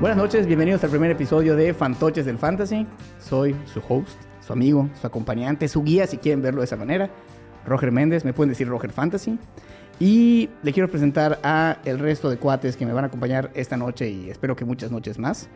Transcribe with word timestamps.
Buenas 0.00 0.18
noches, 0.18 0.46
bienvenidos 0.46 0.84
al 0.84 0.90
primer 0.90 1.10
episodio 1.10 1.56
de 1.56 1.72
Fantoches 1.72 2.26
del 2.26 2.36
Fantasy. 2.36 2.86
Soy 3.18 3.56
su 3.64 3.80
host, 3.88 4.10
su 4.40 4.52
amigo, 4.52 4.88
su 5.00 5.06
acompañante, 5.06 5.68
su 5.68 5.82
guía, 5.82 6.06
si 6.06 6.18
quieren 6.18 6.42
verlo 6.42 6.60
de 6.60 6.66
esa 6.66 6.76
manera. 6.76 7.08
Roger 7.64 7.90
Méndez, 7.90 8.24
me 8.24 8.32
pueden 8.34 8.50
decir 8.50 8.68
Roger 8.68 8.92
Fantasy. 8.92 9.38
Y 9.98 10.50
le 10.62 10.72
quiero 10.72 10.90
presentar 10.90 11.38
a 11.42 11.78
el 11.84 11.98
resto 11.98 12.28
de 12.28 12.36
cuates 12.36 12.76
que 12.76 12.84
me 12.84 12.92
van 12.92 13.04
a 13.04 13.06
acompañar 13.06 13.50
esta 13.54 13.76
noche 13.76 14.10
y 14.10 14.28
espero 14.28 14.56
que 14.56 14.64
muchas 14.64 14.90
noches 14.90 15.18
más. 15.18 15.48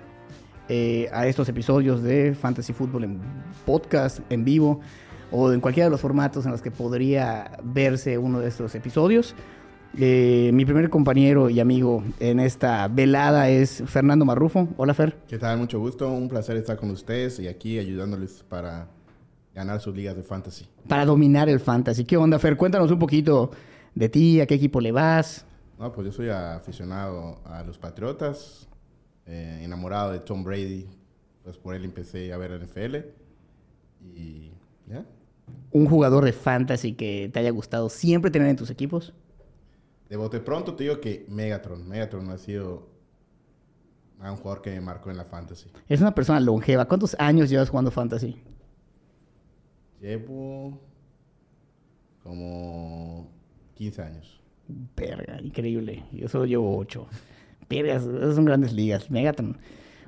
eh, 0.70 1.08
a 1.12 1.26
estos 1.26 1.48
episodios 1.48 2.02
de 2.02 2.34
Fantasy 2.34 2.72
Football 2.74 3.04
en 3.04 3.20
podcast, 3.64 4.20
en 4.30 4.44
vivo 4.44 4.80
o 5.30 5.50
en 5.52 5.60
cualquiera 5.60 5.86
de 5.86 5.90
los 5.90 6.00
formatos 6.00 6.44
en 6.44 6.52
los 6.52 6.60
que 6.62 6.70
podría 6.70 7.52
verse 7.62 8.18
uno 8.18 8.40
de 8.40 8.48
estos 8.48 8.74
episodios. 8.74 9.34
Eh, 10.00 10.52
mi 10.54 10.64
primer 10.64 10.90
compañero 10.90 11.50
y 11.50 11.58
amigo 11.58 12.04
en 12.20 12.38
esta 12.38 12.86
velada 12.86 13.48
es 13.48 13.82
Fernando 13.86 14.24
Marrufo. 14.24 14.68
Hola 14.76 14.94
Fer. 14.94 15.16
¿Qué 15.26 15.38
tal? 15.38 15.58
Mucho 15.58 15.80
gusto. 15.80 16.08
Un 16.08 16.28
placer 16.28 16.56
estar 16.56 16.76
con 16.76 16.90
ustedes 16.90 17.40
y 17.40 17.48
aquí 17.48 17.80
ayudándoles 17.80 18.44
para 18.48 18.86
ganar 19.52 19.80
sus 19.80 19.96
ligas 19.96 20.14
de 20.14 20.22
fantasy. 20.22 20.66
Para 20.86 21.04
dominar 21.04 21.48
el 21.48 21.58
fantasy. 21.58 22.04
¿Qué 22.04 22.16
onda 22.16 22.38
Fer? 22.38 22.56
Cuéntanos 22.56 22.92
un 22.92 23.00
poquito 23.00 23.50
de 23.96 24.08
ti, 24.08 24.40
a 24.40 24.46
qué 24.46 24.54
equipo 24.54 24.80
le 24.80 24.92
vas. 24.92 25.44
No, 25.80 25.90
pues 25.92 26.06
yo 26.06 26.12
soy 26.12 26.28
aficionado 26.28 27.40
a 27.44 27.64
los 27.64 27.76
Patriotas, 27.76 28.68
eh, 29.26 29.62
enamorado 29.64 30.12
de 30.12 30.20
Tom 30.20 30.44
Brady. 30.44 30.86
Pues 31.42 31.56
por 31.56 31.74
él 31.74 31.84
empecé 31.84 32.32
a 32.32 32.36
ver 32.36 32.52
NFL. 32.52 32.98
Y 34.14 34.52
ya. 34.86 35.04
Un 35.72 35.86
jugador 35.86 36.24
de 36.24 36.32
fantasy 36.32 36.92
que 36.92 37.30
te 37.32 37.40
haya 37.40 37.50
gustado 37.50 37.88
siempre 37.88 38.30
tener 38.30 38.46
en 38.46 38.54
tus 38.54 38.70
equipos. 38.70 39.12
De 40.08 40.16
bote 40.16 40.40
pronto 40.40 40.74
te 40.74 40.84
digo 40.84 41.00
que 41.00 41.26
Megatron. 41.28 41.86
Megatron 41.86 42.30
ha 42.30 42.38
sido 42.38 42.88
un 44.20 44.36
jugador 44.36 44.62
que 44.62 44.70
me 44.70 44.80
marcó 44.80 45.10
en 45.10 45.16
la 45.16 45.24
fantasy. 45.24 45.70
Es 45.88 46.00
una 46.00 46.14
persona 46.14 46.40
longeva. 46.40 46.86
¿Cuántos 46.86 47.14
años 47.18 47.50
llevas 47.50 47.68
jugando 47.68 47.90
fantasy? 47.90 48.36
Llevo 50.00 50.80
como 52.22 53.30
15 53.74 54.02
años. 54.02 54.40
Verga, 54.96 55.40
increíble. 55.40 56.04
Yo 56.12 56.28
solo 56.28 56.46
llevo 56.46 56.76
8. 56.78 57.06
Vergas, 57.68 58.04
esas 58.04 58.34
son 58.34 58.44
grandes 58.44 58.72
ligas. 58.72 59.10
Megatron. 59.10 59.58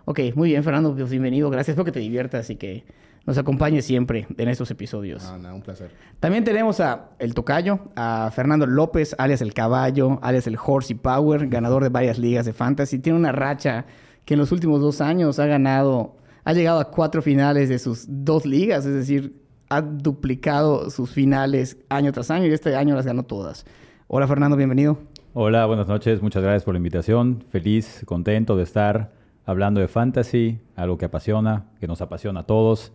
Ok, 0.07 0.21
muy 0.35 0.51
bien, 0.51 0.65
Fernando. 0.65 0.95
Pues 0.95 1.11
bienvenido. 1.11 1.51
Gracias. 1.51 1.75
Espero 1.75 1.85
que 1.85 1.93
te 1.93 2.01
diviertas 2.01 2.49
y 2.51 2.57
que 2.57 2.85
nos 3.27 3.39
acompañes 3.39 3.85
siempre 3.85 4.27
en 4.37 4.49
estos 4.49 4.71
episodios. 4.71 5.23
No, 5.23 5.39
no, 5.39 5.55
un 5.55 5.63
placer. 5.63 5.91
También 6.19 6.45
tenemos 6.45 6.81
a 6.81 7.11
El 7.19 7.35
Tocayo, 7.35 7.81
a 7.97 8.31
Fernando 8.35 8.67
López, 8.67 9.15
alias 9.19 9.43
El 9.43 9.55
Caballo, 9.55 10.19
alias 10.23 10.47
El 10.47 10.57
Horsey 10.63 10.97
Power, 10.97 11.49
ganador 11.49 11.83
de 11.83 11.91
varias 11.91 12.19
ligas 12.19 12.47
de 12.47 12.53
fantasy. 12.53 12.99
Tiene 12.99 13.19
una 13.19 13.33
racha 13.33 13.85
que 14.25 14.35
en 14.35 14.41
los 14.41 14.53
últimos 14.53 14.81
dos 14.81 15.01
años 15.01 15.39
ha 15.39 15.47
ganado, 15.47 16.17
ha 16.45 16.53
llegado 16.53 16.81
a 16.81 16.91
cuatro 16.91 17.23
finales 17.23 17.69
de 17.69 17.79
sus 17.79 18.07
dos 18.09 18.47
ligas, 18.47 18.87
es 18.87 18.95
decir, 18.95 19.41
ha 19.69 19.81
duplicado 19.83 20.91
sus 20.91 21.11
finales 21.11 21.79
año 21.89 22.13
tras 22.13 22.31
año 22.31 22.47
y 22.47 22.53
este 22.53 22.75
año 22.75 22.95
las 22.95 23.07
ganó 23.07 23.23
todas. 23.23 23.65
Hola 24.09 24.27
Fernando, 24.27 24.57
bienvenido. 24.57 24.99
Hola, 25.33 25.65
buenas 25.67 25.87
noches. 25.87 26.21
Muchas 26.21 26.43
gracias 26.43 26.65
por 26.65 26.75
la 26.75 26.79
invitación. 26.79 27.45
Feliz, 27.51 28.03
contento 28.05 28.57
de 28.57 28.65
estar 28.65 29.13
hablando 29.47 29.81
de 29.81 29.87
fantasy, 29.87 30.59
algo 30.75 30.99
que 30.99 31.05
apasiona, 31.05 31.67
que 31.79 31.87
nos 31.87 32.01
apasiona 32.01 32.41
a 32.41 32.47
todos. 32.47 32.93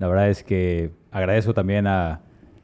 La 0.00 0.08
verdad 0.08 0.30
es 0.30 0.42
que 0.42 0.92
agradezco 1.10 1.52
también 1.52 1.86
a 1.86 2.22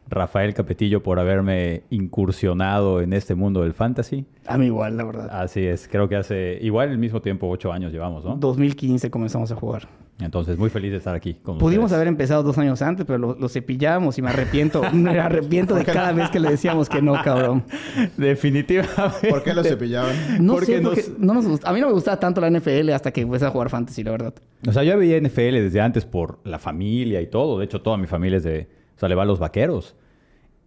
Rafael 0.09 0.55
Capetillo 0.55 1.03
por 1.03 1.21
haberme 1.21 1.83
incursionado 1.91 3.03
en 3.03 3.13
este 3.13 3.35
mundo 3.35 3.61
del 3.61 3.75
fantasy. 3.75 4.25
A 4.47 4.57
mí 4.57 4.67
igual, 4.67 4.97
la 4.97 5.05
verdad. 5.05 5.29
Así 5.31 5.65
es, 5.67 5.87
creo 5.87 6.09
que 6.09 6.17
hace 6.17 6.59
igual 6.63 6.89
el 6.91 6.97
mismo 6.97 7.21
tiempo, 7.21 7.47
ocho 7.49 7.73
años 7.73 7.93
llevamos, 7.93 8.25
¿no? 8.25 8.37
2015 8.37 9.11
comenzamos 9.11 9.53
a 9.53 9.55
jugar. 9.55 9.87
Entonces, 10.19 10.57
muy 10.57 10.71
feliz 10.71 10.93
de 10.93 10.97
estar 10.97 11.15
aquí 11.15 11.35
con 11.35 11.59
Pudimos 11.59 11.85
ustedes. 11.87 11.97
haber 11.99 12.09
empezado 12.09 12.43
dos 12.43 12.57
años 12.57 12.81
antes, 12.81 13.05
pero 13.05 13.19
lo, 13.19 13.35
lo 13.39 13.49
cepillamos 13.51 14.17
y 14.17 14.23
me 14.23 14.31
arrepiento. 14.31 14.83
me 14.95 15.19
arrepiento 15.21 15.75
de 15.75 15.85
cada 15.85 16.13
vez 16.13 16.31
que 16.31 16.41
le 16.41 16.49
decíamos 16.51 16.89
que 16.89 17.03
no, 17.03 17.21
cabrón. 17.23 17.65
Definitivamente. 18.17 19.29
¿Por 19.29 19.43
qué 19.43 19.53
lo 19.53 19.63
cepillaban? 19.63 20.15
No 20.41 20.55
Porque 20.55 20.77
sé, 20.79 20.81
porque 20.83 21.03
nos- 21.03 21.19
no 21.19 21.35
nos 21.35 21.47
gusta- 21.47 21.69
a 21.69 21.73
mí 21.75 21.81
no 21.81 21.89
me 21.89 21.93
gustaba 21.93 22.19
tanto 22.19 22.41
la 22.41 22.49
NFL 22.51 22.91
hasta 22.91 23.13
que 23.13 23.21
empecé 23.21 23.45
a 23.45 23.51
jugar 23.51 23.69
fantasy, 23.69 24.03
la 24.05 24.13
verdad. 24.13 24.35
O 24.67 24.73
sea, 24.73 24.83
yo 24.85 24.97
veía 24.97 25.19
NFL 25.21 25.53
desde 25.53 25.81
antes 25.83 26.07
por 26.07 26.39
la 26.45 26.59
familia 26.59 27.21
y 27.21 27.27
todo. 27.27 27.59
De 27.59 27.67
hecho, 27.67 27.83
toda 27.83 27.97
mi 27.99 28.07
familia 28.07 28.39
es 28.39 28.45
de... 28.45 28.69
O 28.97 28.99
sea, 28.99 29.09
le 29.11 29.15
va 29.15 29.25
a 29.25 29.27
los 29.27 29.39
vaqueros. 29.39 29.95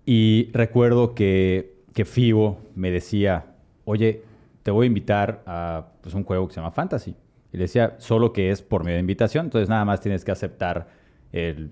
Y 0.06 0.50
recuerdo 0.53 1.16
que, 1.16 1.74
que 1.94 2.06
Fibo 2.06 2.59
me 2.75 2.91
decía, 2.91 3.47
oye, 3.85 4.22
te 4.62 4.69
voy 4.72 4.85
a 4.85 4.88
invitar 4.88 5.41
a 5.47 5.88
pues, 6.01 6.13
un 6.13 6.24
juego 6.24 6.47
que 6.47 6.53
se 6.53 6.59
llama 6.59 6.72
Fantasy. 6.72 7.16
Y 7.52 7.58
le 7.58 7.64
decía, 7.64 7.96
solo 7.98 8.32
que 8.32 8.52
es 8.52 8.62
por 8.62 8.84
medio 8.84 8.96
de 8.96 9.02
invitación. 9.02 9.48
Entonces, 9.48 9.70
nada 9.70 9.86
más 9.86 10.02
tienes 10.02 10.24
que 10.24 10.32
aceptar 10.32 10.88
el, 11.32 11.72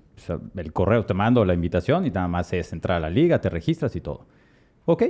el 0.55 0.73
correo. 0.73 1.05
Te 1.05 1.13
mando 1.13 1.45
la 1.45 1.53
invitación 1.53 2.05
y 2.05 2.09
nada 2.09 2.27
más 2.27 2.51
es 2.53 2.73
entrar 2.73 2.97
a 2.97 2.99
la 2.99 3.09
liga, 3.09 3.39
te 3.41 3.49
registras 3.49 3.95
y 3.95 4.01
todo. 4.01 4.25
Ok. 4.85 5.03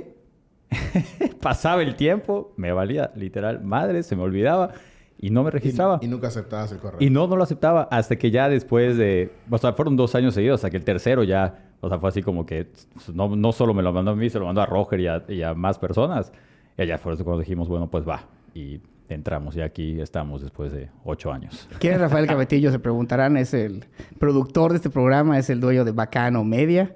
Pasaba 1.40 1.82
el 1.82 1.96
tiempo, 1.96 2.52
me 2.56 2.72
valía 2.72 3.10
literal 3.14 3.62
madre, 3.62 4.02
se 4.02 4.14
me 4.16 4.22
olvidaba 4.22 4.72
y 5.18 5.30
no 5.30 5.42
me 5.42 5.50
registraba. 5.50 5.98
Y, 6.02 6.06
y 6.06 6.08
nunca 6.08 6.28
aceptabas 6.28 6.70
el 6.72 6.78
correo. 6.78 6.98
Y 7.00 7.10
no, 7.10 7.26
no 7.26 7.36
lo 7.36 7.42
aceptaba 7.42 7.88
hasta 7.90 8.16
que 8.16 8.30
ya 8.30 8.48
después 8.48 8.96
de... 8.96 9.32
O 9.50 9.58
sea, 9.58 9.72
fueron 9.72 9.96
dos 9.96 10.14
años 10.14 10.34
seguidos 10.34 10.58
hasta 10.58 10.70
que 10.70 10.76
el 10.76 10.84
tercero 10.84 11.24
ya... 11.24 11.64
O 11.80 11.88
sea, 11.88 11.98
fue 11.98 12.08
así 12.08 12.22
como 12.22 12.44
que 12.44 12.68
no, 13.14 13.34
no 13.36 13.52
solo 13.52 13.72
me 13.72 13.82
lo 13.82 13.92
mandó 13.92 14.10
a 14.10 14.16
mí, 14.16 14.28
se 14.28 14.38
lo 14.38 14.46
mandó 14.46 14.60
a 14.60 14.66
Roger 14.66 15.00
y 15.00 15.06
a, 15.06 15.24
y 15.28 15.42
a 15.42 15.54
más 15.54 15.78
personas. 15.78 16.32
Y 16.76 16.86
ya 16.86 16.98
fue 16.98 17.14
eso 17.14 17.24
cuando 17.24 17.40
dijimos, 17.40 17.68
bueno, 17.68 17.88
pues 17.88 18.06
va. 18.06 18.26
Y 18.54 18.80
entramos 19.14 19.56
y 19.56 19.60
aquí 19.60 20.00
estamos 20.00 20.42
después 20.42 20.72
de 20.72 20.90
ocho 21.04 21.32
años. 21.32 21.68
¿Quién 21.78 21.94
es 21.94 22.00
Rafael 22.00 22.26
Cabetillo? 22.26 22.70
Se 22.70 22.78
preguntarán. 22.78 23.36
Es 23.36 23.54
el 23.54 23.84
productor 24.18 24.72
de 24.72 24.76
este 24.76 24.90
programa, 24.90 25.38
es 25.38 25.50
el 25.50 25.60
dueño 25.60 25.84
de 25.84 25.92
Bacano 25.92 26.44
Media, 26.44 26.94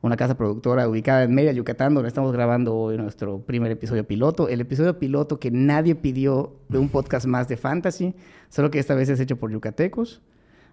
una 0.00 0.16
casa 0.16 0.36
productora 0.36 0.88
ubicada 0.88 1.22
en 1.22 1.34
Mérida, 1.34 1.52
Yucatán, 1.52 1.94
donde 1.94 2.08
estamos 2.08 2.32
grabando 2.32 2.74
hoy 2.74 2.96
nuestro 2.96 3.40
primer 3.40 3.70
episodio 3.70 4.06
piloto. 4.06 4.48
El 4.48 4.60
episodio 4.60 4.98
piloto 4.98 5.38
que 5.38 5.50
nadie 5.50 5.94
pidió 5.94 6.56
de 6.68 6.78
un 6.78 6.88
podcast 6.88 7.26
más 7.26 7.48
de 7.48 7.56
fantasy, 7.56 8.14
solo 8.48 8.70
que 8.70 8.78
esta 8.78 8.94
vez 8.94 9.08
es 9.08 9.20
hecho 9.20 9.36
por 9.36 9.50
yucatecos, 9.50 10.20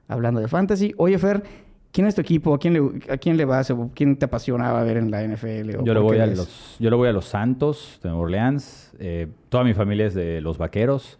hablando 0.07 0.39
de 0.39 0.47
fantasy. 0.47 0.93
Oye, 0.97 1.19
Fer, 1.19 1.43
¿quién 1.91 2.07
es 2.07 2.15
tu 2.15 2.21
equipo? 2.21 2.53
¿A 2.53 2.59
quién 2.59 2.73
le, 2.73 3.13
a 3.13 3.17
quién 3.17 3.37
le 3.37 3.45
vas? 3.45 3.69
¿O 3.71 3.91
¿Quién 3.93 4.17
te 4.17 4.25
apasionaba 4.25 4.83
ver 4.83 4.97
en 4.97 5.11
la 5.11 5.23
NFL? 5.23 5.77
¿O 5.79 5.85
Yo 5.85 5.93
le, 5.93 5.99
voy 5.99 6.19
a 6.19 6.25
ves? 6.25 6.37
los, 6.37 6.75
yo 6.79 6.89
le 6.89 6.95
voy 6.95 7.09
a 7.09 7.11
los 7.11 7.25
Santos 7.25 7.99
de 8.03 8.09
Nueva 8.09 8.23
Orleans. 8.23 8.93
Eh, 8.99 9.27
toda 9.49 9.63
mi 9.63 9.73
familia 9.73 10.07
es 10.07 10.13
de 10.13 10.41
los 10.41 10.57
Vaqueros. 10.57 11.17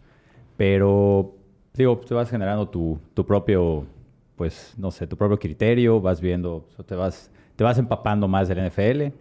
Pero, 0.58 1.36
digo, 1.74 1.98
te 1.98 2.14
vas 2.14 2.30
generando 2.30 2.68
tu, 2.68 3.00
tu 3.14 3.26
propio, 3.26 3.86
pues, 4.36 4.74
no 4.78 4.92
sé, 4.92 5.08
tu 5.08 5.16
propio 5.16 5.40
criterio. 5.40 6.02
Vas 6.02 6.20
viendo, 6.20 6.66
vas, 6.90 7.32
te 7.56 7.64
vas 7.64 7.78
empapando 7.78 8.28
más 8.28 8.48
del 8.48 8.68
NFL. 8.70 9.14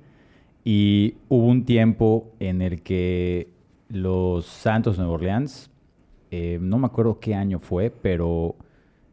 Y 0.64 1.14
hubo 1.28 1.46
un 1.46 1.64
tiempo 1.64 2.32
en 2.40 2.60
el 2.60 2.82
que 2.82 3.48
los 3.88 4.46
Santos 4.46 4.96
de 4.96 5.02
Nueva 5.02 5.14
Orleans, 5.14 5.70
eh, 6.30 6.58
no 6.60 6.78
me 6.78 6.86
acuerdo 6.86 7.20
qué 7.20 7.34
año 7.34 7.58
fue, 7.58 7.90
pero, 7.90 8.54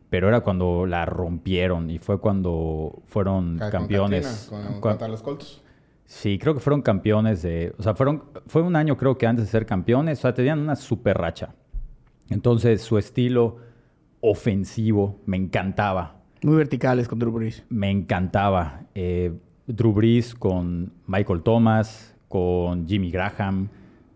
pero 0.09 0.27
era 0.27 0.41
cuando 0.41 0.85
la 0.85 1.05
rompieron 1.05 1.89
y 1.89 1.97
fue 1.99 2.19
cuando 2.19 3.01
fueron 3.05 3.57
Ca- 3.57 3.71
con 3.71 3.79
campeones. 3.81 4.49
Katrina, 4.51 4.71
con- 4.73 4.81
contra 4.81 5.07
los 5.07 5.21
Colts. 5.21 5.61
Sí, 6.05 6.37
creo 6.37 6.53
que 6.53 6.59
fueron 6.59 6.81
campeones 6.83 7.41
de... 7.41 7.73
O 7.79 7.83
sea, 7.83 7.95
fueron, 7.95 8.25
fue 8.45 8.61
un 8.61 8.75
año 8.75 8.95
creo 8.95 9.17
que 9.17 9.25
antes 9.25 9.45
de 9.45 9.51
ser 9.51 9.65
campeones. 9.65 10.19
O 10.19 10.21
sea, 10.21 10.33
tenían 10.35 10.59
una 10.59 10.75
super 10.75 11.17
racha. 11.17 11.55
Entonces, 12.29 12.81
su 12.81 12.97
estilo 12.99 13.57
ofensivo 14.21 15.19
me 15.25 15.37
encantaba. 15.37 16.17
Muy 16.43 16.55
verticales 16.57 17.07
con 17.07 17.19
Drew 17.19 17.31
Brees. 17.31 17.63
Me 17.69 17.89
encantaba. 17.89 18.81
Eh, 18.93 19.33
Drew 19.67 19.93
Brees 19.93 20.35
con 20.35 20.93
Michael 21.07 21.41
Thomas, 21.41 22.15
con 22.27 22.87
Jimmy 22.87 23.09
Graham, 23.09 23.69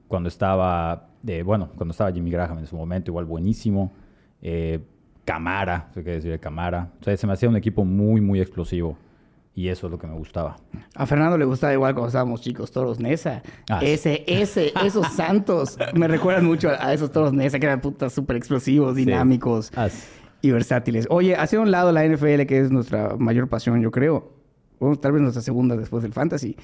cuando 0.07 0.29
estaba... 0.29 1.09
eh, 1.25 1.41
bueno, 1.43 1.69
cuando 1.75 1.91
estaba 1.91 2.11
Jimmy 2.11 2.29
Graham 2.29 2.59
en 2.59 2.67
su 2.67 2.75
momento, 2.75 3.09
igual 3.11 3.25
buenísimo. 3.25 3.91
Eh, 4.41 4.79
Camara, 5.33 5.87
se 5.93 6.01
quiere 6.01 6.15
decir 6.17 6.31
de 6.31 6.39
Camara. 6.39 6.91
O 6.99 7.03
sea, 7.03 7.15
se 7.15 7.27
me 7.27 7.33
hacía 7.33 7.47
un 7.49 7.55
equipo 7.55 7.85
muy, 7.85 8.19
muy 8.21 8.41
explosivo. 8.41 8.97
Y 9.55 9.67
eso 9.67 9.87
es 9.87 9.91
lo 9.91 9.99
que 9.99 10.07
me 10.07 10.13
gustaba. 10.15 10.55
A 10.95 11.05
Fernando 11.05 11.37
le 11.37 11.43
gustaba 11.45 11.73
igual 11.73 11.93
cuando 11.93 12.07
estábamos 12.07 12.39
chicos, 12.41 12.71
toros 12.71 12.99
Nesa. 12.99 13.43
Ah, 13.69 13.79
ese, 13.83 14.23
ese, 14.25 14.71
esos 14.85 15.05
santos 15.13 15.77
me 15.93 16.07
recuerdan 16.07 16.45
mucho 16.45 16.69
a, 16.69 16.75
a 16.87 16.93
esos 16.93 17.11
toros 17.11 17.33
Nesa 17.33 17.59
que 17.59 17.65
eran 17.65 17.81
putas 17.81 18.13
súper 18.13 18.37
explosivos, 18.37 18.95
Sí. 18.95 19.05
dinámicos 19.05 19.71
As- 19.75 20.07
y 20.41 20.51
versátiles. 20.51 21.07
Oye, 21.09 21.35
hacia 21.35 21.59
un 21.59 21.71
lado 21.71 21.91
la 21.91 22.05
NFL, 22.07 22.45
que 22.45 22.59
es 22.59 22.71
nuestra 22.71 23.15
mayor 23.17 23.49
pasión, 23.49 23.81
yo 23.81 23.91
creo. 23.91 24.31
Bueno, 24.79 24.95
tal 24.95 25.11
vez 25.11 25.21
nuestra 25.21 25.41
segunda 25.41 25.75
después 25.75 26.03
del 26.03 26.13
fantasy. 26.13 26.55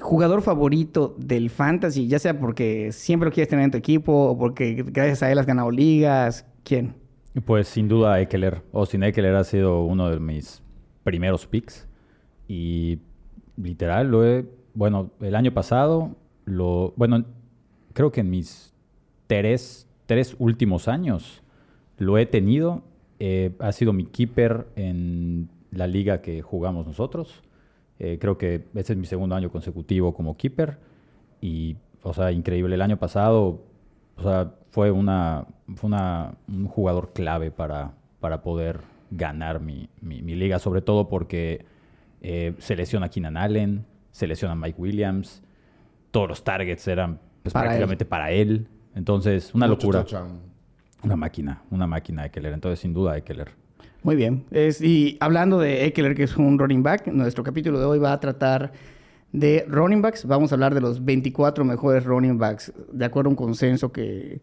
Jugador 0.00 0.40
favorito 0.42 1.14
del 1.18 1.50
fantasy, 1.50 2.08
ya 2.08 2.18
sea 2.18 2.38
porque 2.40 2.90
siempre 2.90 3.28
lo 3.28 3.32
quieres 3.34 3.48
tener 3.50 3.66
en 3.66 3.70
tu 3.70 3.76
equipo 3.78 4.12
o 4.30 4.38
porque 4.38 4.82
gracias 4.88 5.22
a 5.22 5.30
él 5.30 5.38
has 5.38 5.46
ganado 5.46 5.70
ligas. 5.70 6.46
¿Quién? 6.64 6.94
Pues 7.44 7.68
sin 7.68 7.88
duda 7.88 8.20
Eckler. 8.20 8.62
Austin 8.72 9.02
Eckler 9.02 9.34
ha 9.34 9.44
sido 9.44 9.84
uno 9.84 10.10
de 10.10 10.20
mis 10.20 10.62
primeros 11.02 11.46
picks. 11.46 11.88
Y 12.48 12.98
literal 13.56 14.10
lo 14.10 14.24
he... 14.24 14.46
Bueno, 14.74 15.10
el 15.20 15.34
año 15.34 15.52
pasado 15.52 16.16
lo... 16.44 16.92
Bueno, 16.96 17.24
creo 17.92 18.12
que 18.12 18.20
en 18.20 18.30
mis 18.30 18.74
tres 19.26 19.84
tres 20.06 20.36
últimos 20.38 20.88
años 20.88 21.42
lo 21.98 22.18
he 22.18 22.26
tenido. 22.26 22.82
Eh, 23.18 23.52
ha 23.58 23.72
sido 23.72 23.92
mi 23.92 24.06
keeper 24.06 24.66
en 24.76 25.48
la 25.70 25.86
liga 25.86 26.20
que 26.20 26.42
jugamos 26.42 26.86
nosotros. 26.86 27.42
Eh, 27.98 28.18
creo 28.20 28.38
que 28.38 28.66
ese 28.74 28.92
es 28.92 28.98
mi 28.98 29.06
segundo 29.06 29.34
año 29.34 29.50
consecutivo 29.50 30.14
como 30.14 30.36
keeper. 30.36 30.78
Y, 31.40 31.76
o 32.02 32.12
sea, 32.12 32.32
increíble. 32.32 32.74
El 32.74 32.82
año 32.82 32.98
pasado, 32.98 33.62
o 34.16 34.22
sea, 34.22 34.54
fue, 34.74 34.90
una, 34.90 35.46
fue 35.76 35.86
una, 35.86 36.32
un 36.48 36.66
jugador 36.66 37.12
clave 37.12 37.52
para, 37.52 37.92
para 38.18 38.42
poder 38.42 38.80
ganar 39.12 39.60
mi, 39.60 39.88
mi, 40.00 40.20
liga, 40.20 40.58
sobre 40.58 40.82
todo 40.82 41.08
porque 41.08 41.64
eh, 42.22 42.54
se 42.58 42.74
lesiona 42.74 43.08
Keenan 43.08 43.36
Allen, 43.36 43.84
se 44.10 44.26
lesiona 44.26 44.56
Mike 44.56 44.74
Williams, 44.76 45.44
todos 46.10 46.28
los 46.28 46.42
targets 46.42 46.88
eran 46.88 47.20
pues, 47.44 47.52
prácticamente 47.52 48.04
para 48.04 48.32
él. 48.32 48.66
Entonces, 48.96 49.54
una 49.54 49.68
locura. 49.68 50.04
Una 51.04 51.14
máquina, 51.14 51.62
una 51.70 51.86
máquina 51.86 52.26
Eckler. 52.26 52.52
Entonces, 52.52 52.80
sin 52.80 52.92
duda, 52.92 53.16
Eckler. 53.16 53.50
Muy 54.02 54.16
bien. 54.16 54.44
Es, 54.50 54.80
y 54.80 55.16
hablando 55.20 55.60
de 55.60 55.84
Eckler, 55.84 56.16
que 56.16 56.24
es 56.24 56.36
un 56.36 56.58
running 56.58 56.82
back, 56.82 57.06
nuestro 57.06 57.44
capítulo 57.44 57.78
de 57.78 57.84
hoy 57.84 58.00
va 58.00 58.12
a 58.12 58.18
tratar 58.18 58.72
de 59.30 59.66
running 59.68 60.02
backs. 60.02 60.26
Vamos 60.26 60.50
a 60.50 60.56
hablar 60.56 60.74
de 60.74 60.80
los 60.80 61.04
24 61.04 61.64
mejores 61.64 62.02
running 62.02 62.38
backs, 62.38 62.72
de 62.90 63.04
acuerdo 63.04 63.28
a 63.28 63.30
un 63.30 63.36
consenso 63.36 63.92
que, 63.92 64.40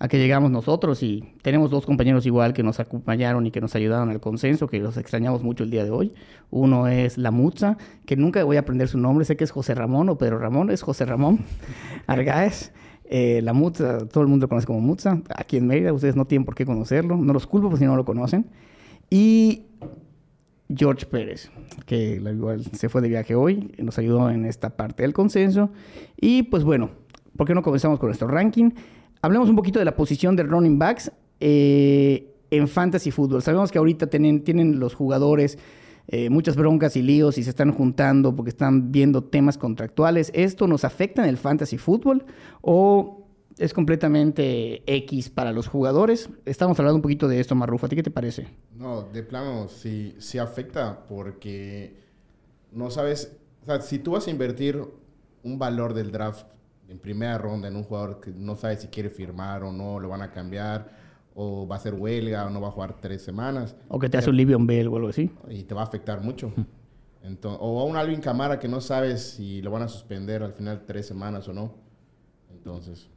a 0.00 0.08
que 0.08 0.18
llegamos 0.18 0.50
nosotros. 0.50 1.02
Y 1.04 1.22
tenemos 1.42 1.70
dos 1.70 1.86
compañeros 1.86 2.26
igual 2.26 2.52
que 2.52 2.64
nos 2.64 2.80
acompañaron 2.80 3.46
y 3.46 3.52
que 3.52 3.60
nos 3.60 3.76
ayudaron 3.76 4.08
al 4.10 4.18
consenso, 4.18 4.66
que 4.66 4.80
los 4.80 4.96
extrañamos 4.96 5.44
mucho 5.44 5.62
el 5.62 5.70
día 5.70 5.84
de 5.84 5.90
hoy. 5.90 6.12
Uno 6.50 6.88
es 6.88 7.18
La 7.18 7.30
Mutza, 7.30 7.76
que 8.06 8.16
nunca 8.16 8.42
voy 8.42 8.56
a 8.56 8.60
aprender 8.60 8.88
su 8.88 8.98
nombre, 8.98 9.24
sé 9.24 9.36
que 9.36 9.44
es 9.44 9.52
José 9.52 9.74
Ramón 9.74 10.08
o 10.08 10.18
Pedro 10.18 10.38
Ramón, 10.38 10.70
es 10.70 10.82
José 10.82 11.04
Ramón 11.04 11.40
Argaez. 12.08 12.72
Eh, 13.04 13.40
la 13.42 13.52
Mutza, 13.52 14.06
todo 14.06 14.22
el 14.22 14.28
mundo 14.28 14.44
lo 14.44 14.48
conoce 14.48 14.66
como 14.66 14.80
Mutza. 14.80 15.20
Aquí 15.36 15.58
en 15.58 15.66
Mérida, 15.66 15.92
ustedes 15.92 16.16
no 16.16 16.24
tienen 16.24 16.44
por 16.44 16.54
qué 16.54 16.64
conocerlo. 16.64 17.16
No 17.16 17.32
los 17.32 17.46
culpo 17.46 17.76
si 17.76 17.84
no 17.84 17.94
lo 17.94 18.04
conocen. 18.04 18.46
Y 19.10 19.66
George 20.74 21.04
Pérez, 21.06 21.50
que 21.84 22.14
igual 22.14 22.64
se 22.64 22.88
fue 22.88 23.02
de 23.02 23.08
viaje 23.08 23.34
hoy, 23.34 23.74
nos 23.78 23.98
ayudó 23.98 24.30
en 24.30 24.46
esta 24.46 24.70
parte 24.70 25.02
del 25.02 25.12
consenso. 25.12 25.70
Y 26.16 26.44
pues 26.44 26.64
bueno, 26.64 26.90
¿por 27.36 27.46
qué 27.46 27.54
no 27.54 27.62
comenzamos 27.62 27.98
con 27.98 28.08
nuestro 28.08 28.28
ranking? 28.28 28.70
Hablemos 29.22 29.50
un 29.50 29.56
poquito 29.56 29.78
de 29.78 29.84
la 29.84 29.94
posición 29.94 30.34
de 30.34 30.44
running 30.44 30.78
backs 30.78 31.12
eh, 31.40 32.34
en 32.50 32.68
fantasy 32.68 33.10
fútbol. 33.10 33.42
Sabemos 33.42 33.70
que 33.70 33.78
ahorita 33.78 34.06
tienen, 34.08 34.80
los 34.80 34.94
jugadores 34.94 35.58
eh, 36.08 36.30
muchas 36.30 36.56
broncas 36.56 36.96
y 36.96 37.02
líos 37.02 37.38
y 37.38 37.44
se 37.44 37.50
están 37.50 37.72
juntando 37.72 38.34
porque 38.34 38.48
están 38.48 38.90
viendo 38.90 39.22
temas 39.22 39.58
contractuales. 39.58 40.32
¿Esto 40.34 40.66
nos 40.66 40.84
afecta 40.84 41.22
en 41.22 41.28
el 41.28 41.36
fantasy 41.36 41.76
fútbol 41.76 42.24
o 42.62 43.26
es 43.58 43.74
completamente 43.74 44.82
X 44.86 45.28
para 45.28 45.52
los 45.52 45.68
jugadores? 45.68 46.30
Estamos 46.46 46.78
hablando 46.78 46.96
un 46.96 47.02
poquito 47.02 47.28
de 47.28 47.40
esto, 47.40 47.54
Marrufo. 47.54 47.86
¿A 47.86 47.88
ti 47.90 47.96
qué 47.96 48.02
te 48.02 48.10
parece? 48.10 48.48
No, 48.74 49.02
de 49.02 49.22
plano 49.22 49.68
sí, 49.68 50.16
sí 50.18 50.38
afecta 50.38 51.04
porque 51.06 51.94
no 52.72 52.90
sabes, 52.90 53.36
o 53.62 53.66
sea, 53.66 53.82
si 53.82 53.98
tú 53.98 54.12
vas 54.12 54.26
a 54.26 54.30
invertir 54.30 54.82
un 55.42 55.58
valor 55.58 55.92
del 55.92 56.10
draft 56.10 56.46
en 56.90 56.98
primera 56.98 57.38
ronda 57.38 57.68
en 57.68 57.76
un 57.76 57.84
jugador 57.84 58.20
que 58.20 58.32
no 58.32 58.56
sabes 58.56 58.80
si 58.80 58.88
quiere 58.88 59.10
firmar 59.10 59.62
o 59.62 59.72
no, 59.72 60.00
lo 60.00 60.08
van 60.08 60.22
a 60.22 60.32
cambiar 60.32 60.90
o 61.34 61.66
va 61.66 61.76
a 61.76 61.78
ser 61.78 61.94
huelga, 61.94 62.44
o 62.46 62.50
no 62.50 62.60
va 62.60 62.68
a 62.68 62.70
jugar 62.72 62.96
tres 63.00 63.22
semanas. 63.22 63.76
O 63.88 63.98
que 64.00 64.08
te 64.08 64.18
hace 64.18 64.28
un 64.28 64.36
Livion 64.36 64.66
Bell 64.66 64.88
o 64.88 64.96
algo 64.96 65.08
así. 65.08 65.30
Y 65.48 65.62
te 65.62 65.74
va 65.74 65.82
a 65.82 65.84
afectar 65.84 66.20
mucho. 66.20 66.52
o 67.44 67.80
a 67.80 67.84
un 67.84 67.96
Alvin 67.96 68.20
Camara 68.20 68.58
que 68.58 68.66
no 68.66 68.80
sabes 68.80 69.22
si 69.22 69.62
lo 69.62 69.70
van 69.70 69.82
a 69.82 69.88
suspender 69.88 70.42
al 70.42 70.52
final 70.52 70.82
tres 70.84 71.06
semanas 71.06 71.46
o 71.46 71.52
no. 71.52 71.72
Entonces. 72.50 73.08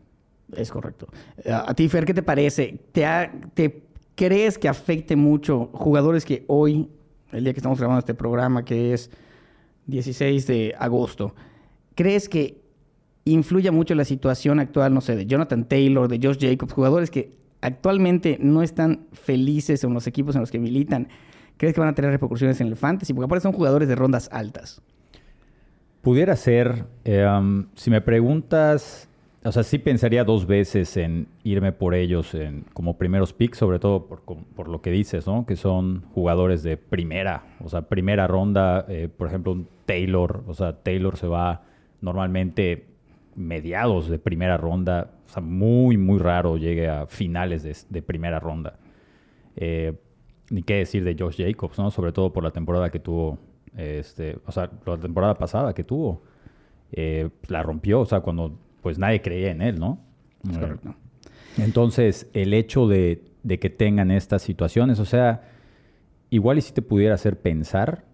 Es 0.56 0.70
correcto. 0.70 1.08
A 1.50 1.74
ti, 1.74 1.90
Fer, 1.90 2.06
¿qué 2.06 2.14
te 2.14 2.22
parece? 2.22 2.80
¿Te, 2.92 3.04
¿Te 3.56 3.84
crees 4.14 4.60
que 4.60 4.70
afecte 4.70 5.16
mucho 5.16 5.72
jugadores 5.74 6.26
que 6.26 6.46
hoy, 6.48 6.90
el 7.32 7.44
día 7.44 7.54
que 7.54 7.60
estamos 7.60 7.80
grabando 7.80 8.00
este 8.00 8.14
programa, 8.14 8.64
que 8.64 8.94
es 8.94 9.10
16 9.88 10.46
de 10.46 10.76
agosto, 10.78 11.34
¿crees 11.96 12.30
que 12.30 12.63
influya 13.26 13.72
mucho 13.72 13.96
la 13.96 14.06
situación 14.06 14.60
actual, 14.60 14.94
no 14.94 15.02
sé, 15.02 15.16
de 15.16 15.26
Jonathan 15.26 15.66
Taylor, 15.66 16.08
de 16.08 16.20
Josh 16.22 16.38
Jacobs, 16.40 16.74
jugadores 16.74 17.10
que 17.10 17.32
actualmente 17.62 18.38
no 18.42 18.62
están 18.62 19.08
felices 19.14 19.84
en 19.84 19.94
los 19.94 20.08
equipos 20.08 20.36
en 20.36 20.42
los 20.42 20.52
que 20.52 20.60
militan, 20.60 21.08
¿crees 21.58 21.74
que 21.74 21.80
van 21.80 21.90
a 21.90 21.96
tener 21.96 22.12
repercusiones 22.12 22.60
en 22.62 22.68
el 22.68 22.76
fantasy? 22.76 23.14
Porque 23.14 23.26
aparte 23.26 23.44
son 23.44 23.54
jugadores 23.54 23.88
de 23.88 23.96
rondas 23.96 24.30
altas. 24.32 24.82
Pudiera 26.02 26.36
ser. 26.36 26.86
Um, 27.06 27.68
si 27.76 27.90
me 27.90 28.02
preguntas, 28.02 29.08
o 29.46 29.52
sea, 29.54 29.64
sí 29.64 29.78
pensaría 29.78 30.26
dos 30.26 30.46
veces 30.46 30.98
en 30.98 31.28
irme 31.46 31.72
por 31.72 31.96
ellos 31.96 32.34
en, 32.34 32.66
como 32.74 32.98
primeros 32.98 33.32
picks, 33.32 33.58
sobre 33.58 33.80
todo 33.80 34.06
por, 34.06 34.68
lo 34.68 34.82
que 34.82 34.92
dices, 34.92 35.26
¿no? 35.28 35.46
Que 35.46 35.56
son 35.56 36.04
jugadores 36.14 36.62
de 36.64 36.76
primera, 36.76 37.46
o 37.64 37.70
sea, 37.70 37.84
primera 37.84 38.28
ronda. 38.28 38.86
Eh, 38.90 39.08
por 39.16 39.30
ejemplo, 39.30 39.54
un 39.54 39.70
Taylor, 39.86 40.44
o 40.48 40.54
sea, 40.54 40.84
Taylor 40.84 41.16
se 41.16 41.28
va 41.28 41.64
normalmente 42.02 42.93
mediados 43.36 44.10
de 44.10 44.20
primera 44.20 44.58
ronda 44.58 45.12
sea, 45.34 45.44
muy, 45.44 45.98
muy 45.98 46.20
raro 46.20 46.58
llegue 46.58 46.88
a 46.88 47.08
finales 47.08 47.88
de, 47.90 48.02
primera 48.02 48.40
ronda. 48.40 48.78
Eh, 49.56 49.94
ni 50.50 50.64
qué 50.64 50.76
decir 50.76 51.04
de 51.04 51.16
Josh 51.18 51.38
Jacobs, 51.38 51.78
¿no? 51.78 51.92
Sobre 51.92 52.12
todo 52.12 52.32
por 52.32 52.44
la 52.44 52.52
temporada 52.52 52.90
que 52.90 53.00
tuvo, 53.00 53.40
este, 53.76 54.38
o 54.46 54.52
sea, 54.52 54.70
la 54.86 54.98
temporada 54.98 55.36
pasada 55.36 55.74
que 55.74 55.84
tuvo. 55.84 56.22
Eh, 56.92 57.30
la 57.48 57.64
rompió, 57.64 58.02
o 58.02 58.06
sea, 58.06 58.22
cuando 58.22 58.60
pues 58.82 59.00
nadie 59.00 59.22
creía 59.22 59.52
en 59.52 59.62
él, 59.62 59.80
¿no? 59.80 60.00
Es 60.48 60.58
correcto. 60.58 60.94
Entonces, 61.58 62.30
el 62.34 62.54
hecho 62.54 62.88
de, 62.88 63.24
de, 63.42 63.58
que 63.58 63.70
tengan 63.70 64.12
estas 64.12 64.42
situaciones, 64.44 65.00
o 65.00 65.06
sea, 65.06 65.50
igual 66.30 66.58
y 66.58 66.62
si 66.62 66.74
te 66.74 66.82
pudiera 66.82 67.16
hacer 67.16 67.40
pensar, 67.40 68.06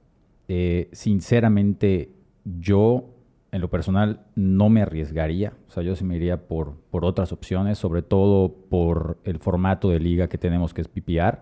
eh, 0.47 0.89
sinceramente, 0.93 2.11
yo 2.45 3.09
en 3.51 3.61
lo 3.61 3.69
personal 3.69 4.21
no 4.35 4.69
me 4.69 4.81
arriesgaría. 4.81 5.53
O 5.67 5.71
sea, 5.71 5.83
yo 5.83 5.95
sí 5.95 6.03
me 6.03 6.15
iría 6.15 6.47
por, 6.47 6.75
por 6.91 7.05
otras 7.05 7.31
opciones, 7.31 7.77
sobre 7.77 8.01
todo 8.01 8.53
por 8.69 9.17
el 9.23 9.39
formato 9.39 9.89
de 9.89 9.99
liga 9.99 10.27
que 10.27 10.37
tenemos 10.37 10.73
que 10.73 10.81
es 10.81 10.87
PPR. 10.87 11.39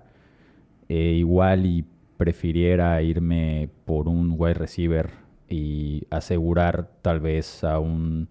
Eh, 0.90 1.16
igual 1.18 1.66
y 1.66 1.86
prefiriera 2.18 3.02
irme 3.02 3.70
por 3.86 4.08
un 4.08 4.36
wide 4.38 4.54
receiver 4.56 5.12
y 5.50 6.04
asegurar 6.10 6.90
tal 7.02 7.20
vez 7.20 7.64
a 7.64 7.80
un, 7.80 8.30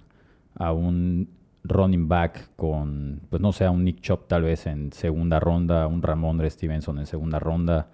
a 0.54 0.72
un 0.72 1.28
running 1.64 2.08
back 2.08 2.50
con, 2.56 3.20
pues 3.28 3.42
no 3.42 3.52
sé, 3.52 3.64
a 3.64 3.70
un 3.70 3.84
Nick 3.84 4.00
Chop 4.00 4.26
tal 4.26 4.42
vez 4.42 4.66
en 4.66 4.92
segunda 4.92 5.38
ronda, 5.38 5.86
un 5.86 6.02
Ramondre 6.02 6.48
Stevenson 6.50 6.98
en 6.98 7.06
segunda 7.06 7.38
ronda, 7.38 7.88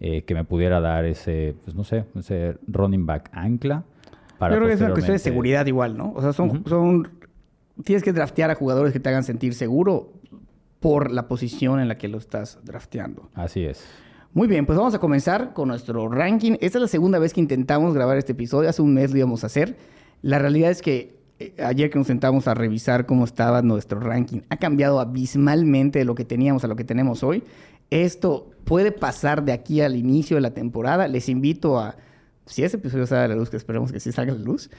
eh, 0.00 0.22
que 0.22 0.34
me 0.34 0.44
pudiera 0.44 0.80
dar 0.80 1.04
ese, 1.04 1.54
pues 1.64 1.74
no 1.74 1.84
sé, 1.84 2.04
ese 2.16 2.56
running 2.66 3.06
back 3.06 3.30
ancla 3.32 3.84
yo 4.50 4.56
creo 4.56 4.66
que 4.66 4.74
es 4.74 4.80
una 4.80 4.90
cuestión 4.90 5.14
de 5.14 5.18
seguridad 5.18 5.66
igual, 5.66 5.96
¿no? 5.96 6.12
O 6.14 6.20
sea, 6.20 6.32
son, 6.32 6.64
son... 6.66 7.08
Tienes 7.84 8.02
que 8.02 8.12
draftear 8.12 8.50
a 8.50 8.54
jugadores 8.54 8.92
que 8.92 9.00
te 9.00 9.08
hagan 9.08 9.24
sentir 9.24 9.54
seguro 9.54 10.12
por 10.80 11.10
la 11.10 11.28
posición 11.28 11.80
en 11.80 11.88
la 11.88 11.96
que 11.96 12.08
lo 12.08 12.18
estás 12.18 12.58
drafteando. 12.64 13.30
Así 13.34 13.64
es. 13.64 13.84
Muy 14.34 14.48
bien, 14.48 14.66
pues 14.66 14.78
vamos 14.78 14.94
a 14.94 14.98
comenzar 14.98 15.52
con 15.52 15.68
nuestro 15.68 16.08
ranking. 16.08 16.52
Esta 16.60 16.78
es 16.78 16.82
la 16.82 16.88
segunda 16.88 17.18
vez 17.18 17.32
que 17.32 17.40
intentamos 17.40 17.94
grabar 17.94 18.16
este 18.18 18.32
episodio. 18.32 18.68
Hace 18.68 18.82
un 18.82 18.94
mes 18.94 19.10
lo 19.10 19.18
íbamos 19.18 19.44
a 19.44 19.46
hacer. 19.46 19.76
La 20.22 20.38
realidad 20.38 20.70
es 20.70 20.80
que 20.82 21.22
eh, 21.38 21.54
ayer 21.62 21.90
que 21.90 21.98
nos 21.98 22.06
sentamos 22.06 22.48
a 22.48 22.54
revisar 22.54 23.06
cómo 23.06 23.24
estaba 23.24 23.62
nuestro 23.62 24.00
ranking, 24.00 24.40
ha 24.48 24.56
cambiado 24.56 25.00
abismalmente 25.00 25.98
de 25.98 26.04
lo 26.04 26.14
que 26.14 26.24
teníamos 26.24 26.64
a 26.64 26.68
lo 26.68 26.76
que 26.76 26.84
tenemos 26.84 27.22
hoy. 27.22 27.42
Esto 27.90 28.50
puede 28.64 28.90
pasar 28.90 29.44
de 29.44 29.52
aquí 29.52 29.80
al 29.80 29.96
inicio 29.96 30.36
de 30.36 30.40
la 30.40 30.52
temporada. 30.52 31.08
Les 31.08 31.28
invito 31.28 31.78
a 31.78 31.96
si 32.52 32.62
ese 32.64 32.76
episodio 32.76 33.06
sale 33.06 33.24
a 33.24 33.28
la 33.28 33.34
luz, 33.34 33.50
que 33.50 33.56
esperemos 33.56 33.90
que 33.90 33.98
sí 33.98 34.12
salga 34.12 34.32
a 34.32 34.36
la 34.36 34.42
luz, 34.42 34.70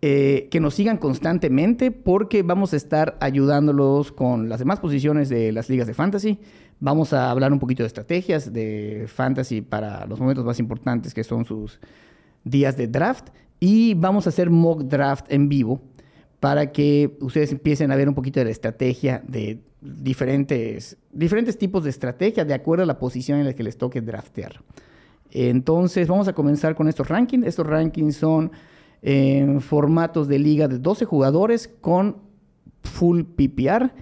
eh, 0.00 0.48
que 0.50 0.60
nos 0.60 0.74
sigan 0.74 0.96
constantemente 0.96 1.90
porque 1.90 2.42
vamos 2.42 2.72
a 2.72 2.76
estar 2.76 3.18
ayudándolos 3.20 4.12
con 4.12 4.48
las 4.48 4.60
demás 4.60 4.80
posiciones 4.80 5.28
de 5.28 5.52
las 5.52 5.68
ligas 5.68 5.86
de 5.86 5.94
fantasy. 5.94 6.38
Vamos 6.80 7.12
a 7.12 7.30
hablar 7.30 7.52
un 7.52 7.58
poquito 7.58 7.82
de 7.82 7.88
estrategias 7.88 8.52
de 8.52 9.06
fantasy 9.08 9.60
para 9.60 10.06
los 10.06 10.20
momentos 10.20 10.44
más 10.44 10.58
importantes 10.58 11.12
que 11.12 11.24
son 11.24 11.44
sus 11.44 11.80
días 12.44 12.76
de 12.76 12.86
draft. 12.86 13.28
Y 13.60 13.94
vamos 13.94 14.26
a 14.26 14.30
hacer 14.30 14.50
mock 14.50 14.84
draft 14.84 15.26
en 15.30 15.48
vivo 15.48 15.82
para 16.40 16.72
que 16.72 17.16
ustedes 17.20 17.52
empiecen 17.52 17.90
a 17.90 17.96
ver 17.96 18.08
un 18.08 18.14
poquito 18.14 18.40
de 18.40 18.44
la 18.44 18.52
estrategia 18.52 19.22
de 19.26 19.60
diferentes, 19.80 20.96
diferentes 21.12 21.58
tipos 21.58 21.84
de 21.84 21.90
estrategia 21.90 22.44
de 22.44 22.54
acuerdo 22.54 22.84
a 22.84 22.86
la 22.86 22.98
posición 22.98 23.40
en 23.40 23.46
la 23.46 23.52
que 23.52 23.64
les 23.64 23.76
toque 23.76 24.00
draftear. 24.00 24.62
Entonces, 25.46 26.08
vamos 26.08 26.26
a 26.26 26.32
comenzar 26.32 26.74
con 26.74 26.88
estos 26.88 27.08
rankings. 27.08 27.46
Estos 27.46 27.64
rankings 27.64 28.16
son 28.16 28.50
en 29.02 29.60
formatos 29.60 30.26
de 30.26 30.36
liga 30.36 30.66
de 30.66 30.80
12 30.80 31.04
jugadores 31.04 31.68
con 31.80 32.16
full 32.82 33.22
PPR. 33.22 33.92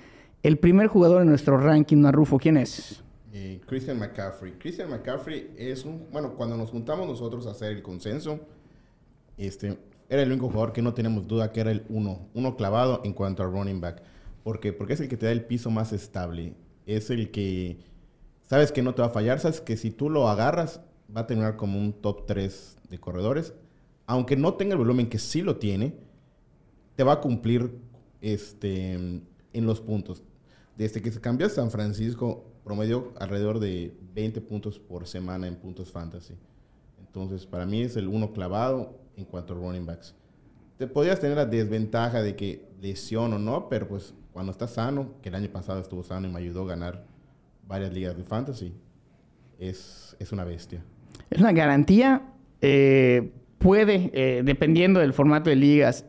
El 0.42 0.58
primer 0.58 0.86
jugador 0.86 1.20
en 1.20 1.28
nuestro 1.28 1.58
ranking, 1.58 1.98
Marrufo, 1.98 2.38
¿quién 2.38 2.56
es? 2.56 3.04
Eh, 3.34 3.60
Christian 3.66 3.98
McCaffrey. 3.98 4.52
Christian 4.52 4.88
McCaffrey 4.88 5.52
es 5.58 5.84
un... 5.84 6.06
Bueno, 6.10 6.34
cuando 6.36 6.56
nos 6.56 6.70
juntamos 6.70 7.06
nosotros 7.06 7.46
a 7.46 7.50
hacer 7.50 7.72
el 7.72 7.82
consenso, 7.82 8.40
este, 9.36 9.78
era 10.08 10.22
el 10.22 10.30
único 10.30 10.48
jugador 10.48 10.72
que 10.72 10.80
no 10.80 10.94
tenemos 10.94 11.28
duda 11.28 11.52
que 11.52 11.60
era 11.60 11.70
el 11.70 11.84
uno, 11.90 12.30
uno 12.32 12.56
clavado 12.56 13.02
en 13.04 13.12
cuanto 13.12 13.42
a 13.42 13.46
running 13.46 13.82
back. 13.82 14.02
¿Por 14.42 14.58
qué? 14.58 14.72
Porque 14.72 14.94
es 14.94 15.00
el 15.00 15.08
que 15.08 15.18
te 15.18 15.26
da 15.26 15.32
el 15.32 15.44
piso 15.44 15.70
más 15.70 15.92
estable. 15.92 16.54
Es 16.86 17.10
el 17.10 17.30
que 17.30 17.80
sabes 18.40 18.72
que 18.72 18.80
no 18.80 18.94
te 18.94 19.02
va 19.02 19.08
a 19.08 19.10
fallar. 19.10 19.38
Sabes 19.38 19.60
que 19.60 19.76
si 19.76 19.90
tú 19.90 20.08
lo 20.08 20.30
agarras, 20.30 20.80
va 21.14 21.22
a 21.22 21.26
terminar 21.26 21.56
como 21.56 21.78
un 21.78 21.92
top 21.92 22.26
3 22.26 22.78
de 22.90 22.98
corredores. 22.98 23.54
Aunque 24.06 24.36
no 24.36 24.54
tenga 24.54 24.72
el 24.72 24.78
volumen 24.78 25.08
que 25.08 25.18
sí 25.18 25.42
lo 25.42 25.56
tiene, 25.56 25.94
te 26.94 27.04
va 27.04 27.14
a 27.14 27.20
cumplir 27.20 27.78
este, 28.20 28.92
en 28.92 29.66
los 29.66 29.80
puntos. 29.80 30.22
Desde 30.76 31.00
que 31.00 31.10
se 31.10 31.20
cambió 31.20 31.46
a 31.46 31.50
San 31.50 31.70
Francisco, 31.70 32.44
promedio 32.64 33.12
alrededor 33.18 33.60
de 33.60 33.96
20 34.14 34.40
puntos 34.42 34.78
por 34.78 35.06
semana 35.06 35.46
en 35.46 35.56
puntos 35.56 35.90
fantasy. 35.90 36.34
Entonces, 36.98 37.46
para 37.46 37.64
mí 37.64 37.82
es 37.82 37.96
el 37.96 38.08
uno 38.08 38.32
clavado 38.32 38.98
en 39.16 39.24
cuanto 39.24 39.54
a 39.54 39.56
running 39.56 39.86
backs. 39.86 40.14
Te 40.76 40.86
podrías 40.86 41.18
tener 41.18 41.36
la 41.36 41.46
desventaja 41.46 42.22
de 42.22 42.36
que 42.36 42.68
lesión 42.80 43.32
o 43.32 43.38
no, 43.38 43.68
pero 43.68 43.88
pues 43.88 44.12
cuando 44.32 44.52
estás 44.52 44.72
sano, 44.72 45.14
que 45.22 45.30
el 45.30 45.34
año 45.34 45.48
pasado 45.50 45.80
estuvo 45.80 46.02
sano 46.02 46.28
y 46.28 46.30
me 46.30 46.38
ayudó 46.38 46.64
a 46.64 46.66
ganar 46.66 47.06
varias 47.66 47.92
ligas 47.92 48.16
de 48.16 48.24
fantasy, 48.24 48.74
es, 49.58 50.14
es 50.18 50.32
una 50.32 50.44
bestia. 50.44 50.84
Es 51.30 51.40
una 51.40 51.52
garantía. 51.52 52.22
eh, 52.60 53.30
puede, 53.58 54.10
eh, 54.12 54.42
dependiendo 54.44 55.00
del 55.00 55.12
formato 55.12 55.50
de 55.50 55.56
ligas, 55.56 56.04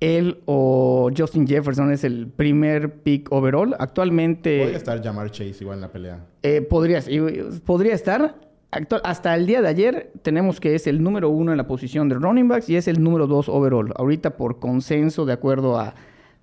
él 0.00 0.38
o 0.46 1.10
Justin 1.16 1.46
Jefferson 1.46 1.90
es 1.92 2.04
el 2.04 2.26
primer 2.28 3.02
pick 3.02 3.30
overall. 3.32 3.74
Actualmente 3.78 4.58
Podría 4.60 4.76
estar 4.76 5.02
Jamar 5.02 5.30
Chase 5.30 5.56
igual 5.60 5.78
en 5.78 5.80
la 5.82 5.92
pelea. 5.92 6.24
eh, 6.42 6.60
podría, 6.62 7.00
podría 7.64 7.94
estar. 7.94 8.36
Actual- 8.72 9.00
hasta 9.04 9.34
el 9.34 9.46
día 9.46 9.62
de 9.62 9.68
ayer 9.68 10.12
tenemos 10.22 10.60
que 10.60 10.74
es 10.74 10.86
el 10.86 11.02
número 11.02 11.30
uno 11.30 11.50
en 11.52 11.56
la 11.56 11.66
posición 11.66 12.08
de 12.08 12.16
running 12.16 12.48
backs 12.48 12.68
y 12.68 12.76
es 12.76 12.88
el 12.88 13.02
número 13.02 13.26
dos 13.26 13.48
overall. 13.48 13.92
Ahorita 13.96 14.36
por 14.36 14.58
consenso, 14.58 15.24
de 15.24 15.32
acuerdo 15.32 15.78
a 15.78 15.94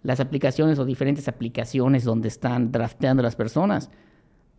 las 0.04 0.20
aplicaciones 0.20 0.80
o 0.80 0.86
diferentes 0.86 1.28
aplicaciones 1.28 2.04
donde 2.06 2.28
están 2.30 2.72
drafteando 2.72 3.22
las 3.24 3.36
personas, 3.36 3.90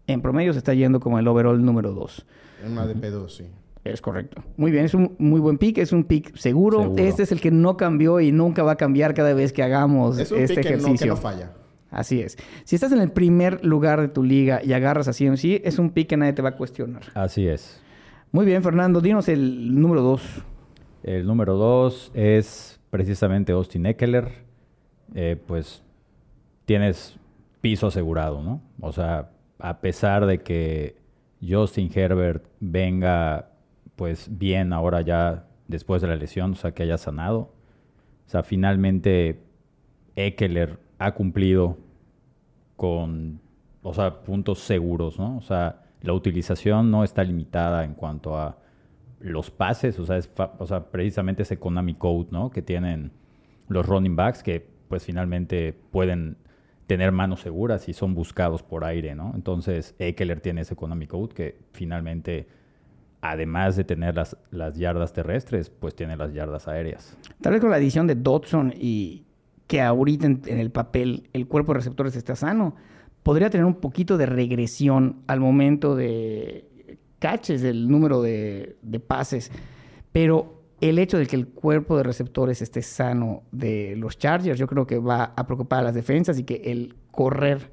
en 0.07 0.21
promedio 0.23 0.53
se 0.53 0.59
está 0.59 0.73
yendo 0.75 1.01
como 1.01 1.19
el 1.19 1.27
overall 1.27 1.65
número 1.65 1.93
dos. 1.93 2.27
En 2.65 2.73
una 2.73 2.87
DP2, 2.87 3.29
sí. 3.29 3.45
Es 3.85 4.01
correcto. 4.01 4.43
Muy 4.57 4.71
bien, 4.71 4.87
es 4.87 4.95
un 4.95 5.15
muy 5.19 5.41
buen 5.41 5.59
pick, 5.59 5.77
es 5.79 5.93
un 5.93 6.05
pick 6.05 6.35
seguro. 6.37 6.81
Seguro. 6.83 7.03
Este 7.03 7.23
es 7.23 7.33
el 7.33 7.41
que 7.41 7.51
no 7.51 7.77
cambió 7.77 8.19
y 8.21 8.33
nunca 8.33 8.63
va 8.63 8.73
a 8.73 8.77
cambiar 8.77 9.13
cada 9.13 9.35
vez 9.35 9.53
que 9.53 9.63
hagamos 9.63 10.19
Es 10.19 10.33
un 10.33 10.39
este 10.39 10.55
pick 10.55 10.65
que 10.65 10.71
no, 10.71 10.79
que 10.79 10.85
ejercicio. 10.85 11.07
no 11.09 11.17
falla. 11.17 11.53
Así 11.91 12.21
es. 12.21 12.37
Si 12.65 12.75
estás 12.75 12.93
en 12.93 13.01
el 13.01 13.13
primer 13.13 13.65
lugar 13.65 14.01
de 14.01 14.09
tu 14.09 14.25
liga 14.25 14.61
y 14.65 14.73
agarras 14.73 15.07
a 15.07 15.13
CMC, 15.13 15.61
es 15.65 15.79
un 15.79 15.91
pick 15.91 16.09
que 16.09 16.17
nadie 16.17 16.33
te 16.33 16.43
va 16.43 16.51
a 16.51 16.57
cuestionar. 16.57 17.03
Así 17.15 17.47
es. 17.47 17.81
Muy 18.33 18.47
bien, 18.47 18.63
Fernando, 18.63 19.01
dinos 19.01 19.29
el 19.29 19.79
número 19.81 20.03
dos. 20.03 20.23
El 21.05 21.27
número 21.27 21.55
dos 21.55 22.11
es 22.15 22.81
precisamente 22.91 23.53
Austin 23.53 23.87
Eckler. 23.87 24.33
Eh, 25.15 25.37
pues 25.47 25.83
tienes 26.65 27.17
piso 27.61 27.87
asegurado, 27.87 28.43
¿no? 28.43 28.61
O 28.81 28.91
sea, 28.91 29.31
a 29.59 29.81
pesar 29.81 30.27
de 30.27 30.39
que 30.39 30.97
Justin 31.49 31.91
Herbert 31.95 32.47
venga 32.61 33.51
pues 33.97 34.29
bien 34.31 34.73
ahora 34.73 35.01
ya 35.03 35.47
después 35.69 36.03
de 36.03 36.09
la 36.09 36.17
lesión, 36.17 36.53
o 36.53 36.55
sea, 36.55 36.73
que 36.73 36.83
haya 36.83 36.99
sanado. 36.99 37.55
O 38.27 38.29
sea, 38.29 38.43
finalmente 38.43 39.43
Eckler 40.17 40.79
ha 40.99 41.13
cumplido 41.15 41.79
con, 42.77 43.41
o 43.83 43.95
sea, 43.95 44.23
puntos 44.23 44.61
seguros, 44.61 45.19
¿no? 45.19 45.37
O 45.37 45.43
sea, 45.43 45.83
la 46.01 46.13
utilización 46.13 46.91
no 46.91 47.05
está 47.05 47.23
limitada 47.25 47.85
en 47.85 47.95
cuanto 47.95 48.37
a 48.37 48.59
los 49.21 49.51
pases, 49.51 49.99
o 49.99 50.05
sea, 50.05 50.19
es 50.19 50.31
o 50.59 50.67
sea, 50.67 50.91
precisamente 50.91 51.43
ese 51.43 51.59
Konami 51.59 51.95
Code, 51.95 52.29
¿no? 52.31 52.51
Que 52.51 52.63
tienen 52.63 53.13
los 53.69 53.87
running 53.87 54.17
backs 54.17 54.43
que 54.43 54.67
pues 54.89 55.05
finalmente 55.05 55.73
pueden 55.91 56.37
tener 56.87 57.13
manos 57.13 57.41
seguras 57.41 57.89
y 57.89 57.93
son 57.93 58.15
buscados 58.15 58.63
por 58.63 58.85
aire, 58.85 59.15
¿no? 59.15 59.33
Entonces, 59.35 59.95
Eckler 59.99 60.41
tiene 60.41 60.63
ese 60.63 60.77
Konami 60.77 61.07
Code 61.07 61.35
que 61.35 61.59
finalmente, 61.73 62.47
además 63.21 63.77
de 63.77 63.85
tener 63.85 64.15
las, 64.15 64.37
las 64.51 64.77
yardas 64.77 65.13
terrestres, 65.13 65.71
pues 65.71 65.95
tiene 65.95 66.17
las 66.17 66.33
yardas 66.35 66.69
aéreas. 66.69 67.17
Tal 67.41 67.53
vez 67.53 67.61
con 67.61 67.71
la 67.71 67.77
adición 67.77 68.07
de 68.07 68.15
Dodson 68.15 68.75
y 68.77 69.25
que 69.67 69.81
ahorita 69.81 70.27
en, 70.27 70.43
el 70.47 70.71
papel 70.71 71.29
el 71.33 71.47
cuerpo 71.47 71.73
de 71.73 71.79
receptores 71.79 72.17
está 72.17 72.37
sano, 72.37 72.77
podría 73.23 73.49
tener 73.49 73.65
un 73.65 73.77
poquito 73.77 74.19
de 74.19 74.27
regresión 74.27 75.23
al 75.27 75.41
momento 75.41 75.97
de 75.97 76.99
catches 77.19 77.63
del 77.63 77.89
número 77.89 78.21
de 78.21 79.03
pases. 79.07 79.51
Pero 80.13 80.64
el 80.81 80.99
hecho 80.99 81.19
de 81.19 81.27
que 81.27 81.37
el 81.37 81.49
cuerpo 81.49 81.97
de 81.97 82.03
receptores 82.03 82.61
esté 82.63 82.83
sano 82.83 83.43
de 83.53 83.95
los 83.97 84.19
Chargers, 84.19 84.59
yo 84.59 84.67
creo 84.67 84.87
que 84.87 84.99
va 84.99 85.33
a 85.37 85.47
preocupar 85.47 85.81
a 85.81 85.83
las 85.83 85.95
defensas 85.95 86.39
y 86.39 86.45
que 86.45 86.63
el 86.65 86.95
correr 87.11 87.71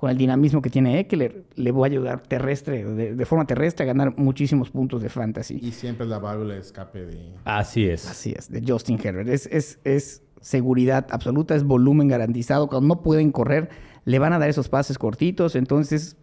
con 0.00 0.10
el 0.10 0.16
dinamismo 0.16 0.62
que 0.62 0.70
tiene 0.70 0.98
Eckler 0.98 1.44
le 1.56 1.72
va 1.72 1.84
a 1.84 1.86
ayudar 1.86 2.22
terrestre, 2.22 2.84
de, 2.84 3.14
de 3.14 3.26
forma 3.26 3.46
terrestre, 3.46 3.84
a 3.84 3.86
ganar 3.86 4.16
muchísimos 4.16 4.70
puntos 4.70 5.02
de 5.02 5.10
fantasy. 5.10 5.58
Y 5.60 5.72
siempre 5.72 6.04
es 6.04 6.10
la 6.10 6.18
válvula 6.18 6.54
de 6.54 6.60
escape 6.60 7.04
de... 7.04 7.34
Así 7.44 7.86
es. 7.86 8.08
Así 8.08 8.32
es, 8.34 8.50
de 8.50 8.64
Justin 8.66 8.98
Herbert. 9.02 9.28
Es, 9.28 9.46
es, 9.52 9.78
es 9.84 10.22
seguridad 10.40 11.06
absoluta, 11.10 11.54
es 11.54 11.64
volumen 11.64 12.08
garantizado. 12.08 12.66
Cuando 12.68 12.88
no 12.88 13.02
pueden 13.02 13.30
correr, 13.30 13.68
le 14.06 14.18
van 14.18 14.32
a 14.32 14.38
dar 14.38 14.48
esos 14.48 14.70
pases 14.70 14.96
cortitos. 14.96 15.54
Entonces, 15.54 16.16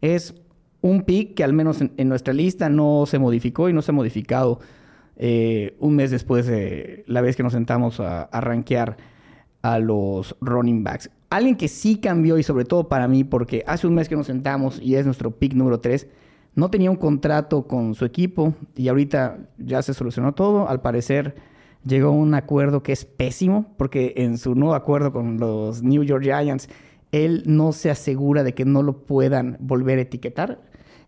es 0.00 0.34
un 0.80 1.04
pick 1.04 1.36
que 1.36 1.44
al 1.44 1.52
menos 1.52 1.80
en, 1.80 1.92
en 1.96 2.08
nuestra 2.08 2.34
lista 2.34 2.68
no 2.70 3.04
se 3.06 3.20
modificó 3.20 3.68
y 3.68 3.72
no 3.72 3.82
se 3.82 3.92
ha 3.92 3.94
modificado 3.94 4.58
eh, 5.24 5.76
un 5.78 5.94
mes 5.94 6.10
después 6.10 6.48
de 6.48 7.04
la 7.06 7.20
vez 7.20 7.36
que 7.36 7.44
nos 7.44 7.52
sentamos 7.52 8.00
a, 8.00 8.24
a 8.24 8.40
rankear 8.40 8.96
a 9.62 9.78
los 9.78 10.36
running 10.40 10.82
backs. 10.82 11.10
Alguien 11.30 11.54
que 11.54 11.68
sí 11.68 11.98
cambió 11.98 12.38
y 12.38 12.42
sobre 12.42 12.64
todo 12.64 12.88
para 12.88 13.06
mí, 13.06 13.22
porque 13.22 13.62
hace 13.68 13.86
un 13.86 13.94
mes 13.94 14.08
que 14.08 14.16
nos 14.16 14.26
sentamos 14.26 14.80
y 14.82 14.96
es 14.96 15.06
nuestro 15.06 15.30
pick 15.30 15.54
número 15.54 15.78
3, 15.78 16.08
no 16.56 16.70
tenía 16.70 16.90
un 16.90 16.96
contrato 16.96 17.68
con 17.68 17.94
su 17.94 18.04
equipo 18.04 18.54
y 18.74 18.88
ahorita 18.88 19.38
ya 19.58 19.80
se 19.82 19.94
solucionó 19.94 20.34
todo. 20.34 20.68
Al 20.68 20.82
parecer 20.82 21.36
llegó 21.84 22.08
a 22.08 22.10
un 22.10 22.34
acuerdo 22.34 22.82
que 22.82 22.90
es 22.90 23.04
pésimo 23.04 23.76
porque 23.76 24.14
en 24.16 24.38
su 24.38 24.56
nuevo 24.56 24.74
acuerdo 24.74 25.12
con 25.12 25.38
los 25.38 25.84
New 25.84 26.02
York 26.02 26.24
Giants, 26.24 26.68
él 27.12 27.44
no 27.46 27.70
se 27.70 27.90
asegura 27.92 28.42
de 28.42 28.54
que 28.54 28.64
no 28.64 28.82
lo 28.82 29.04
puedan 29.04 29.56
volver 29.60 30.00
a 30.00 30.02
etiquetar. 30.02 30.60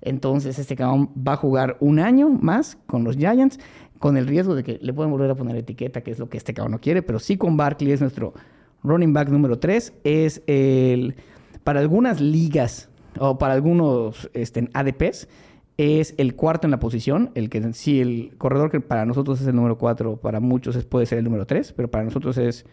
Entonces 0.04 0.58
este 0.58 0.76
cabrón 0.76 1.10
va 1.16 1.32
a 1.32 1.36
jugar 1.36 1.78
un 1.80 1.98
año 1.98 2.28
más 2.28 2.76
con 2.86 3.02
los 3.02 3.16
Giants 3.16 3.58
con 3.98 4.16
el 4.16 4.26
riesgo 4.26 4.54
de 4.54 4.64
que 4.64 4.78
le 4.82 4.92
puedan 4.92 5.10
volver 5.10 5.30
a 5.30 5.34
poner 5.34 5.56
etiqueta, 5.56 6.02
que 6.02 6.10
es 6.10 6.18
lo 6.18 6.28
que 6.28 6.36
este 6.36 6.52
cabrón 6.54 6.72
no 6.72 6.80
quiere, 6.80 7.02
pero 7.02 7.18
sí 7.18 7.36
con 7.36 7.56
Barkley 7.56 7.92
es 7.92 8.00
nuestro 8.00 8.34
running 8.82 9.12
back 9.12 9.28
número 9.28 9.58
3. 9.58 9.92
Es 10.04 10.42
el, 10.46 11.14
para 11.62 11.80
algunas 11.80 12.20
ligas 12.20 12.88
o 13.18 13.38
para 13.38 13.54
algunos 13.54 14.28
este, 14.34 14.68
ADPs, 14.74 15.28
es 15.76 16.14
el 16.18 16.34
cuarto 16.36 16.66
en 16.66 16.70
la 16.70 16.78
posición, 16.78 17.30
el 17.34 17.48
que 17.50 17.72
sí, 17.72 18.00
el 18.00 18.34
corredor 18.38 18.70
que 18.70 18.80
para 18.80 19.06
nosotros 19.06 19.40
es 19.40 19.46
el 19.46 19.56
número 19.56 19.78
4, 19.78 20.16
para 20.18 20.38
muchos 20.40 20.76
es- 20.76 20.84
puede 20.84 21.06
ser 21.06 21.18
el 21.18 21.24
número 21.24 21.46
3, 21.46 21.72
pero 21.72 21.88
para 21.90 22.04
nosotros 22.04 22.36
es 22.38 22.64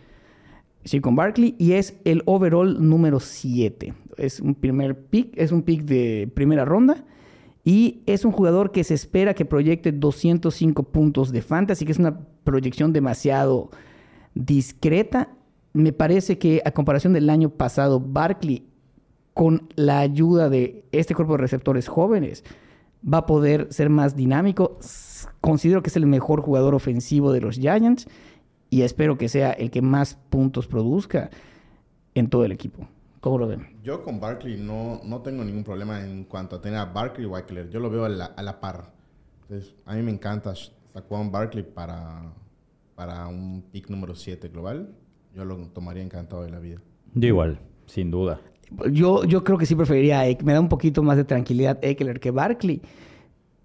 sí 0.83 0.99
con 0.99 1.15
Barkley 1.15 1.55
y 1.57 1.73
es 1.73 1.95
el 2.05 2.23
overall 2.25 2.87
número 2.87 3.19
7. 3.19 3.93
Es 4.17 4.39
un 4.39 4.55
primer 4.55 4.97
pick, 4.99 5.33
es 5.35 5.51
un 5.51 5.61
pick 5.63 5.83
de 5.83 6.29
primera 6.33 6.65
ronda 6.65 7.03
y 7.63 8.01
es 8.05 8.25
un 8.25 8.31
jugador 8.31 8.71
que 8.71 8.83
se 8.83 8.93
espera 8.93 9.33
que 9.33 9.45
proyecte 9.45 9.91
205 9.91 10.83
puntos 10.83 11.31
de 11.31 11.41
fantasy, 11.41 11.85
que 11.85 11.91
es 11.91 11.99
una 11.99 12.19
proyección 12.43 12.91
demasiado 12.91 13.69
discreta. 14.33 15.29
Me 15.73 15.93
parece 15.93 16.39
que 16.39 16.61
a 16.65 16.71
comparación 16.71 17.13
del 17.13 17.29
año 17.29 17.49
pasado, 17.49 17.99
Barkley, 17.99 18.65
con 19.33 19.69
la 19.75 19.99
ayuda 19.99 20.49
de 20.49 20.85
este 20.91 21.13
cuerpo 21.13 21.33
de 21.33 21.39
receptores 21.39 21.87
jóvenes, 21.87 22.43
va 23.01 23.19
a 23.19 23.25
poder 23.25 23.67
ser 23.71 23.89
más 23.89 24.15
dinámico. 24.15 24.79
Considero 25.39 25.83
que 25.83 25.89
es 25.89 25.95
el 25.95 26.07
mejor 26.07 26.41
jugador 26.41 26.73
ofensivo 26.73 27.31
de 27.31 27.41
los 27.41 27.57
Giants 27.57 28.07
y 28.69 28.81
espero 28.81 29.17
que 29.17 29.29
sea 29.29 29.51
el 29.51 29.69
que 29.69 29.81
más 29.81 30.15
puntos 30.29 30.67
produzca 30.67 31.29
en 32.15 32.27
todo 32.27 32.43
el 32.43 32.51
equipo. 32.51 32.87
¿Cómo 33.21 33.37
lo 33.37 33.47
ven? 33.47 33.67
Yo 33.83 34.03
con 34.03 34.19
Barkley 34.19 34.57
no, 34.59 34.99
no 35.05 35.21
tengo 35.21 35.43
ningún 35.43 35.63
problema 35.63 36.03
en 36.03 36.23
cuanto 36.25 36.55
a 36.57 36.61
tener 36.61 36.79
a 36.79 36.85
Barkley 36.85 37.25
o 37.25 37.37
Eckler. 37.37 37.69
Yo 37.69 37.79
lo 37.79 37.89
veo 37.89 38.03
a 38.05 38.09
la, 38.09 38.25
a 38.25 38.41
la 38.43 38.59
par. 38.59 38.91
Entonces, 39.43 39.73
a 39.85 39.93
mí 39.95 40.01
me 40.01 40.11
encanta 40.11 40.53
Saquon 40.93 41.31
Barkley 41.31 41.63
para, 41.63 42.33
para 42.95 43.27
un 43.27 43.63
pick 43.71 43.89
número 43.89 44.15
7 44.15 44.49
global. 44.49 44.95
Yo 45.35 45.45
lo 45.45 45.55
tomaría 45.67 46.01
encantado 46.03 46.43
de 46.43 46.49
la 46.49 46.59
vida. 46.59 46.81
Yo 47.13 47.27
igual, 47.27 47.59
sin 47.85 48.09
duda. 48.11 48.41
Yo, 48.91 49.23
yo 49.25 49.43
creo 49.43 49.57
que 49.57 49.65
sí 49.65 49.75
preferiría 49.75 50.21
a 50.21 50.27
Eck- 50.27 50.43
Me 50.43 50.53
da 50.53 50.59
un 50.59 50.69
poquito 50.69 51.03
más 51.03 51.15
de 51.17 51.23
tranquilidad 51.25 51.77
Eckler 51.83 52.19
que 52.19 52.31
Barkley. 52.31 52.81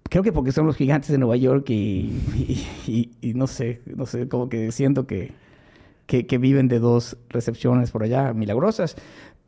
Creo 0.09 0.21
que 0.23 0.31
porque 0.31 0.51
son 0.51 0.67
los 0.67 0.75
gigantes 0.75 1.09
de 1.09 1.17
Nueva 1.17 1.35
York 1.35 1.69
y, 1.69 1.73
y- 2.37 2.67
y- 2.87 3.29
y 3.29 3.33
no 3.33 3.47
sé, 3.47 3.81
no 3.85 4.05
sé, 4.05 4.27
como 4.29 4.47
que 4.49 4.71
siento 4.71 5.05
que, 5.07 5.31
que, 6.05 6.25
que 6.25 6.37
viven 6.37 6.69
de 6.69 6.79
dos 6.79 7.17
recepciones 7.29 7.91
por 7.91 8.03
allá 8.03 8.33
milagrosas. 8.33 8.95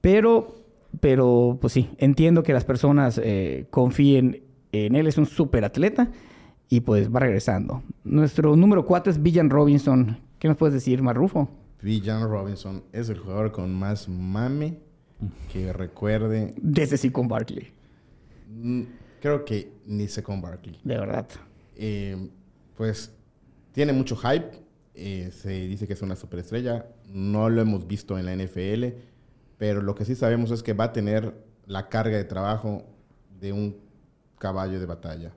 Pero, 0.02 0.56
pero 1.00 1.58
pues 1.62 1.74
sí, 1.74 1.90
entiendo 1.98 2.44
que 2.44 2.54
las 2.54 2.66
personas 2.66 3.20
eh, 3.24 3.68
confíen 3.70 4.44
en 4.72 4.96
él. 4.96 5.08
Es 5.08 5.18
un 5.18 5.26
súper 5.26 5.66
atleta 5.66 6.12
y 6.70 6.82
pues 6.82 7.14
va 7.14 7.20
regresando. 7.20 7.84
Nuestro 8.04 8.56
número 8.56 8.86
cuatro 8.86 9.12
es 9.12 9.22
Villan 9.22 9.50
Robinson. 9.50 10.18
¿Qué 10.40 10.48
nos 10.48 10.58
puedes 10.58 10.74
decir, 10.74 11.02
Marrufo? 11.02 11.50
Bijan 11.82 12.30
Robinson 12.30 12.84
es 12.92 13.08
el 13.10 13.18
jugador 13.20 13.52
con 13.54 13.74
más 13.74 14.10
mame 14.10 14.80
que 15.52 15.72
recuerde. 15.74 16.54
Desde 16.58 16.98
sí 16.98 17.10
con 17.10 17.28
Barkley. 17.28 17.70
Mm, 18.50 18.82
Creo 19.22 19.44
que 19.44 19.74
ni 19.86 20.08
sé 20.08 20.24
con 20.24 20.42
Barkley. 20.42 20.78
De 20.84 20.98
verdad. 20.98 21.28
Eh, 21.76 22.30
pues 22.78 23.14
tiene 23.74 23.92
mucho 23.94 24.16
hype. 24.16 24.50
eh, 24.96 25.30
se 25.32 25.50
dice 25.68 25.88
que 25.88 25.94
es 25.94 26.02
una 26.02 26.16
superestrella. 26.16 26.86
No 27.12 27.50
lo 27.50 27.62
hemos 27.62 27.86
visto 27.88 28.18
en 28.18 28.26
la 28.26 28.34
NFL. 28.36 28.86
Pero 29.60 29.82
lo 29.82 29.94
que 29.94 30.06
sí 30.06 30.16
sabemos 30.16 30.50
es 30.52 30.64
que 30.64 30.74
va 30.74 30.86
a 30.86 30.94
tener 30.94 31.36
la 31.68 31.90
carga 31.90 32.18
de 32.18 32.24
trabajo 32.24 32.84
de 33.40 33.52
un 33.52 33.78
caballo 34.40 34.80
de 34.80 34.86
batalla. 34.86 35.34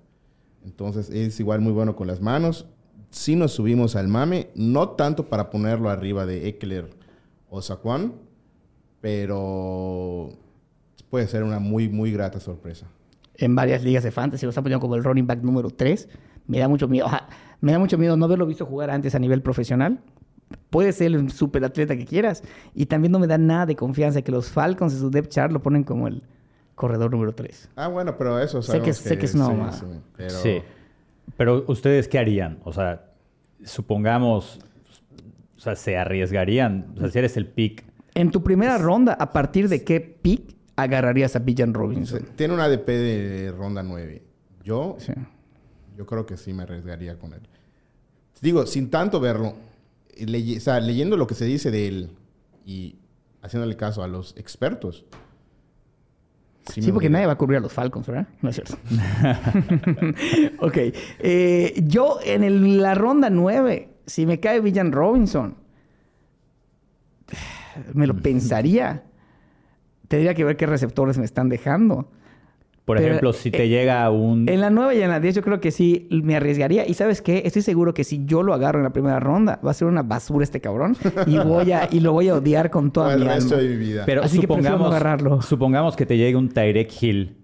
Entonces 0.65 1.11
es 1.11 1.39
igual 1.41 1.61
muy 1.61 1.73
bueno 1.73 1.97
con 1.97 2.07
las 2.07 2.21
manos. 2.21 2.67
Si 3.11 3.35
nos 3.35 3.53
subimos 3.53 3.97
al 3.97 4.07
mame, 4.07 4.49
no 4.55 4.91
tanto 4.91 5.29
para 5.29 5.51
ponerlo 5.51 5.91
arriba 5.91 6.25
de 6.25 6.49
Eckler 6.49 6.89
o 7.51 7.61
Saquon, 7.61 8.15
pero 9.01 10.31
puede 11.11 11.27
ser 11.27 11.43
una 11.43 11.59
muy, 11.59 11.89
muy 11.89 12.13
grata 12.13 12.39
sorpresa. 12.39 12.87
En 13.35 13.57
varias 13.57 13.83
ligas 13.83 14.05
de 14.05 14.13
fantasy 14.13 14.47
lo 14.47 14.51
están 14.51 14.63
poniendo 14.63 14.81
como 14.81 14.95
el 14.95 15.03
running 15.03 15.27
back 15.27 15.43
número 15.43 15.69
3. 15.69 16.09
Me 16.47 16.61
da 16.61 16.69
mucho 16.69 16.87
miedo. 16.87 17.09
Me 17.61 17.73
da 17.73 17.81
mucho 17.81 17.99
miedo 17.99 18.17
no 18.17 18.25
haberlo 18.27 18.47
visto 18.47 18.67
jugar 18.67 18.91
antes 18.91 19.17
a 19.17 19.19
nivel 19.19 19.43
profesional. 19.43 20.01
Puede 20.71 20.93
ser 20.93 21.13
el 21.13 21.31
superatleta 21.31 21.97
que 21.97 22.05
quieras. 22.07 22.43
Y 22.75 22.87
también 22.87 23.13
no 23.13 23.19
me 23.19 23.27
da 23.27 23.39
nada 23.39 23.67
de 23.67 23.77
confianza 23.77 24.23
que 24.23 24.33
los 24.33 24.51
Falcons 24.51 24.93
en 24.95 25.01
su 25.01 25.11
depth 25.11 25.29
chart 25.31 25.53
lo 25.53 25.63
ponen 25.63 25.85
como 25.85 26.09
el 26.09 26.23
corredor 26.75 27.11
número 27.11 27.35
3. 27.35 27.69
Ah, 27.77 27.89
bueno, 27.89 28.17
pero 28.17 28.39
eso 28.41 28.63
Sé 28.63 28.73
que- 28.81 28.93
sabemos 28.93 28.97
sé 28.97 29.19
que 29.19 29.27
es 29.27 29.35
una 29.35 29.49
mamada. 29.49 29.81
pero 30.17 30.31
Sí. 30.31 30.63
Pero 31.37 31.65
ustedes 31.69 32.09
qué 32.09 32.19
harían? 32.19 32.59
O 32.65 32.73
sea, 32.73 33.05
supongamos, 33.65 34.59
o 35.57 35.61
sea, 35.61 35.77
se 35.77 35.97
arriesgarían. 35.97 36.93
O 36.97 37.01
sea, 37.01 37.09
si 37.11 37.19
eres 37.19 37.37
el 37.37 37.47
pick, 37.47 37.85
En 38.15 38.31
tu 38.31 38.43
primera 38.43 38.77
ronda, 38.77 39.15
¿a 39.15 39.33
partir 39.33 39.71
de 39.71 39.85
qué 39.85 39.99
pick 40.01 40.55
agarrarías 40.77 41.35
a 41.35 41.39
Bijan 41.39 41.73
Robinson? 41.73 42.23
Tiene 42.37 42.53
una 42.53 42.65
ADP 42.65 42.89
de 42.93 43.53
ronda 43.53 43.83
9. 43.83 44.23
Yo, 44.63 44.97
Sí. 44.99 45.15
yo 45.97 46.05
creo 46.05 46.27
que 46.27 46.37
sí 46.37 46.53
me 46.53 46.65
arriesgaría 46.65 47.19
con 47.19 47.33
él. 47.33 47.41
Digo, 48.43 48.67
sin 48.67 48.91
tanto 48.91 49.19
verlo, 49.19 49.55
leye- 50.17 50.59
o 50.59 50.61
sea, 50.61 50.81
leyendo 50.81 51.17
lo 51.17 51.27
que 51.27 51.35
se 51.35 51.45
dice 51.45 51.71
de 51.71 51.89
él 51.89 52.11
y 52.65 52.97
haciéndole 53.43 53.77
caso 53.77 54.03
a 54.03 54.09
los 54.09 54.35
expertos. 54.37 55.05
Sí, 56.73 56.93
porque 56.93 57.11
nadie 57.11 57.27
va 57.27 57.33
a 57.33 57.39
cubrir 57.39 57.59
a 57.59 57.61
los 57.61 57.73
Falcons, 57.73 58.07
¿verdad? 58.07 58.29
No 58.41 58.49
es 58.51 58.55
cierto. 58.57 58.77
ok. 60.61 60.77
eh, 61.19 61.83
yo 61.87 62.19
en 62.25 62.45
el- 62.45 62.81
la 62.81 62.95
ronda 62.95 63.31
9, 63.31 63.89
si 64.07 64.27
me 64.27 64.39
cae 64.39 64.61
Villan 64.61 64.93
Robinson, 64.93 65.57
me 67.95 68.07
lo 68.07 68.17
pensaría. 68.17 69.05
Tendría 70.09 70.35
que 70.35 70.45
ver 70.45 70.57
qué 70.57 70.67
receptores 70.67 71.19
me 71.19 71.25
están 71.25 71.49
dejando. 71.49 72.11
Por 72.85 72.97
Pero, 72.97 73.09
ejemplo, 73.09 73.33
si 73.33 73.51
te 73.53 73.65
eh, 73.65 73.69
llega 73.69 74.11
un... 74.11 74.49
En 74.49 74.61
la 74.61 74.69
9 74.71 74.97
y 74.97 75.03
en 75.03 75.11
la 75.11 75.21
10 75.21 75.37
yo 75.37 75.43
creo 75.43 75.61
que 75.61 75.71
sí 75.71 76.09
me 76.11 76.35
arriesgaría. 76.35 76.87
Y 76.89 76.95
¿sabes 76.95 77.23
qué? 77.23 77.43
Estoy 77.45 77.63
seguro 77.63 77.95
que 77.95 78.03
si 78.03 78.25
yo 78.25 78.43
lo 78.43 78.53
agarro 78.55 78.79
en 78.81 78.85
la 78.85 78.91
primera 78.93 79.21
ronda, 79.21 79.61
va 79.65 79.71
a 79.71 79.75
ser 79.75 79.87
una 79.87 80.03
basura 80.03 80.43
este 80.43 80.61
cabrón. 80.61 80.97
Y, 81.27 81.39
voy 81.39 81.71
a, 81.73 81.89
y 81.93 82.01
lo 82.01 82.13
voy 82.13 82.29
a 82.29 82.35
odiar 82.35 82.71
con 82.71 82.91
toda 82.91 83.17
mi 83.17 83.25
resto 83.25 83.55
alma. 83.55 83.63
de 83.69 83.69
mi 83.69 83.77
vida. 83.77 84.03
Pero 84.05 84.23
Así 84.25 84.37
que 84.39 84.43
supongamos, 84.43 84.89
agarrarlo. 84.89 85.41
supongamos 85.43 85.95
que 85.95 86.07
te 86.07 86.17
llegue 86.17 86.35
un 86.37 86.49
Tyrek 86.49 86.91
Hill. 87.03 87.37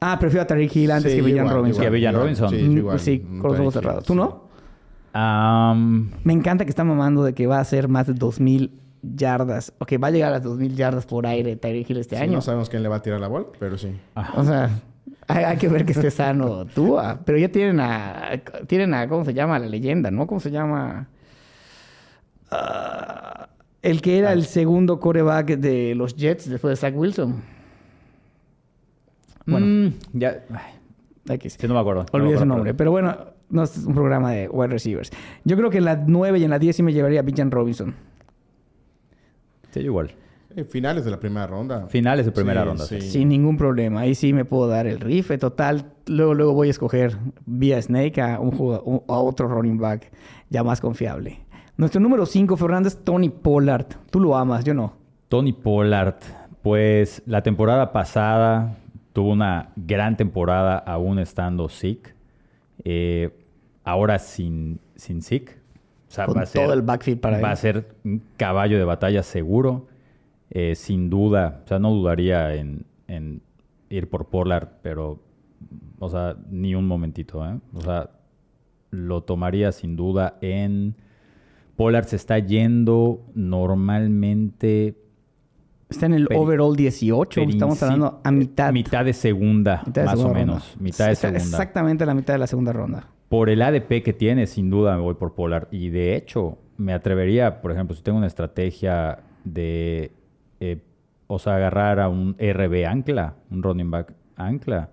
Ah, 0.00 0.18
prefiero 0.20 0.42
a 0.42 0.46
Tariq 0.46 0.76
Hill 0.76 0.90
antes 0.90 1.10
Sí, 1.10 1.18
que 1.18 1.24
Villan 1.24 1.46
igual, 1.46 1.56
Robinson. 1.56 1.80
Que 1.82 1.86
a 1.86 1.90
Villan 1.90 2.12
igual, 2.14 2.22
Robinson. 2.26 2.50
Sí, 2.50 2.56
Mm, 2.62 2.76
igual. 2.76 3.00
sí, 3.00 3.18
con 3.40 3.50
los 3.50 3.60
ojos 3.60 3.74
cerrados. 3.74 4.04
¿Tú 4.04 4.12
sí. 4.12 4.18
no? 4.18 4.46
Me 6.24 6.32
encanta 6.32 6.64
que 6.64 6.70
está 6.70 6.84
mamando 6.84 7.24
de 7.24 7.32
que 7.34 7.46
va 7.46 7.56
a 7.58 7.60
hacer 7.60 7.88
más 7.88 8.06
de 8.06 8.14
2.000 8.14 8.70
yardas. 9.14 9.72
O 9.78 9.86
que 9.86 9.98
va 9.98 10.08
a 10.08 10.10
llegar 10.10 10.32
a 10.32 10.38
las 10.38 10.44
2.000 10.44 10.74
yardas 10.74 11.06
por 11.06 11.26
aire 11.26 11.56
Tyreek 11.56 11.88
Hill 11.90 11.98
este 11.98 12.16
Sí, 12.16 12.22
año. 12.22 12.32
No 12.34 12.40
sabemos 12.40 12.68
quién 12.68 12.82
le 12.82 12.88
va 12.88 12.96
a 12.96 13.02
tirar 13.02 13.20
la 13.20 13.28
bola, 13.28 13.46
pero 13.58 13.76
sí. 13.78 13.88
O 14.34 14.44
sea, 14.44 14.70
hay, 15.28 15.44
hay 15.44 15.56
que 15.56 15.68
ver 15.68 15.84
que 15.84 15.92
esté 15.92 16.10
sano 16.10 16.64
Tua. 16.74 17.20
Pero 17.24 17.38
ya 17.38 17.48
tienen 17.48 17.80
a... 17.80 18.30
Tienen 18.66 18.94
a... 18.94 19.08
¿Cómo 19.08 19.24
se 19.24 19.34
llama? 19.34 19.58
La 19.58 19.66
leyenda, 19.66 20.10
¿no? 20.10 20.26
¿Cómo 20.26 20.40
se 20.40 20.50
llama? 20.50 21.08
Ah, 22.50 23.48
el 23.82 24.00
que 24.02 24.18
era 24.18 24.32
el 24.32 24.44
segundo 24.46 24.98
coreback 25.00 25.56
de 25.58 25.94
los 25.94 26.16
Jets 26.16 26.48
después 26.48 26.72
de 26.72 26.76
Zach 26.76 26.94
Wilson. 26.96 27.42
Bueno. 29.46 29.66
mm, 29.66 29.92
ya... 30.18 30.42
ay, 31.28 31.38
sí, 31.48 31.68
no 31.68 31.74
me 31.74 31.80
acuerdo. 31.80 32.06
No 32.12 32.18
Olvidé 32.18 32.38
su 32.38 32.46
nombre. 32.46 32.74
pero- 32.74 32.76
Pero 32.78 32.90
bueno, 32.90 33.16
no 33.48 33.62
es 33.62 33.76
un 33.78 33.94
programa 33.94 34.32
de 34.32 34.48
wide 34.48 34.68
receivers. 34.72 35.10
Yo 35.44 35.56
creo 35.56 35.70
que 35.70 35.78
en 35.78 35.84
la 35.84 35.96
9 35.96 36.38
y 36.38 36.44
en 36.44 36.50
la 36.50 36.58
10 36.58 36.74
sí 36.76 36.82
me 36.82 36.92
llevaría 36.92 37.20
a 37.20 37.22
Bijan 37.22 37.50
Robinson. 37.50 37.94
Sí, 39.80 39.84
igual. 39.84 40.10
Eh, 40.54 40.64
finales 40.64 41.04
de 41.04 41.10
la 41.10 41.20
primera 41.20 41.46
ronda. 41.46 41.86
Finales 41.88 42.24
de 42.24 42.32
primera 42.32 42.62
Sí, 42.62 42.66
ronda. 42.68 42.84
sí. 42.86 43.00
sí. 43.00 43.10
Sin 43.10 43.28
ningún 43.28 43.56
problema. 43.58 44.00
Ahí 44.00 44.14
sí 44.14 44.32
me 44.32 44.44
puedo 44.44 44.68
dar 44.68 44.86
el 44.86 45.00
rife. 45.00 45.36
Total, 45.38 45.92
luego, 46.06 46.32
luego 46.34 46.54
voy 46.54 46.68
a 46.68 46.70
escoger 46.70 47.16
vía 47.44 47.80
Snake 47.82 48.20
a, 48.22 48.40
un 48.40 48.52
jugado- 48.52 48.82
un- 48.84 49.02
a 49.08 49.18
otro 49.18 49.48
running 49.48 49.78
back 49.78 50.10
ya 50.48 50.64
más 50.64 50.80
confiable. 50.80 51.40
Nuestro 51.76 52.00
número 52.00 52.24
5, 52.24 52.56
Fernando, 52.56 52.88
es 52.88 52.96
Tony 53.04 53.28
Pollard. 53.28 53.86
Tú 54.10 54.18
lo 54.20 54.34
amas, 54.36 54.64
yo 54.64 54.72
no. 54.72 54.94
Tony 55.28 55.52
Pollard, 55.52 56.14
pues 56.62 57.22
la 57.26 57.42
temporada 57.42 57.92
pasada 57.92 58.78
tuvo 59.12 59.32
una 59.32 59.72
gran 59.76 60.16
temporada 60.16 60.78
aún 60.78 61.18
estando 61.18 61.68
sick. 61.68 62.14
Eh, 62.84 63.30
ahora 63.84 64.18
sin, 64.18 64.80
sin 64.94 65.20
sick. 65.20 65.58
O 66.08 66.10
sea, 66.10 66.26
Con 66.26 66.36
va 66.36 66.42
a 66.42 66.46
ser, 66.46 66.62
todo 66.62 66.72
el 66.72 66.82
backfield 66.82 67.20
para 67.20 67.40
Va 67.40 67.48
él. 67.48 67.52
a 67.52 67.56
ser 67.56 67.88
un 68.04 68.22
caballo 68.36 68.78
de 68.78 68.84
batalla 68.84 69.22
seguro. 69.22 69.88
Eh, 70.50 70.74
sin 70.74 71.10
duda. 71.10 71.62
O 71.64 71.68
sea, 71.68 71.78
no 71.78 71.90
dudaría 71.90 72.54
en, 72.54 72.86
en 73.08 73.42
ir 73.90 74.08
por 74.08 74.26
Pollard, 74.26 74.68
pero, 74.82 75.20
o 75.98 76.08
sea, 76.08 76.36
ni 76.50 76.74
un 76.74 76.86
momentito. 76.86 77.44
¿eh? 77.44 77.58
O 77.74 77.80
sea, 77.80 78.10
lo 78.90 79.22
tomaría 79.22 79.72
sin 79.72 79.96
duda 79.96 80.38
en... 80.40 80.94
Pollard 81.76 82.06
se 82.06 82.16
está 82.16 82.38
yendo 82.38 83.20
normalmente 83.34 84.96
Está 85.88 86.06
en 86.06 86.14
el 86.14 86.28
overall 86.34 86.74
18. 86.74 87.42
Estamos 87.42 87.82
hablando 87.82 88.20
a 88.24 88.30
mitad. 88.32 88.72
Mitad 88.72 89.04
de 89.04 89.12
segunda, 89.12 89.82
mitad 89.86 90.02
de 90.02 90.06
más 90.06 90.18
o 90.18 90.34
menos. 90.34 90.70
ronda. 90.70 90.82
Mitad 90.82 91.06
de 91.06 91.12
Está 91.12 91.28
segunda. 91.28 91.56
Exactamente 91.56 92.06
la 92.06 92.14
mitad 92.14 92.34
de 92.34 92.38
la 92.38 92.46
segunda 92.46 92.72
ronda. 92.72 93.08
Por 93.28 93.50
el 93.50 93.60
ADP 93.62 94.02
que 94.02 94.12
tiene, 94.12 94.46
sin 94.46 94.70
duda 94.70 94.96
me 94.96 95.02
voy 95.02 95.14
por 95.14 95.34
Polar. 95.34 95.68
Y 95.70 95.90
de 95.90 96.14
hecho, 96.16 96.58
me 96.76 96.92
atrevería, 96.92 97.60
por 97.60 97.72
ejemplo, 97.72 97.96
si 97.96 98.02
tengo 98.02 98.18
una 98.18 98.26
estrategia 98.28 99.18
de, 99.44 100.12
eh, 100.60 100.78
o 101.26 101.38
sea, 101.38 101.56
agarrar 101.56 101.98
a 101.98 102.08
un 102.08 102.36
RB 102.38 102.86
ancla, 102.86 103.34
un 103.50 103.62
running 103.62 103.90
back 103.90 104.12
ancla, 104.36 104.90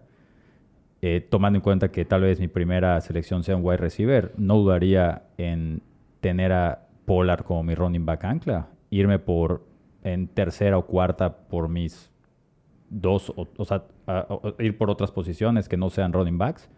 eh, 1.02 1.26
tomando 1.30 1.58
en 1.58 1.62
cuenta 1.62 1.92
que 1.92 2.06
tal 2.06 2.22
vez 2.22 2.40
mi 2.40 2.48
primera 2.48 3.00
selección 3.02 3.44
sea 3.44 3.56
un 3.56 3.64
wide 3.64 3.78
receiver, 3.78 4.32
no 4.38 4.56
dudaría 4.58 5.24
en 5.38 5.82
tener 6.22 6.54
a 6.54 6.88
Polar 7.06 7.44
como 7.44 7.64
mi 7.64 7.76
running 7.76 8.06
back 8.06 8.24
ancla. 8.24 8.68
Irme 8.90 9.20
por 9.20 9.66
en 10.04 10.28
tercera 10.28 10.78
o 10.78 10.86
cuarta 10.86 11.38
por 11.38 11.68
mis 11.68 12.10
dos, 12.90 13.30
o, 13.36 13.48
o 13.58 13.66
sea, 13.66 13.84
ir 14.60 14.78
por 14.78 14.90
otras 14.90 15.12
posiciones 15.12 15.68
que 15.68 15.76
no 15.78 15.90
sean 15.90 16.14
running 16.14 16.38
backs 16.38 16.70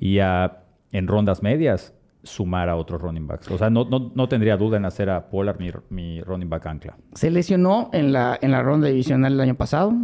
y 0.00 0.18
a- 0.18 0.64
en 0.92 1.06
rondas 1.06 1.42
medias 1.42 1.94
sumar 2.22 2.68
a 2.68 2.76
otros 2.76 3.00
running 3.00 3.26
backs. 3.26 3.50
O 3.50 3.58
sea, 3.58 3.70
no, 3.70 3.84
no, 3.84 4.12
no 4.14 4.28
tendría 4.28 4.56
duda 4.56 4.76
en 4.76 4.84
hacer 4.84 5.10
a 5.10 5.30
Pollard 5.30 5.58
mi, 5.58 5.70
mi 5.88 6.20
running 6.22 6.50
back 6.50 6.66
ancla. 6.66 6.96
Se 7.14 7.30
lesionó 7.30 7.90
en 7.92 8.12
la, 8.12 8.38
en 8.40 8.50
la 8.50 8.62
ronda 8.62 8.88
divisional 8.88 9.32
el 9.32 9.40
año 9.40 9.54
pasado. 9.54 9.94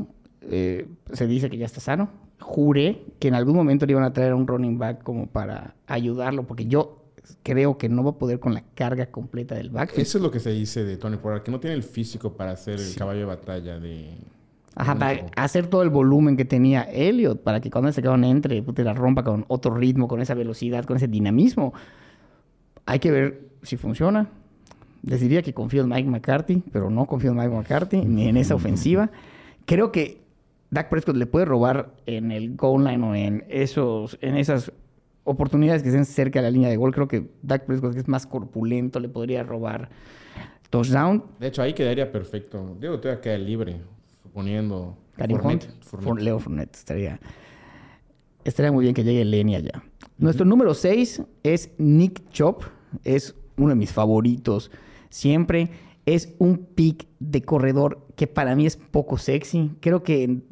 Eh, 0.42 0.88
se 1.12 1.26
dice 1.26 1.50
que 1.50 1.58
ya 1.58 1.66
está 1.66 1.80
sano. 1.80 2.08
Juré 2.40 3.02
que 3.18 3.28
en 3.28 3.34
algún 3.34 3.56
momento 3.56 3.86
le 3.86 3.92
iban 3.92 4.04
a 4.04 4.12
traer 4.12 4.32
a 4.32 4.36
un 4.36 4.46
running 4.46 4.78
back 4.78 5.02
como 5.02 5.26
para 5.26 5.74
ayudarlo, 5.86 6.46
porque 6.46 6.66
yo 6.66 7.02
creo 7.42 7.76
que 7.76 7.88
no 7.88 8.04
va 8.04 8.10
a 8.10 8.18
poder 8.18 8.38
con 8.38 8.54
la 8.54 8.62
carga 8.74 9.06
completa 9.06 9.54
del 9.54 9.70
back. 9.70 9.98
Eso 9.98 10.18
es 10.18 10.22
lo 10.22 10.30
que 10.30 10.40
se 10.40 10.50
dice 10.50 10.84
de 10.84 10.96
Tony 10.96 11.16
Pollard, 11.16 11.42
que 11.42 11.50
no 11.50 11.60
tiene 11.60 11.74
el 11.74 11.82
físico 11.82 12.34
para 12.34 12.56
ser 12.56 12.78
el 12.80 12.94
caballo 12.94 13.20
de 13.20 13.24
batalla 13.26 13.78
de... 13.78 14.14
Ajá, 14.78 14.94
para 14.94 15.26
hacer 15.36 15.68
todo 15.68 15.82
el 15.82 15.88
volumen 15.88 16.36
que 16.36 16.44
tenía 16.44 16.82
Elliot, 16.82 17.42
para 17.42 17.62
que 17.62 17.70
cuando 17.70 17.88
ese 17.88 18.02
cabrón 18.02 18.24
entre, 18.24 18.62
puta, 18.62 18.82
la 18.84 18.92
rompa 18.92 19.24
con 19.24 19.46
otro 19.48 19.74
ritmo, 19.74 20.06
con 20.06 20.20
esa 20.20 20.34
velocidad, 20.34 20.84
con 20.84 20.98
ese 20.98 21.08
dinamismo. 21.08 21.72
Hay 22.84 22.98
que 22.98 23.10
ver 23.10 23.48
si 23.62 23.78
funciona. 23.78 24.28
Les 25.02 25.20
diría 25.22 25.40
que 25.42 25.54
confío 25.54 25.82
en 25.82 25.88
Mike 25.88 26.10
McCarthy, 26.10 26.62
pero 26.72 26.90
no 26.90 27.06
confío 27.06 27.30
en 27.30 27.38
Mike 27.38 27.54
McCarthy 27.54 28.04
ni 28.04 28.28
en 28.28 28.36
esa 28.36 28.54
ofensiva. 28.54 29.10
Creo 29.64 29.92
que 29.92 30.20
Dak 30.70 30.90
Prescott 30.90 31.16
le 31.16 31.26
puede 31.26 31.46
robar 31.46 31.94
en 32.04 32.30
el 32.30 32.54
goal 32.54 32.84
line 32.84 33.02
o 33.02 33.14
en, 33.14 33.44
esos, 33.48 34.18
en 34.20 34.36
esas 34.36 34.72
oportunidades 35.24 35.82
que 35.82 35.88
estén 35.88 36.04
cerca 36.04 36.40
de 36.40 36.42
la 36.44 36.50
línea 36.50 36.68
de 36.68 36.76
gol. 36.76 36.92
Creo 36.92 37.08
que 37.08 37.30
Dak 37.40 37.64
Prescott, 37.64 37.94
que 37.94 38.00
es 38.00 38.08
más 38.08 38.26
corpulento, 38.26 39.00
le 39.00 39.08
podría 39.08 39.42
robar 39.42 39.88
touchdown. 40.68 41.24
De 41.40 41.46
hecho, 41.46 41.62
ahí 41.62 41.72
quedaría 41.72 42.12
perfecto. 42.12 42.76
Diego 42.78 43.00
todavía 43.00 43.22
queda 43.22 43.38
libre, 43.38 43.80
Hunt, 44.36 45.64
Fournette, 45.80 45.82
Fournette. 45.82 46.24
Leo 46.24 46.38
Fournette. 46.38 46.76
Estaría, 46.76 47.20
estaría 48.44 48.72
muy 48.72 48.84
bien 48.84 48.94
que 48.94 49.04
llegue 49.04 49.24
Lenny 49.24 49.56
allá. 49.56 49.82
Nuestro 50.18 50.44
número 50.44 50.74
6 50.74 51.22
es 51.42 51.70
Nick 51.78 52.30
Chop. 52.30 52.62
Es 53.04 53.34
uno 53.56 53.70
de 53.70 53.74
mis 53.74 53.92
favoritos 53.92 54.70
siempre. 55.10 55.70
es 56.04 56.34
un 56.38 56.58
pick 56.58 57.08
de 57.18 57.42
corredor 57.42 58.06
que 58.14 58.26
para 58.26 58.54
mí 58.54 58.66
es 58.66 58.76
poco 58.76 59.18
sexy. 59.18 59.72
Creo 59.80 60.02
que 60.02 60.22
en 60.22 60.44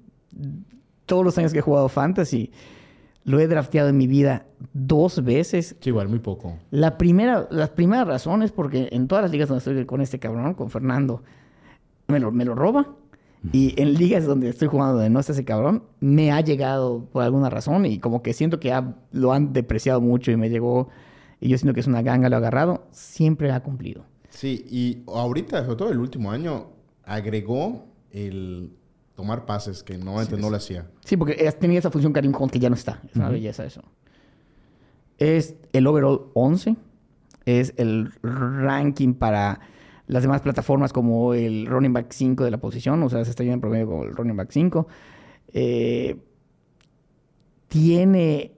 todos 1.06 1.24
los 1.24 1.38
años 1.38 1.52
que 1.52 1.60
he 1.60 1.62
jugado 1.62 1.88
Fantasy, 1.88 2.50
lo 3.24 3.38
he 3.40 3.46
drafteado 3.46 3.88
en 3.88 3.96
mi 3.96 4.06
vida 4.06 4.46
dos 4.72 5.22
veces. 5.24 5.76
Sí, 5.80 5.90
igual, 5.90 6.08
muy 6.08 6.18
poco. 6.18 6.58
La 6.70 6.98
primera, 6.98 7.46
las 7.50 7.70
primeras 7.70 8.06
razones, 8.06 8.52
porque 8.52 8.88
en 8.92 9.08
todas 9.08 9.22
las 9.22 9.30
ligas 9.30 9.48
donde 9.48 9.58
estoy 9.58 9.86
con 9.86 10.00
este 10.00 10.18
cabrón, 10.18 10.54
con 10.54 10.70
Fernando, 10.70 11.22
me 12.06 12.20
lo, 12.20 12.32
me 12.32 12.44
lo 12.44 12.54
roba. 12.54 12.88
Y 13.52 13.80
en 13.80 13.94
ligas 13.94 14.24
donde 14.24 14.48
estoy 14.48 14.68
jugando 14.68 14.94
donde 14.94 15.10
no 15.10 15.20
está 15.20 15.32
ese 15.32 15.44
cabrón, 15.44 15.82
me 16.00 16.32
ha 16.32 16.40
llegado 16.40 17.04
por 17.12 17.22
alguna 17.22 17.50
razón 17.50 17.84
y 17.86 17.98
como 17.98 18.22
que 18.22 18.32
siento 18.32 18.58
que 18.58 18.72
ha- 18.72 18.96
lo 19.12 19.32
han 19.32 19.52
depreciado 19.52 20.00
mucho 20.00 20.30
y 20.30 20.36
me 20.36 20.48
llegó 20.48 20.88
y 21.40 21.48
yo 21.48 21.58
siento 21.58 21.74
que 21.74 21.80
es 21.80 21.86
una 21.86 22.00
ganga, 22.02 22.28
lo 22.30 22.36
ha 22.36 22.38
agarrado, 22.38 22.86
siempre 22.90 23.52
ha 23.52 23.62
cumplido. 23.62 24.04
Sí, 24.30 24.64
y 24.70 25.02
ahorita, 25.10 25.62
sobre 25.64 25.76
todo 25.76 25.90
el 25.92 25.98
último 25.98 26.30
año, 26.30 26.68
agregó 27.04 27.84
el 28.10 28.72
tomar 29.14 29.44
pases 29.44 29.82
que 29.82 29.98
normalmente 29.98 30.38
no 30.38 30.48
lo 30.50 30.56
hacía. 30.56 30.88
Sí, 31.04 31.16
porque 31.16 31.34
tenía 31.60 31.78
esa 31.78 31.90
función 31.90 32.12
Karim 32.12 32.32
Hunt 32.38 32.50
que 32.50 32.58
ya 32.58 32.70
no 32.70 32.74
está. 32.76 33.00
Es 33.08 33.14
una 33.16 33.28
belleza 33.28 33.64
eso. 33.64 33.82
Es 35.18 35.54
el 35.72 35.86
overall 35.86 36.22
11. 36.34 36.76
Es 37.44 37.74
el 37.76 38.10
ranking 38.22 39.12
para 39.14 39.60
las 40.06 40.22
demás 40.22 40.40
plataformas 40.42 40.92
como 40.92 41.34
el 41.34 41.66
running 41.66 41.92
back 41.92 42.06
5 42.10 42.44
de 42.44 42.50
la 42.50 42.58
posición. 42.58 43.02
O 43.02 43.08
sea, 43.08 43.24
se 43.24 43.30
está 43.30 43.42
yendo 43.42 43.54
en 43.54 43.60
promedio 43.60 43.86
como 43.86 44.04
el 44.04 44.14
running 44.14 44.36
back 44.36 44.50
5. 44.50 44.86
Eh, 45.52 46.16
tiene 47.68 48.52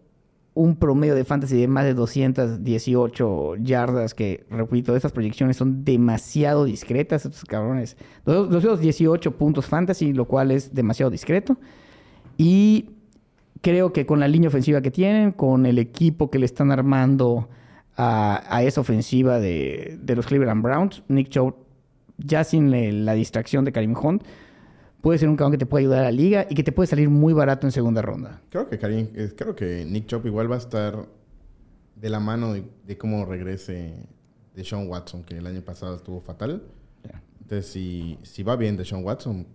un 0.55 0.77
promedio 0.77 1.15
de 1.15 1.25
fantasy 1.25 1.61
de 1.61 1.69
más 1.69 1.85
de 1.85 1.93
218 1.93 3.57
yardas 3.57 4.15
que, 4.15 4.47
repito, 4.49 4.97
estas 4.97 5.13
proyecciones 5.13 5.59
son 5.59 5.85
demasiado 5.85 6.65
discretas, 6.65 7.27
estos 7.27 7.45
cabrones. 7.45 7.97
218 8.25 9.37
puntos 9.37 9.67
fantasy, 9.67 10.15
lo 10.15 10.25
cual 10.25 10.51
es 10.51 10.75
demasiado 10.75 11.11
discreto. 11.11 11.59
Y 12.39 12.91
creo 13.61 13.93
que 13.93 14.07
con 14.07 14.19
la 14.19 14.29
línea 14.29 14.49
ofensiva 14.49 14.81
que 14.81 14.91
tienen, 14.91 15.33
con 15.33 15.67
el 15.67 15.79
equipo 15.79 16.31
que 16.31 16.39
le 16.39 16.47
están 16.47 16.73
armando 16.73 17.51
a, 17.97 18.43
a 18.49 18.63
esa 18.63 18.81
ofensiva 18.81 19.39
de, 19.41 19.99
de 20.03 20.17
los 20.17 20.27
Cleveland 20.27 20.63
Browns, 20.63 21.03
Nick 21.09 21.29
Chubb, 21.31 21.55
ya 22.19 22.45
sin 22.45 22.71
le- 22.71 22.93
la 22.93 23.15
distracción 23.15 23.65
de 23.65 23.73
Karim 23.73 23.95
Hunt, 23.97 24.23
puede 25.01 25.19
ser 25.19 25.29
un 25.29 25.37
cabrón 25.37 25.53
que 25.53 25.59
te 25.59 25.67
puede 25.67 25.85
ayudar 25.85 26.01
a 26.01 26.05
la 26.05 26.11
liga 26.13 26.47
y 26.49 26.55
que 26.55 26.63
te 26.63 26.73
puede 26.73 26.87
salir 26.87 27.09
muy 27.11 27.33
barato 27.33 27.67
en 27.67 27.73
segunda 27.73 28.03
ronda. 28.03 28.41
Creo 28.51 28.69
que 28.69 28.79
Karim, 28.79 29.09
eh, 29.15 29.33
creo 29.37 29.55
que 29.55 29.85
Nick 29.85 30.07
Chop 30.07 30.27
igual 30.27 30.51
va 30.51 30.57
a 30.57 30.59
estar 30.59 31.07
de 31.95 32.11
la 32.11 32.21
mano 32.21 32.53
de, 32.53 32.65
de 32.87 32.99
cómo 32.99 33.25
regrese 33.25 33.95
de 34.55 34.65
Sean 34.65 34.89
Watson, 34.89 35.23
que 35.25 35.37
el 35.39 35.47
año 35.47 35.63
pasado 35.63 35.97
estuvo 35.97 36.21
fatal. 36.21 36.63
Entonces, 37.41 37.67
si, 37.71 38.19
si 38.23 38.43
va 38.43 38.57
bien 38.57 38.77
de 38.77 38.85
Sean 38.85 39.05
Watson, 39.05 39.47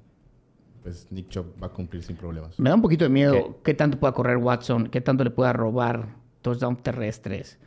pues 0.81 1.07
Nick 1.11 1.27
Chop 1.29 1.61
va 1.61 1.67
a 1.67 1.69
cumplir 1.71 2.01
sin 2.03 2.15
problemas. 2.15 2.57
Me 2.57 2.69
da 2.69 2.75
un 2.75 2.81
poquito 2.81 3.03
de 3.03 3.09
miedo 3.09 3.33
¿Qué? 3.33 3.55
qué 3.65 3.73
tanto 3.73 3.99
pueda 3.99 4.13
correr 4.13 4.37
Watson, 4.37 4.87
qué 4.87 5.01
tanto 5.01 5.23
le 5.25 5.29
pueda 5.29 5.51
robar 5.51 6.15
touchdowns 6.41 6.81
terrestres. 6.81 7.59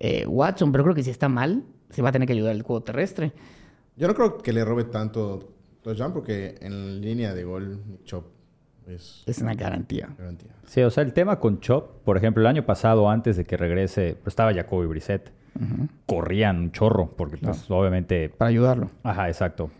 Eh, 0.00 0.26
Watson, 0.26 0.72
pero 0.72 0.82
creo 0.84 0.96
que 0.96 1.02
si 1.02 1.10
está 1.10 1.28
mal, 1.28 1.62
se 1.90 2.02
va 2.02 2.08
a 2.08 2.12
tener 2.12 2.26
que 2.26 2.32
ayudar 2.32 2.56
el 2.56 2.62
juego 2.62 2.82
terrestre. 2.82 3.32
Yo 3.96 4.08
no 4.08 4.14
creo 4.14 4.38
que 4.38 4.52
le 4.52 4.64
robe 4.64 4.84
tanto 4.84 5.52
touchdown 5.82 6.12
porque 6.12 6.56
en 6.62 7.00
línea 7.00 7.34
de 7.34 7.44
gol 7.44 7.80
Chop 8.04 8.26
es 8.86 9.22
Es 9.26 9.38
una 9.40 9.54
garantía. 9.54 10.08
garantía. 10.18 10.52
Sí, 10.64 10.80
o 10.82 10.90
sea, 10.90 11.04
el 11.04 11.12
tema 11.12 11.38
con 11.38 11.60
Chop, 11.60 12.02
por 12.02 12.16
ejemplo, 12.16 12.40
el 12.42 12.46
año 12.46 12.64
pasado, 12.64 13.10
antes 13.10 13.36
de 13.36 13.44
que 13.44 13.56
regrese, 13.56 14.16
pues 14.22 14.32
estaba 14.32 14.54
Jacoby 14.54 14.86
Brissett. 14.86 15.32
Corrían 16.06 16.58
un 16.58 16.72
chorro, 16.72 17.10
porque 17.10 17.36
pues 17.36 17.70
obviamente... 17.70 18.30
Para 18.30 18.48
ayudarlo. 18.48 18.90
Ajá, 19.02 19.28
exacto. 19.28 19.70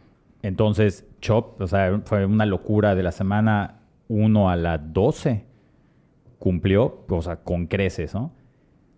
Entonces, 0.43 1.07
Chop, 1.21 1.61
o 1.61 1.67
sea, 1.67 2.03
fue 2.05 2.27
una 2.27 2.45
locura 2.45 2.95
de 2.95 3.03
la 3.03 3.13
semana 3.13 3.81
1 4.09 4.51
a 4.51 4.57
la 4.57 4.79
12. 4.79 5.45
Cumplió, 6.39 7.05
o 7.09 7.23
sea, 7.23 7.37
con 7.37 7.67
creces, 7.67 8.15
¿no? 8.15 8.33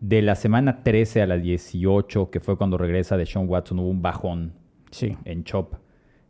De 0.02 0.20
la 0.20 0.34
semana 0.34 0.82
13 0.82 1.22
a 1.22 1.26
la 1.28 1.36
18, 1.36 2.28
que 2.30 2.40
fue 2.40 2.56
cuando 2.58 2.76
regresa 2.76 3.16
de 3.16 3.24
Sean 3.24 3.48
Watson, 3.48 3.78
hubo 3.78 3.88
un 3.88 4.02
bajón 4.02 4.52
Sí. 4.90 5.16
en 5.24 5.44
Chop. 5.44 5.74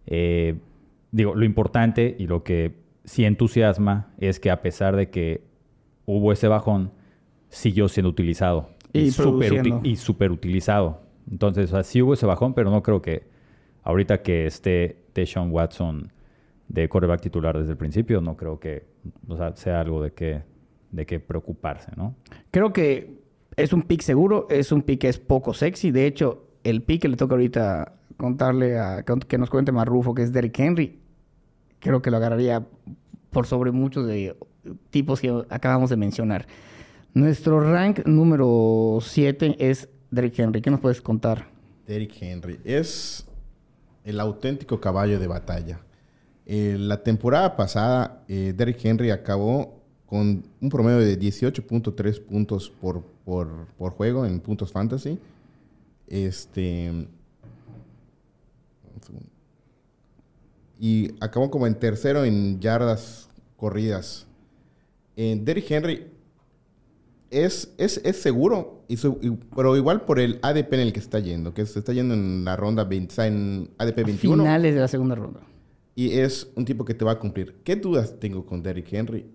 Eh, 0.07 0.57
digo, 1.11 1.35
lo 1.35 1.47
importante 1.47 2.15
y 2.19 2.27
lo 2.27 2.45
que 2.45 2.75
sí 3.05 3.25
entusiasma 3.25 4.13
es 4.19 4.41
que 4.41 4.51
a 4.51 4.61
pesar 4.61 4.95
de 4.95 5.09
que 5.09 5.43
hubo 6.05 6.33
ese 6.33 6.49
bajón, 6.49 6.93
siguió 7.49 7.89
siendo 7.89 8.11
utilizado. 8.11 8.69
Y 8.93 9.05
y 9.05 9.11
súper 9.97 10.31
utilizado. 10.31 11.01
Entonces, 11.31 11.71
o 11.73 11.77
sea, 11.77 11.83
sí 11.83 12.03
hubo 12.03 12.13
ese 12.13 12.27
bajón, 12.27 12.53
pero 12.53 12.71
no 12.71 12.83
creo 12.83 13.01
que 13.01 13.23
ahorita 13.85 14.21
que 14.23 14.45
esté 14.45 14.99
Deshaun 15.15 15.51
Watson 15.51 16.13
de 16.69 16.91
quarterback 16.91 17.23
titular 17.23 17.57
desde 17.59 17.73
el 17.73 17.79
principio, 17.79 18.21
no 18.21 18.37
creo 18.37 18.61
que 18.61 18.85
o 19.29 19.37
sea, 19.39 19.57
sea 19.57 19.81
algo 19.81 20.03
de 20.03 20.13
que, 20.13 20.43
de 20.91 21.07
que 21.07 21.21
preocuparse, 21.21 21.91
¿no? 21.97 22.15
Creo 22.51 22.73
que 22.75 23.22
es 23.57 23.73
un 23.73 23.83
pick 23.83 24.03
seguro, 24.03 24.47
es 24.51 24.73
un 24.73 24.83
pick 24.83 25.01
que 25.03 25.09
es 25.09 25.19
poco 25.19 25.55
sexy. 25.55 25.91
De 25.91 26.07
hecho, 26.07 26.45
el 26.65 26.83
pick 26.83 27.03
que 27.03 27.09
le 27.09 27.17
toca 27.17 27.35
ahorita 27.35 27.95
contarle 28.17 28.79
a 28.79 29.05
que 29.27 29.38
nos 29.38 29.51
cuente 29.51 29.73
Marrufo, 29.73 30.15
que 30.15 30.23
es 30.23 30.33
Derrick 30.33 30.59
Henry, 30.59 31.01
creo 31.81 32.01
que 32.03 32.11
lo 32.11 32.19
agarraría 32.19 32.67
por 33.31 33.47
sobre 33.47 33.73
muchos 33.73 34.07
de 34.07 34.37
tipos 34.91 35.21
que 35.21 35.45
acabamos 35.49 35.91
de 35.91 35.97
mencionar. 35.97 36.47
Nuestro 37.15 37.61
rank 37.61 38.07
número 38.07 38.99
7 39.03 39.57
es 39.59 39.88
Derrick 40.11 40.38
Henry. 40.38 40.62
¿Qué 40.62 40.71
nos 40.71 40.81
puedes 40.81 41.01
contar? 41.01 41.47
Derrick 41.87 42.23
Henry 42.23 42.61
es 42.65 43.27
el 44.05 44.21
auténtico 44.21 44.81
caballo 44.81 45.19
de 45.19 45.27
batalla. 45.27 45.81
Eh, 46.47 46.77
la 46.79 47.03
temporada 47.03 47.57
pasada, 47.57 48.25
eh, 48.29 48.53
Derrick 48.57 48.85
Henry 48.85 49.11
acabó 49.11 49.83
con 50.07 50.45
un 50.61 50.69
promedio 50.69 50.99
de 50.99 51.19
18.3 51.19 52.21
puntos 52.21 52.71
por, 52.71 53.03
por, 53.25 53.67
por 53.79 53.93
juego 53.93 54.25
en 54.27 54.41
puntos 54.41 54.73
fantasy. 54.73 55.19
Este. 56.09 57.07
Y 60.79 61.13
acabó 61.21 61.51
como 61.51 61.67
en 61.67 61.75
tercero 61.79 62.25
en 62.25 62.61
yardas 62.61 63.29
corridas. 63.57 64.27
Eh, 65.17 65.39
Derrick 65.43 65.71
Henry 65.71 66.07
es, 67.31 67.73
es, 67.79 68.01
es 68.05 68.21
seguro, 68.21 68.83
y 68.89 68.97
su- 68.97 69.19
y- 69.23 69.31
pero 69.55 69.77
igual 69.77 70.05
por 70.05 70.19
el 70.19 70.39
ADP 70.43 70.73
en 70.75 70.81
el 70.81 70.93
que 70.93 71.01
está 71.01 71.21
yendo, 71.21 71.55
que 71.55 71.65
se 71.67 71.79
está 71.79 71.93
yendo 71.93 72.15
en 72.15 72.45
la 72.45 72.57
ronda 72.57 72.85
20, 72.85 73.11
está 73.11 73.27
en 73.27 73.71
ADP 73.79 74.05
21 74.05 74.43
Finales 74.43 74.75
de 74.75 74.81
la 74.81 74.89
segunda 74.89 75.15
ronda. 75.15 75.41
y 75.95 76.11
es 76.19 76.49
un 76.57 76.65
tipo 76.65 76.85
que 76.85 76.95
te 76.95 77.05
va 77.05 77.13
a 77.13 77.19
cumplir. 77.19 77.57
¿Qué 77.65 77.77
dudas 77.77 78.19
tengo 78.19 78.45
con 78.45 78.63
Derrick 78.63 78.93
Henry? 78.93 79.27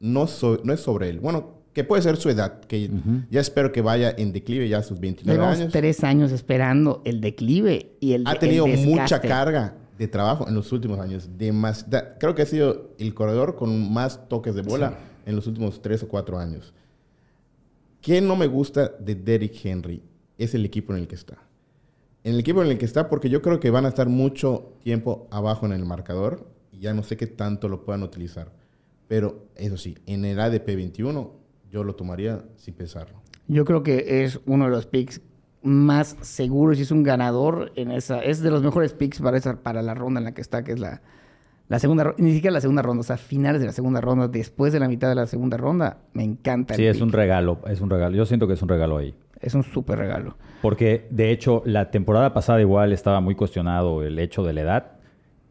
No, 0.00 0.26
so- 0.26 0.60
no 0.64 0.72
es 0.72 0.80
sobre 0.80 1.10
él. 1.10 1.20
Bueno, 1.20 1.57
que 1.78 1.84
puede 1.84 2.02
ser 2.02 2.16
su 2.16 2.28
edad, 2.28 2.60
que 2.62 2.90
ya 3.30 3.40
espero 3.40 3.70
que 3.70 3.80
vaya 3.82 4.12
en 4.18 4.32
declive 4.32 4.68
ya 4.68 4.78
a 4.78 4.82
sus 4.82 4.98
29 4.98 5.38
Llevamos 5.38 5.60
años. 5.60 5.72
tres 5.72 6.02
años 6.02 6.32
esperando 6.32 7.02
el 7.04 7.20
declive 7.20 7.92
y 8.00 8.14
el 8.14 8.26
Ha 8.26 8.32
el 8.32 8.38
tenido 8.40 8.66
mucha 8.66 9.02
desgaste. 9.02 9.28
carga 9.28 9.76
de 9.96 10.08
trabajo 10.08 10.48
en 10.48 10.54
los 10.54 10.72
últimos 10.72 10.98
años. 10.98 11.28
Demas- 11.38 11.88
da- 11.88 12.18
creo 12.18 12.34
que 12.34 12.42
ha 12.42 12.46
sido 12.46 12.90
el 12.98 13.14
corredor 13.14 13.54
con 13.54 13.92
más 13.92 14.28
toques 14.28 14.54
de 14.56 14.62
bola 14.62 14.98
en 15.24 15.36
los 15.36 15.46
últimos 15.46 15.80
tres 15.80 16.02
o 16.02 16.08
cuatro 16.08 16.36
años. 16.38 16.74
¿Qué 18.00 18.20
no 18.20 18.36
me 18.36 18.46
gusta 18.46 18.88
de 18.98 19.14
Derrick 19.14 19.64
Henry? 19.64 20.02
Es 20.36 20.54
el 20.54 20.64
equipo 20.64 20.92
en 20.94 21.00
el 21.00 21.08
que 21.08 21.14
está. 21.14 21.38
En 22.24 22.34
el 22.34 22.40
equipo 22.40 22.62
en 22.62 22.70
el 22.70 22.78
que 22.78 22.84
está, 22.86 23.08
porque 23.08 23.28
yo 23.30 23.40
creo 23.42 23.60
que 23.60 23.70
van 23.70 23.86
a 23.86 23.88
estar 23.88 24.08
mucho 24.08 24.72
tiempo 24.82 25.28
abajo 25.30 25.66
en 25.66 25.72
el 25.72 25.84
marcador 25.84 26.46
y 26.72 26.80
ya 26.80 26.92
no 26.94 27.02
sé 27.02 27.16
qué 27.16 27.26
tanto 27.26 27.68
lo 27.68 27.84
puedan 27.84 28.02
utilizar. 28.02 28.50
Pero 29.08 29.46
eso 29.56 29.76
sí, 29.76 29.96
en 30.06 30.24
el 30.24 30.38
ADP 30.38 30.76
21 30.76 31.32
yo 31.70 31.84
lo 31.84 31.94
tomaría 31.94 32.44
sin 32.56 32.74
pensarlo. 32.74 33.22
Yo 33.46 33.64
creo 33.64 33.82
que 33.82 34.24
es 34.24 34.40
uno 34.46 34.64
de 34.64 34.70
los 34.70 34.86
picks 34.86 35.22
más 35.62 36.16
seguros 36.20 36.78
y 36.78 36.82
es 36.82 36.90
un 36.90 37.02
ganador 37.02 37.72
en 37.76 37.90
esa. 37.90 38.20
Es 38.20 38.40
de 38.42 38.50
los 38.50 38.62
mejores 38.62 38.92
picks 38.92 39.20
para, 39.20 39.36
esa, 39.36 39.62
para 39.62 39.82
la 39.82 39.94
ronda 39.94 40.20
en 40.20 40.24
la 40.24 40.32
que 40.32 40.40
está, 40.40 40.62
que 40.64 40.72
es 40.72 40.80
la, 40.80 41.02
la 41.68 41.78
segunda 41.78 42.04
ronda. 42.04 42.22
Ni 42.22 42.32
siquiera 42.32 42.52
la 42.52 42.60
segunda 42.60 42.82
ronda, 42.82 43.00
o 43.00 43.04
sea, 43.04 43.16
finales 43.16 43.60
de 43.60 43.66
la 43.66 43.72
segunda 43.72 44.00
ronda, 44.00 44.28
después 44.28 44.72
de 44.72 44.80
la 44.80 44.88
mitad 44.88 45.08
de 45.08 45.14
la 45.14 45.26
segunda 45.26 45.56
ronda. 45.56 45.98
Me 46.12 46.24
encanta. 46.24 46.74
el 46.74 46.78
Sí, 46.78 46.86
es 46.86 47.00
un 47.00 47.12
regalo, 47.12 47.58
es 47.66 47.80
un 47.80 47.90
regalo. 47.90 48.16
Yo 48.16 48.26
siento 48.26 48.46
que 48.46 48.54
es 48.54 48.62
un 48.62 48.68
regalo 48.68 48.98
ahí. 48.98 49.14
Es 49.40 49.54
un 49.54 49.62
súper 49.62 49.98
regalo. 49.98 50.36
Porque, 50.62 51.06
de 51.10 51.30
hecho, 51.30 51.62
la 51.64 51.90
temporada 51.90 52.34
pasada 52.34 52.60
igual 52.60 52.92
estaba 52.92 53.20
muy 53.20 53.34
cuestionado 53.34 54.02
el 54.02 54.18
hecho 54.18 54.42
de 54.42 54.52
la 54.52 54.60
edad. 54.60 54.92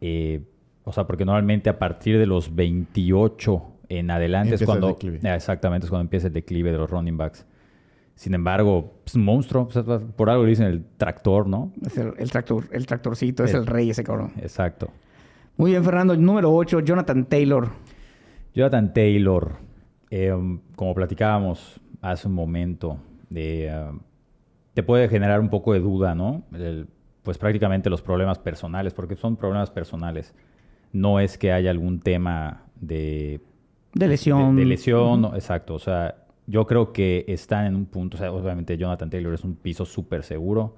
Eh, 0.00 0.42
o 0.84 0.92
sea, 0.92 1.06
porque 1.06 1.24
normalmente 1.24 1.70
a 1.70 1.78
partir 1.78 2.18
de 2.18 2.26
los 2.26 2.54
28 2.54 3.77
en 3.88 4.10
adelante 4.10 4.54
es 4.54 4.60
Empieza 4.60 4.72
el 4.74 4.80
cuando... 4.80 4.94
declive. 4.96 5.20
Ah, 5.30 5.34
exactamente, 5.34 5.86
es 5.86 5.90
cuando 5.90 6.02
empieza 6.02 6.26
el 6.28 6.32
declive 6.32 6.70
de 6.72 6.78
los 6.78 6.90
running 6.90 7.16
backs. 7.16 7.46
Sin 8.14 8.34
embargo, 8.34 9.00
es 9.06 9.14
un 9.14 9.24
monstruo. 9.24 9.64
o 9.64 9.70
sea, 9.70 9.82
por 9.84 10.28
algo 10.28 10.42
le 10.44 10.50
dicen 10.50 10.66
el 10.66 10.84
tractor, 10.96 11.46
¿no? 11.46 11.72
Es 11.86 11.96
el, 11.98 12.12
el 12.18 12.30
tractor, 12.30 12.64
el 12.72 12.84
tractorcito, 12.86 13.44
es 13.44 13.54
El- 13.54 13.60
el 13.60 13.66
rey 13.66 13.90
ese 13.90 14.02
cabrón. 14.04 14.32
Exacto. 14.38 14.90
Muy 15.56 15.70
bien, 15.70 15.84
Fernando. 15.84 16.16
Número 16.16 16.52
8, 16.52 16.80
Jonathan 16.80 17.24
Taylor. 17.26 17.68
Jonathan 18.54 18.92
Taylor, 18.92 19.56
eh, 20.10 20.32
como 20.74 20.94
platicábamos 20.94 21.80
hace 22.00 22.26
un 22.28 22.34
momento, 22.34 22.98
de, 23.30 23.66
eh, 23.68 23.84
te 24.74 24.82
puede 24.82 25.08
generar 25.08 25.38
un 25.40 25.48
poco 25.48 25.72
de 25.72 25.80
duda, 25.80 26.14
¿no? 26.14 26.42
El- 26.52 26.88
pues 27.22 27.36
prácticamente 27.38 27.90
los 27.90 28.00
problemas 28.02 28.38
personales, 28.38 28.94
porque 28.94 29.14
son 29.14 29.36
problemas 29.36 29.70
personales. 29.70 30.34
No 30.92 31.20
es 31.20 31.36
que 31.36 31.52
haya 31.52 31.70
algún 31.70 32.00
tema 32.00 32.62
de... 32.80 33.40
De 33.94 34.08
lesión. 34.08 34.56
De, 34.56 34.62
de 34.62 34.68
lesión, 34.68 35.22
no, 35.22 35.34
exacto. 35.34 35.74
O 35.74 35.78
sea, 35.78 36.14
yo 36.46 36.66
creo 36.66 36.92
que 36.92 37.24
están 37.28 37.66
en 37.66 37.74
un 37.76 37.86
punto, 37.86 38.16
o 38.16 38.20
sea, 38.20 38.32
obviamente 38.32 38.76
Jonathan 38.76 39.10
Taylor 39.10 39.34
es 39.34 39.44
un 39.44 39.54
piso 39.56 39.84
súper 39.84 40.22
seguro. 40.22 40.76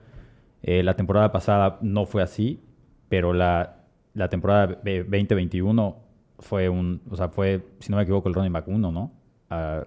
Eh, 0.63 0.83
la 0.83 0.95
temporada 0.95 1.33
pasada 1.33 1.79
no 1.83 2.05
fue 2.07 2.23
así, 2.23 2.61
pero 3.09 3.33
la, 3.33 3.79
la 4.15 4.29
temporada 4.29 4.79
2021 4.85 5.97
fue 6.39 6.69
un, 6.69 7.01
o 7.11 7.17
sea, 7.17 7.29
fue, 7.29 7.63
si 7.81 7.91
no 7.91 7.97
me 7.97 8.03
equivoco, 8.05 8.29
el 8.29 8.35
Ronnie 8.35 8.51
Mac 8.51 8.65
1, 8.67 8.91
¿no? 8.93 9.13
Uh, 9.51 9.85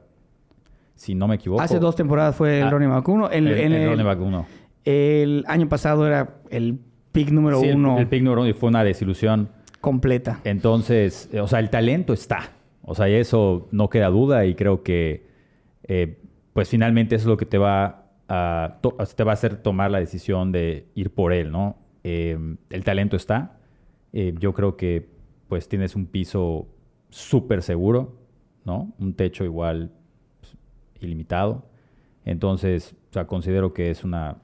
si 0.95 1.15
no 1.15 1.27
me 1.27 1.35
equivoco. 1.35 1.61
Hace 1.61 1.79
dos 1.79 1.95
temporadas 1.95 2.35
fue 2.35 2.59
el 2.59 2.67
Ah, 2.67 2.69
Ronnie 2.69 2.87
Mac 2.87 3.07
1. 3.07 3.29
El, 3.31 3.47
el, 3.47 3.57
el 3.59 3.73
el- 3.73 3.89
Ronnie 3.89 4.03
Mac 4.05 4.19
1. 4.21 4.45
el 4.85 5.43
año 5.47 5.67
pasado 5.69 6.05
era 6.07 6.35
el 6.49 6.79
pick 7.11 7.29
número 7.31 7.59
Sí, 7.59 7.67
el- 7.69 7.75
uno 7.77 7.97
el, 7.97 8.07
pick 8.07 8.21
número 8.23 8.41
uno 8.41 8.49
y 8.49 8.53
fue 8.53 8.69
una 8.69 8.83
desilusión. 8.83 9.49
completa. 9.81 10.39
Entonces, 10.43 11.29
eh, 11.33 11.39
o 11.41 11.47
sea, 11.47 11.59
el 11.59 11.69
talento 11.69 12.13
está. 12.13 12.51
O 12.83 12.95
sea, 12.95 13.07
eso 13.09 13.67
no 13.71 13.89
queda 13.89 14.09
duda 14.09 14.45
y 14.45 14.55
creo 14.55 14.83
que, 14.83 15.25
eh, 15.87 16.19
pues 16.53 16.69
finalmente 16.69 17.15
eso 17.15 17.23
es 17.23 17.27
lo 17.29 17.37
que 17.37 17.45
te 17.45 17.57
va 17.57 18.05
a, 18.27 18.79
te 19.15 19.23
va 19.23 19.31
a 19.31 19.33
hacer 19.33 19.57
tomar 19.57 19.91
la 19.91 19.99
decisión 19.99 20.51
de 20.51 20.87
ir 20.95 21.13
por 21.13 21.33
él, 21.33 21.51
¿no? 21.51 21.77
Eh, 22.03 22.37
el 22.69 22.83
talento 22.83 23.15
está. 23.15 23.57
Eh, 24.13 24.33
yo 24.39 24.53
creo 24.53 24.77
que, 24.77 25.07
pues 25.47 25.67
tienes 25.69 25.95
un 25.95 26.05
piso 26.07 26.67
súper 27.09 27.61
seguro, 27.61 28.17
¿no? 28.65 28.93
Un 28.99 29.13
techo 29.13 29.43
igual 29.45 29.91
pues, 30.41 30.55
ilimitado. 31.01 31.65
Entonces, 32.25 32.95
o 33.09 33.13
sea, 33.13 33.27
considero 33.27 33.73
que 33.73 33.89
es 33.91 34.03
una... 34.03 34.37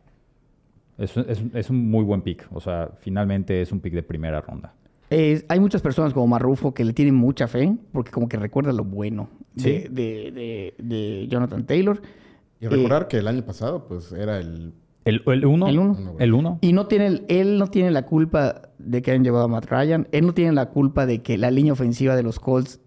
Es, 0.97 1.15
es- 1.17 1.43
es 1.53 1.69
un 1.69 1.89
muy 1.89 2.03
buen 2.03 2.21
pick. 2.21 2.47
O 2.51 2.59
sea, 2.59 2.91
finalmente 2.99 3.61
es 3.61 3.71
un 3.71 3.79
pick 3.79 3.93
de 3.93 4.03
primera 4.03 4.41
ronda. 4.41 4.73
Eh, 5.11 5.43
hay 5.49 5.59
muchas 5.59 5.81
personas 5.81 6.13
como 6.13 6.27
Marrufo 6.27 6.73
que 6.73 6.85
le 6.85 6.93
tienen 6.93 7.15
mucha 7.15 7.47
fe 7.47 7.75
porque 7.91 8.11
como 8.11 8.29
que 8.29 8.37
recuerda 8.37 8.71
lo 8.73 8.83
bueno 8.83 9.29
de, 9.55 9.61
Sí. 9.63 9.69
de- 9.89 10.31
de- 10.31 10.73
de 10.77 11.27
Jonathan 11.27 11.65
Taylor. 11.65 12.01
Y 12.61 12.65
Eh, 12.65 12.69
recordar 12.69 13.07
que 13.07 13.17
el 13.17 13.27
año 13.27 13.43
pasado, 13.43 13.85
pues, 13.87 14.11
era 14.11 14.37
el... 14.39 14.73
El 15.05 15.21
1. 15.25 15.67
El 15.69 15.79
uno. 15.79 16.15
El 16.19 16.33
1. 16.33 16.59
Y 16.61 16.73
no 16.73 16.85
tiene, 16.85 17.21
él 17.29 17.57
no 17.57 17.67
tiene 17.67 17.89
la 17.89 18.05
culpa 18.05 18.69
de 18.77 19.01
que 19.01 19.11
hayan 19.11 19.23
llevado 19.23 19.45
a 19.45 19.47
Matt 19.47 19.65
Ryan. 19.65 20.07
Él 20.11 20.25
no 20.27 20.33
tiene 20.33 20.51
la 20.51 20.67
culpa 20.69 21.05
de 21.07 21.23
que 21.23 21.37
la 21.37 21.49
línea 21.49 21.73
ofensiva 21.73 22.15
de 22.15 22.21
los 22.21 22.39
Colts 22.39 22.79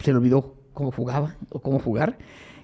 se 0.00 0.10
le 0.10 0.18
olvidó 0.18 0.56
cómo 0.74 0.90
jugaba 0.90 1.36
o 1.48 1.60
cómo 1.60 1.78
jugar. 1.78 2.18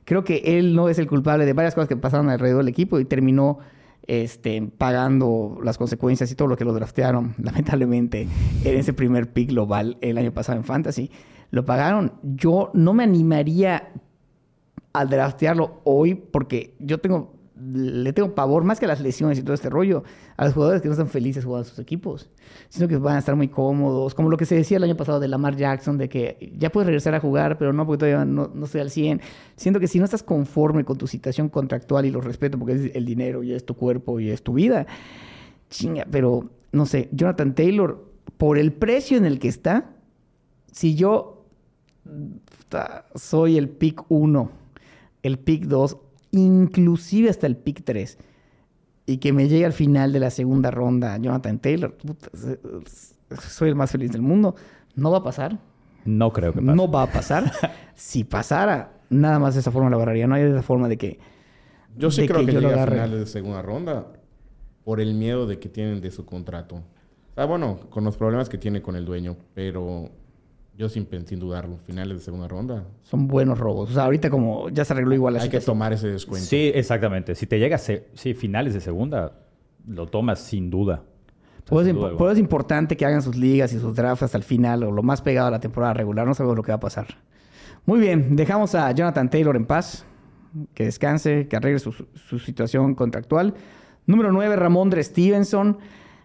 Creo 0.04 0.24
que 0.24 0.42
él 0.58 0.74
no 0.74 0.88
es 0.88 0.98
el 0.98 1.06
culpable 1.06 1.46
de 1.46 1.52
varias 1.54 1.74
cosas 1.74 1.88
que 1.88 1.96
pasaron 1.96 2.28
alrededor 2.28 2.58
del 2.58 2.68
equipo 2.68 2.98
y 3.00 3.04
terminó 3.06 3.58
este, 4.06 4.62
pagando 4.62 5.58
las 5.62 5.78
consecuencias 5.78 6.30
y 6.30 6.34
todo 6.34 6.48
lo 6.48 6.56
que 6.56 6.64
lo 6.64 6.72
draftearon, 6.72 7.34
lamentablemente, 7.42 8.28
en 8.64 8.76
ese 8.76 8.92
primer 8.92 9.32
pick 9.32 9.50
global 9.50 9.98
el 10.00 10.18
año 10.18 10.32
pasado 10.32 10.58
en 10.58 10.64
Fantasy. 10.64 11.10
Lo 11.50 11.64
pagaron. 11.64 12.14
Yo 12.22 12.70
no 12.74 12.92
me 12.92 13.04
animaría 13.04 13.92
a 14.92 15.04
draftearlo 15.04 15.80
hoy 15.84 16.14
porque 16.14 16.74
yo 16.78 16.98
tengo 16.98 17.35
le 17.58 18.12
tengo 18.12 18.34
pavor 18.34 18.64
más 18.64 18.78
que 18.78 18.84
a 18.84 18.88
las 18.88 19.00
lesiones 19.00 19.38
y 19.38 19.42
todo 19.42 19.54
este 19.54 19.70
rollo 19.70 20.04
a 20.36 20.44
los 20.44 20.54
jugadores 20.54 20.82
que 20.82 20.88
no 20.88 20.92
están 20.92 21.08
felices 21.08 21.44
jugando 21.44 21.66
en 21.66 21.70
sus 21.70 21.78
equipos 21.78 22.28
sino 22.68 22.86
que 22.86 22.96
van 22.98 23.16
a 23.16 23.18
estar 23.18 23.34
muy 23.34 23.48
cómodos 23.48 24.14
como 24.14 24.28
lo 24.28 24.36
que 24.36 24.44
se 24.44 24.54
decía 24.54 24.76
el 24.76 24.84
año 24.84 24.96
pasado 24.96 25.20
de 25.20 25.28
Lamar 25.28 25.56
Jackson 25.56 25.96
de 25.96 26.08
que 26.08 26.52
ya 26.58 26.70
puedes 26.70 26.86
regresar 26.86 27.14
a 27.14 27.20
jugar 27.20 27.56
pero 27.58 27.72
no 27.72 27.86
porque 27.86 28.00
todavía 28.00 28.24
no, 28.24 28.50
no 28.54 28.64
estoy 28.66 28.82
al 28.82 28.90
100 28.90 29.20
siento 29.56 29.80
que 29.80 29.88
si 29.88 29.98
no 29.98 30.04
estás 30.04 30.22
conforme 30.22 30.84
con 30.84 30.98
tu 30.98 31.06
situación 31.06 31.48
contractual 31.48 32.04
y 32.04 32.10
lo 32.10 32.20
respeto 32.20 32.58
porque 32.58 32.74
es 32.74 32.94
el 32.94 33.04
dinero 33.04 33.42
y 33.42 33.52
es 33.52 33.64
tu 33.64 33.74
cuerpo 33.74 34.20
y 34.20 34.30
es 34.30 34.42
tu 34.42 34.54
vida 34.54 34.86
chinga 35.70 36.06
pero 36.10 36.50
no 36.72 36.86
sé 36.86 37.08
Jonathan 37.12 37.54
Taylor 37.54 38.04
por 38.36 38.58
el 38.58 38.72
precio 38.72 39.16
en 39.16 39.24
el 39.24 39.38
que 39.38 39.48
está 39.48 39.90
si 40.72 40.94
yo 40.94 41.36
soy 43.14 43.56
el 43.56 43.68
pick 43.68 44.04
1, 44.08 44.50
el 45.22 45.38
pick 45.38 45.64
2, 45.64 45.96
inclusive 46.36 47.30
hasta 47.30 47.46
el 47.46 47.56
pick 47.56 47.84
3, 47.84 48.18
y 49.06 49.18
que 49.18 49.32
me 49.32 49.48
llegue 49.48 49.64
al 49.64 49.72
final 49.72 50.12
de 50.12 50.20
la 50.20 50.30
segunda 50.30 50.70
ronda 50.70 51.16
Jonathan 51.16 51.58
Taylor, 51.58 51.94
puta, 51.94 52.28
soy 53.48 53.68
el 53.68 53.74
más 53.74 53.90
feliz 53.90 54.12
del 54.12 54.22
mundo. 54.22 54.54
No 54.94 55.10
va 55.10 55.18
a 55.18 55.22
pasar. 55.22 55.58
No 56.04 56.32
creo 56.32 56.52
que 56.52 56.60
pase. 56.60 56.74
No 56.76 56.90
va 56.90 57.02
a 57.02 57.12
pasar. 57.12 57.52
si 57.94 58.24
pasara, 58.24 58.92
nada 59.10 59.38
más 59.38 59.54
de 59.54 59.60
esa 59.60 59.70
forma 59.70 59.90
lo 59.90 59.96
agarraría. 59.96 60.26
No 60.26 60.34
hay 60.34 60.44
de 60.44 60.50
esa 60.50 60.62
forma 60.62 60.88
de 60.88 60.96
que... 60.96 61.18
Yo 61.96 62.10
sí 62.10 62.22
de 62.22 62.28
creo 62.28 62.44
que, 62.44 62.52
yo 62.52 62.60
lo 62.60 62.68
llega 62.68 62.84
a 62.84 62.86
finales 62.86 63.20
de 63.20 63.26
segunda 63.26 63.62
ronda 63.62 64.06
por 64.84 65.00
el 65.00 65.14
miedo 65.14 65.46
de 65.46 65.58
que 65.58 65.68
tienen 65.68 66.00
de 66.00 66.10
su 66.10 66.24
contrato. 66.24 66.82
Ah, 67.36 67.44
bueno, 67.44 67.80
con 67.90 68.04
los 68.04 68.16
problemas 68.16 68.48
que 68.48 68.58
tiene 68.58 68.82
con 68.82 68.96
el 68.96 69.04
dueño, 69.04 69.36
pero 69.54 70.10
yo 70.76 70.88
sin, 70.88 71.06
dudarlo, 71.38 71.78
finales 71.78 72.18
de 72.18 72.24
segunda 72.24 72.48
ronda. 72.48 72.84
Son 73.02 73.26
buenos 73.28 73.58
robos. 73.58 73.90
O 73.90 73.94
sea, 73.94 74.04
ahorita 74.04 74.28
como 74.30 74.68
ya 74.68 74.84
se 74.84 74.92
arregló 74.92 75.14
igual 75.14 75.34
la 75.34 75.42
Hay 75.42 75.48
que 75.48 75.60
tomar 75.60 75.92
ese 75.92 76.08
descuento. 76.08 76.46
Sí, 76.46 76.70
exactamente. 76.74 77.34
Si 77.34 77.46
te 77.46 77.58
llega 77.58 77.76
a 77.76 77.78
se- 77.78 78.08
sí, 78.14 78.34
finales 78.34 78.74
de 78.74 78.80
segunda, 78.80 79.32
lo 79.86 80.06
tomas 80.06 80.40
sin 80.40 80.68
duda. 80.70 81.02
O 81.02 81.68
sea, 81.68 81.70
Por 81.70 81.82
eso, 81.82 81.86
sin 81.86 81.90
es 81.90 81.94
duda 81.96 81.96
impo- 81.96 82.00
por 82.00 82.06
eso 82.08 82.12
alguna. 82.18 82.32
es 82.32 82.38
importante 82.38 82.96
que 82.96 83.06
hagan 83.06 83.22
sus 83.22 83.36
ligas 83.36 83.72
y 83.72 83.78
sus 83.78 83.94
drafts 83.96 84.22
hasta 84.24 84.36
el 84.38 84.44
final 84.44 84.82
o 84.84 84.92
lo 84.92 85.02
más 85.02 85.22
pegado 85.22 85.48
a 85.48 85.50
la 85.50 85.60
temporada 85.60 85.94
regular. 85.94 86.26
No 86.26 86.34
sabemos 86.34 86.56
lo 86.56 86.62
que 86.62 86.72
va 86.72 86.76
a 86.76 86.80
pasar. 86.80 87.06
Muy 87.86 87.98
bien, 88.00 88.36
dejamos 88.36 88.74
a 88.74 88.90
Jonathan 88.92 89.30
Taylor 89.30 89.56
en 89.56 89.64
paz. 89.66 90.04
Que 90.74 90.84
descanse, 90.84 91.48
que 91.48 91.56
arregle 91.56 91.78
su, 91.78 91.92
su 92.14 92.38
situación 92.38 92.94
contractual. 92.94 93.54
Número 94.06 94.32
9, 94.32 94.56
Ramondre 94.56 95.02
Stevenson. 95.02 95.78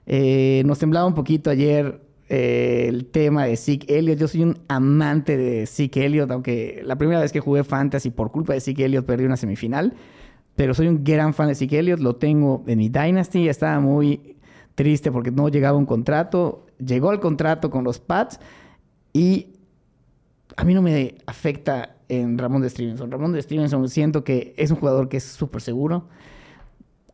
Eh, 0.05 0.63
nos 0.65 0.79
temblaba 0.79 1.05
un 1.05 1.13
poquito 1.13 1.49
ayer 1.49 2.01
eh, 2.33 2.85
el 2.87 3.07
tema 3.07 3.43
de 3.43 3.57
Zeke 3.57 3.97
Elliott. 3.97 4.17
Yo 4.17 4.29
soy 4.29 4.43
un 4.43 4.57
amante 4.69 5.35
de 5.35 5.65
Zeke 5.65 6.05
Elliott, 6.05 6.31
aunque 6.31 6.81
la 6.85 6.97
primera 6.97 7.19
vez 7.19 7.33
que 7.33 7.41
jugué 7.41 7.65
Fantasy 7.65 8.09
por 8.09 8.31
culpa 8.31 8.53
de 8.53 8.61
Zeke 8.61 8.85
Elliott 8.85 9.05
perdí 9.05 9.25
una 9.25 9.35
semifinal. 9.35 9.93
Pero 10.55 10.73
soy 10.73 10.87
un 10.87 11.03
gran 11.03 11.33
fan 11.33 11.49
de 11.49 11.55
Zeke 11.55 11.79
Elliott, 11.79 11.99
lo 11.99 12.15
tengo 12.15 12.63
en 12.67 12.77
mi 12.77 12.87
Dynasty. 12.87 13.49
Estaba 13.49 13.81
muy 13.81 14.37
triste 14.75 15.11
porque 15.11 15.29
no 15.29 15.49
llegaba 15.49 15.77
un 15.77 15.85
contrato. 15.85 16.67
Llegó 16.79 17.11
el 17.11 17.19
contrato 17.19 17.69
con 17.69 17.83
los 17.83 17.99
Pats 17.99 18.39
y 19.11 19.47
a 20.55 20.63
mí 20.63 20.73
no 20.73 20.81
me 20.81 21.15
afecta 21.25 21.97
en 22.07 22.37
Ramón 22.37 22.61
de 22.61 22.69
Stevenson. 22.69 23.11
Ramón 23.11 23.33
de 23.33 23.41
Stevenson 23.41 23.89
siento 23.89 24.23
que 24.23 24.53
es 24.55 24.71
un 24.71 24.77
jugador 24.77 25.09
que 25.09 25.17
es 25.17 25.25
súper 25.25 25.61
seguro. 25.61 26.07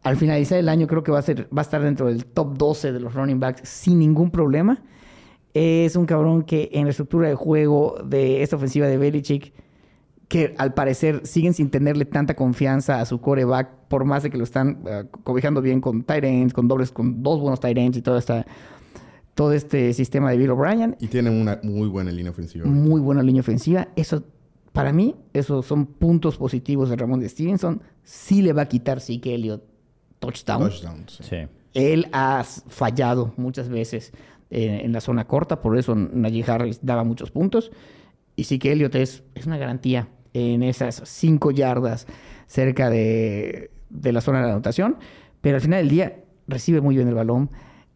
Al 0.04 0.16
finalizar 0.16 0.60
el 0.60 0.70
año 0.70 0.86
creo 0.86 1.02
que 1.02 1.12
va 1.12 1.18
a, 1.18 1.24
ser, 1.24 1.48
va 1.52 1.62
a 1.62 1.66
estar 1.66 1.82
dentro 1.82 2.06
del 2.06 2.28
top 2.28 2.56
12 2.56 2.92
de 2.92 3.00
los 3.00 3.16
running 3.16 3.40
backs 3.40 3.68
sin 3.68 3.98
ningún 3.98 4.30
problema. 4.30 4.84
Es 5.60 5.96
un 5.96 6.06
cabrón 6.06 6.44
que 6.44 6.70
en 6.72 6.84
la 6.84 6.92
estructura 6.92 7.28
de 7.28 7.34
juego 7.34 7.98
de 8.06 8.44
esta 8.44 8.58
ofensiva 8.58 8.86
de 8.86 9.00
Belichick, 9.00 9.54
que 10.28 10.54
al 10.60 10.76
parecer 10.76 11.26
siguen 11.26 11.56
sin 11.56 11.72
tenerle 11.72 12.06
tanta 12.06 12.36
confianza 12.36 13.02
a 13.02 13.06
su 13.08 13.20
coreback, 13.20 13.88
por 13.88 14.06
más 14.06 14.22
de 14.22 14.30
que 14.30 14.38
lo 14.38 14.44
están 14.44 14.84
eh, 14.86 15.06
cobijando 15.24 15.64
bien 15.64 15.82
con 15.82 16.04
tight 16.04 16.24
ends, 16.26 16.54
con 16.54 16.68
dobles, 16.68 16.92
con 16.92 17.24
dos 17.24 17.42
buenos 17.42 17.60
tight 17.60 17.76
ends 17.76 17.98
y 17.98 18.04
toda 18.04 18.20
esta, 18.20 18.46
todo 19.34 19.52
este 19.52 19.94
sistema 19.94 20.30
de 20.30 20.38
Bill 20.38 20.52
O'Brien. 20.52 20.96
Y 21.00 21.08
tienen 21.08 21.34
una 21.34 21.60
muy 21.64 21.88
buena 21.88 22.12
línea 22.12 22.30
ofensiva. 22.30 22.68
Muy 22.68 23.02
buena 23.02 23.24
línea 23.24 23.40
ofensiva. 23.40 23.88
Eso, 23.96 24.26
para 24.74 24.94
mí, 24.94 25.16
esos 25.34 25.66
son 25.66 25.88
puntos 25.88 26.38
positivos 26.38 26.92
de 26.92 26.98
Ramón 26.98 27.20
de 27.20 27.30
Stevenson. 27.30 27.82
Sí 28.04 28.44
le 28.44 28.54
va 28.54 28.62
a 28.62 28.68
quitar 28.68 29.02
Zeke 29.02 29.34
Elliott 29.34 29.64
touchdown. 30.20 30.70
Touchdowns. 30.70 31.20
Sí. 31.28 31.38
Él 31.74 32.10
ha 32.12 32.44
fallado 32.44 33.34
muchas 33.38 33.70
veces 33.70 34.14
eh, 34.50 34.82
en 34.84 34.94
la 34.94 35.02
zona 35.02 35.26
corta, 35.26 35.62
por 35.62 35.78
eso 35.78 35.96
Najee 35.96 36.50
Harris 36.50 36.80
daba 36.82 37.04
muchos 37.04 37.32
puntos. 37.32 37.72
Y 38.36 38.46
sí 38.46 38.60
que 38.60 38.72
Elliott 38.72 38.96
es, 38.96 39.24
es 39.36 39.46
una 39.46 39.58
garantía 39.58 40.10
en 40.34 40.64
esas 40.64 41.02
cinco 41.06 41.52
yardas 41.52 42.08
cerca 42.46 42.90
de, 42.90 43.72
de 43.90 44.12
la 44.12 44.22
zona 44.22 44.40
de 44.40 44.46
la 44.46 44.52
anotación. 44.54 44.98
Pero 45.42 45.56
al 45.56 45.62
final 45.62 45.80
del 45.80 45.90
día 45.90 46.24
recibe 46.48 46.82
muy 46.82 46.96
bien 46.96 47.08
el 47.08 47.16
balón. 47.16 47.50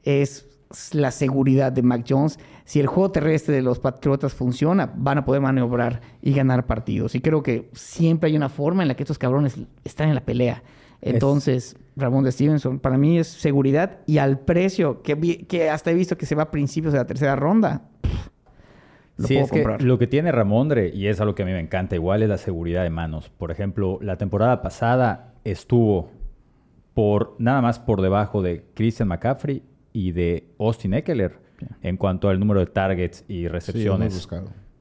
Es 0.03 0.47
la 0.93 1.11
seguridad 1.11 1.71
de 1.71 1.81
Mac 1.83 2.05
Jones. 2.07 2.39
Si 2.65 2.79
el 2.79 2.87
juego 2.87 3.11
terrestre 3.11 3.55
de 3.55 3.61
los 3.61 3.79
Patriotas 3.79 4.33
funciona, 4.33 4.91
van 4.95 5.19
a 5.19 5.25
poder 5.25 5.41
maniobrar 5.41 6.01
y 6.21 6.33
ganar 6.33 6.65
partidos. 6.65 7.15
Y 7.15 7.21
creo 7.21 7.43
que 7.43 7.69
siempre 7.73 8.29
hay 8.29 8.37
una 8.37 8.49
forma 8.49 8.81
en 8.81 8.87
la 8.87 8.95
que 8.95 9.03
estos 9.03 9.17
cabrones 9.17 9.57
están 9.83 10.09
en 10.09 10.15
la 10.15 10.25
pelea. 10.25 10.63
Entonces, 11.01 11.75
Ramón 12.01 12.23
de 12.25 12.31
Stevenson, 12.31 12.79
para 12.79 12.97
mí 12.97 13.17
es 13.19 13.27
seguridad 13.27 13.99
y 14.05 14.17
al 14.17 14.39
precio 14.39 15.01
que, 15.01 15.15
vi- 15.15 15.45
que 15.45 15.69
hasta 15.69 15.91
he 15.91 15.93
visto 15.93 16.17
que 16.17 16.25
se 16.25 16.35
va 16.35 16.43
a 16.43 16.51
principios 16.51 16.91
de 16.93 16.99
la 16.99 17.07
tercera 17.07 17.35
ronda. 17.35 17.83
pff, 18.01 18.27
Lo 19.17 19.27
sí, 19.27 19.33
puedo 19.35 19.45
es 19.45 19.51
que 19.51 19.57
comprar. 19.63 19.81
lo 19.83 19.97
que 19.97 20.07
tiene 20.07 20.31
Ramondre, 20.31 20.89
y 20.93 21.07
es 21.07 21.21
algo 21.21 21.35
que 21.35 21.43
a 21.43 21.45
mí 21.45 21.51
me 21.53 21.59
encanta, 21.59 21.95
igual 21.95 22.23
es 22.23 22.29
la 22.29 22.37
seguridad 22.37 22.83
de 22.83 22.89
manos. 22.89 23.29
Por 23.29 23.51
ejemplo, 23.51 23.99
la 24.01 24.17
temporada 24.17 24.61
pasada 24.61 25.33
estuvo 25.43 26.09
por 26.93 27.35
nada 27.39 27.61
más 27.61 27.79
por 27.79 28.01
debajo 28.01 28.41
de 28.41 28.65
Christian 28.73 29.07
McCaffrey 29.07 29.63
y 29.93 30.11
de 30.11 30.47
Austin 30.59 30.93
Eckler 30.93 31.39
en 31.83 31.95
cuanto 31.97 32.27
al 32.29 32.39
número 32.39 32.59
de 32.59 32.65
targets 32.65 33.23
y 33.27 33.47
recepciones. 33.47 34.27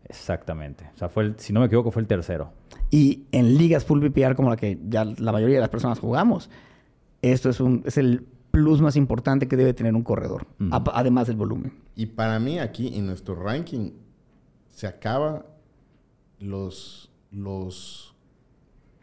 Exactamente. 0.08 0.90
O 0.94 0.98
sea, 0.98 1.08
fue 1.08 1.24
el- 1.24 1.34
si 1.38 1.52
no 1.52 1.60
me 1.60 1.66
equivoco, 1.66 1.90
fue 1.90 2.02
el 2.02 2.08
tercero. 2.08 2.50
Y 2.90 3.26
en 3.30 3.56
ligas 3.56 3.84
full 3.84 4.00
PPR 4.00 4.34
como 4.34 4.50
la 4.50 4.56
que 4.56 4.78
ya 4.88 5.04
la 5.04 5.30
mayoría 5.32 5.56
de 5.56 5.60
las 5.60 5.68
personas 5.68 6.00
jugamos, 6.00 6.50
esto 7.22 7.48
es, 7.50 7.60
un, 7.60 7.82
es 7.86 7.96
el 7.98 8.26
plus 8.50 8.80
más 8.80 8.96
importante 8.96 9.46
que 9.48 9.56
debe 9.56 9.74
tener 9.74 9.94
un 9.94 10.02
corredor, 10.02 10.46
además 10.92 11.26
del 11.28 11.36
volumen. 11.36 11.72
Y 11.94 12.06
para 12.06 12.38
mí 12.40 12.58
aquí 12.58 12.96
en 12.96 13.06
nuestro 13.06 13.34
ranking 13.34 13.90
se 14.68 14.86
acaba 14.86 15.44
los, 16.38 17.10
los, 17.30 18.14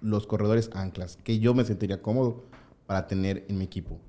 los 0.02 0.28
corredores 0.28 0.70
anclas, 0.74 1.18
que 1.24 1.40
yo 1.40 1.54
me 1.54 1.64
sentiría 1.64 2.02
cómodo 2.02 2.44
para 2.86 3.08
tener 3.08 3.46
en 3.50 3.58
mi 3.58 3.66
equipo. 3.66 4.00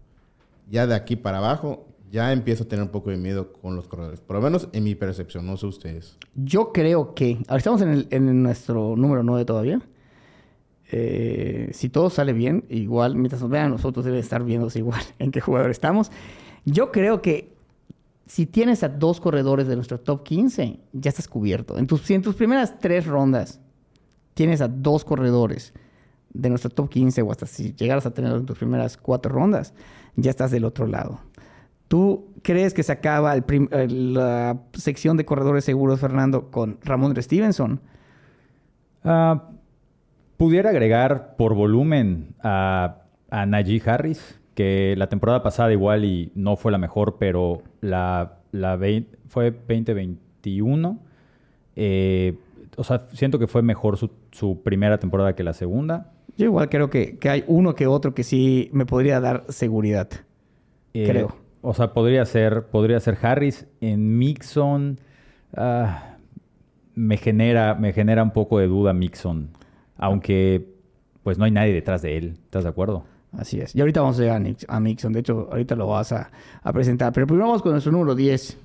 Ya 0.71 0.87
de 0.87 0.94
aquí 0.94 1.16
para 1.16 1.38
abajo, 1.38 1.87
ya 2.11 2.33
empiezo 2.33 2.64
a 2.64 2.68
tener 2.68 2.83
un 2.85 2.90
poco 2.90 3.11
de 3.11 3.16
miedo 3.16 3.53
con 3.53 3.77
los 3.77 3.88
corredores. 3.88 4.21
Por 4.21 4.37
lo 4.37 4.42
menos 4.42 4.68
en 4.73 4.85
mi 4.85 4.94
percepción, 4.94 5.47
no 5.47 5.57
sé 5.57 5.66
ustedes. 5.66 6.16
Yo 6.35 6.73
creo 6.73 7.14
que. 7.14 7.38
Ahora 7.49 7.59
estamos 7.59 7.81
en, 7.83 7.88
el- 7.90 8.09
en 8.11 8.42
nuestro 8.42 8.97
número 8.97 9.23
9 9.23 9.44
todavía. 9.44 9.81
Eh, 10.90 11.70
si 11.72 11.88
todo 11.88 12.09
sale 12.09 12.33
bien, 12.33 12.64
igual, 12.70 13.14
mientras 13.14 13.42
nos 13.42 13.51
vean 13.51 13.70
nosotros, 13.70 14.05
debe 14.05 14.18
estar 14.18 14.42
viéndose 14.42 14.79
igual 14.79 15.03
en 15.18 15.31
qué 15.31 15.40
jugador 15.40 15.70
estamos. 15.70 16.11
Yo 16.64 16.90
creo 16.92 17.22
que 17.22 17.57
si 18.27 18.46
tienes 18.46 18.83
a 18.83 18.88
dos 18.88 19.20
corredores 19.20 19.68
de 19.68 19.77
nuestro 19.77 20.01
top 20.01 20.22
15, 20.22 20.79
ya 20.92 21.09
estás 21.09 21.29
cubierto. 21.29 21.79
En 21.79 21.87
tus, 21.87 22.03
si 22.03 22.14
en 22.14 22.22
tus 22.22 22.35
primeras 22.35 22.79
tres 22.79 23.07
rondas 23.07 23.61
tienes 24.35 24.61
a 24.61 24.68
dos 24.68 25.05
corredores 25.05 25.72
de 26.33 26.51
nuestro 26.51 26.70
top 26.70 26.90
15, 26.90 27.22
o 27.22 27.31
hasta 27.31 27.46
si 27.46 27.74
llegaras 27.74 28.07
a 28.07 28.12
tener 28.12 28.33
en 28.33 28.44
tus 28.44 28.59
primeras 28.59 28.96
cuatro 28.96 29.33
rondas, 29.33 29.72
ya 30.16 30.31
estás 30.31 30.51
del 30.51 30.64
otro 30.64 30.87
lado. 30.87 31.20
¿Tú 31.88 32.35
crees 32.42 32.74
que 32.74 32.83
se 32.83 32.92
acaba 32.92 33.35
la 33.35 34.61
sección 34.74 35.16
de 35.16 35.24
corredores 35.24 35.64
seguros, 35.64 36.01
Fernando, 36.01 36.51
con 36.51 36.79
Ramón 36.83 37.20
Stevenson? 37.20 37.81
Ah, 39.05 39.48
pudiera 40.38 40.70
agregar 40.70 41.37
por 41.37 41.55
volumen 41.55 42.35
a, 42.42 43.03
a 43.31 43.44
Najee 43.44 43.83
Harris, 43.85 44.40
que 44.55 44.94
la 44.96 45.09
temporada 45.09 45.42
pasada 45.42 45.70
igual 45.72 46.05
y 46.05 46.33
no 46.35 46.57
fue 46.57 46.72
la 46.72 46.79
mejor, 46.79 47.16
pero 47.18 47.62
la, 47.83 48.38
fue 49.29 49.51
2021. 49.51 50.98
Eh, 51.77 52.38
o 52.77 52.85
sea, 52.85 53.07
siento 53.12 53.38
que 53.38 53.46
fue 53.46 53.61
mejor 53.61 53.98
su, 53.98 54.11
su 54.33 54.62
primera 54.62 54.98
temporada 54.98 55.35
que 55.35 55.44
la 55.44 55.53
segunda. 55.53 56.12
Yo 56.37 56.46
igual 56.46 56.68
creo 56.68 56.88
que, 56.88 57.18
que 57.18 57.29
hay 57.29 57.44
uno 57.48 57.74
que 57.74 57.87
otro 57.87 58.14
que 58.14 58.22
sí 58.22 58.70
me 58.72 58.87
podría 58.87 59.20
dar 59.20 59.44
seguridad. 59.48 60.09
Eh, 60.94 61.07
Creo. 61.09 61.37
O 61.61 61.74
sea, 61.74 61.92
podría 61.92 62.24
ser, 62.24 62.66
podría 62.66 63.01
ser 63.01 63.18
Harris. 63.20 63.66
En 63.81 64.18
Mixon 64.18 65.01
ah, 65.57 66.16
me, 66.94 67.16
genera, 67.16 67.74
me 67.74 67.92
genera 67.92 68.22
un 68.22 68.31
poco 68.31 68.59
de 68.59 68.68
duda 68.68 68.92
Mixon. 68.92 69.51
Aunque 69.98 70.66
pues 71.22 71.37
no 71.37 71.44
hay 71.44 71.50
nadie 71.50 71.74
detrás 71.74 72.00
de 72.00 72.16
él. 72.16 72.38
¿Estás 72.44 72.62
de 72.64 72.70
acuerdo? 72.70 73.04
Así 73.32 73.61
es. 73.61 73.76
Y 73.76 73.80
ahorita 73.80 74.00
vamos 74.00 74.18
a 74.18 74.22
llegar 74.22 74.42
a 74.68 74.80
Mixon. 74.80 75.12
De 75.12 75.20
hecho, 75.20 75.48
ahorita 75.50 75.74
lo 75.76 75.87
vas 75.88 76.12
a, 76.12 76.30
a 76.62 76.72
presentar. 76.72 77.12
Pero 77.12 77.26
primero 77.26 77.46
vamos 77.48 77.61
con 77.61 77.72
nuestro 77.72 77.92
número 77.92 78.14
10, 78.14 78.56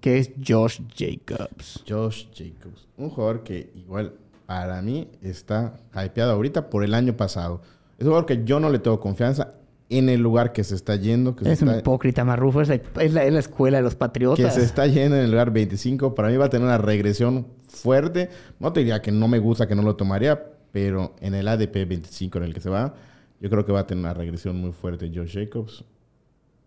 que 0.00 0.18
es 0.18 0.30
Josh 0.46 0.80
Jacobs. 0.96 1.82
Josh 1.88 2.26
Jacobs, 2.32 2.86
un 2.96 3.10
jugador 3.10 3.42
que 3.42 3.72
igual 3.74 4.12
para 4.46 4.80
mí 4.80 5.08
está 5.20 5.80
hypeado 5.92 6.32
ahorita 6.32 6.70
por 6.70 6.84
el 6.84 6.94
año 6.94 7.16
pasado. 7.16 7.60
Es 7.98 8.04
un 8.04 8.10
jugador 8.12 8.26
que 8.26 8.44
yo 8.44 8.60
no 8.60 8.70
le 8.70 8.78
tengo 8.78 9.00
confianza 9.00 9.54
en 9.90 10.08
el 10.08 10.20
lugar 10.20 10.52
que 10.52 10.62
se 10.64 10.74
está 10.74 10.96
yendo, 10.96 11.34
que, 11.34 11.50
Es 11.50 11.58
se, 11.58 11.64
un 11.64 11.70
está, 11.70 11.80
hipócrita, 11.80 12.24
Marrufo. 12.24 12.60
Es 12.60 12.68
la, 12.68 12.74
es, 12.74 13.12
la, 13.12 13.24
es 13.24 13.32
la 13.32 13.40
escuela 13.40 13.78
de 13.78 13.82
los 13.82 13.94
que 13.94 13.98
patriotas. 13.98 14.54
se 14.54 14.62
está 14.62 14.86
yendo 14.86 15.16
en 15.16 15.24
el 15.24 15.30
lugar 15.30 15.50
25. 15.50 16.14
Para 16.14 16.28
mí 16.28 16.36
va 16.36 16.44
a 16.44 16.50
tener 16.50 16.66
una 16.66 16.78
regresión 16.78 17.46
fuerte. 17.68 18.28
No 18.60 18.72
te 18.72 18.80
diría 18.80 19.02
que 19.02 19.10
no 19.10 19.26
me 19.26 19.38
gusta, 19.38 19.66
que 19.66 19.74
no 19.74 19.82
lo 19.82 19.96
tomaría, 19.96 20.44
pero 20.72 21.14
en 21.20 21.34
el 21.34 21.48
ADP 21.48 21.88
25 21.88 22.38
en 22.38 22.44
el 22.44 22.54
que 22.54 22.60
se 22.60 22.70
va, 22.70 22.94
yo 23.40 23.50
creo 23.50 23.64
que 23.64 23.72
va 23.72 23.80
a 23.80 23.86
tener 23.86 24.04
una 24.04 24.14
regresión 24.14 24.56
muy 24.60 24.72
fuerte 24.72 25.10
Josh 25.14 25.34
Jacobs 25.34 25.84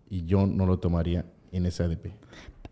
y 0.10 0.26
yo 0.26 0.46
no 0.48 0.66
lo 0.66 0.80
tomaría 0.80 1.26
en 1.52 1.66
ese 1.66 1.84
ADP. 1.84 2.08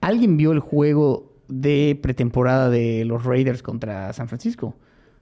¿Alguien 0.02 0.38
vio 0.38 0.52
el 0.52 0.60
juego 0.60 1.34
de 1.48 2.00
pretemporada 2.02 2.70
de 2.70 3.04
los 3.06 3.26
Raiders 3.26 3.62
contra 3.62 4.14
San 4.14 4.28
Francisco? 4.28 4.76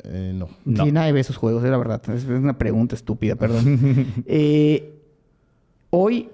Eh, 0.04 0.34
no. 0.36 0.50
No. 0.66 0.86
Sí, 0.86 0.92
nadie 0.92 1.12
ve 1.12 1.20
esos 1.20 1.38
juegos, 1.38 1.64
es 1.64 1.72
la 1.72 1.78
verdad. 1.78 2.02
Es 2.10 2.26
una 2.26 2.58
pregunta 2.58 2.96
estúpida, 2.96 3.36
perdón. 3.36 4.06
Eh, 4.28 5.00
hoy, 5.90 6.30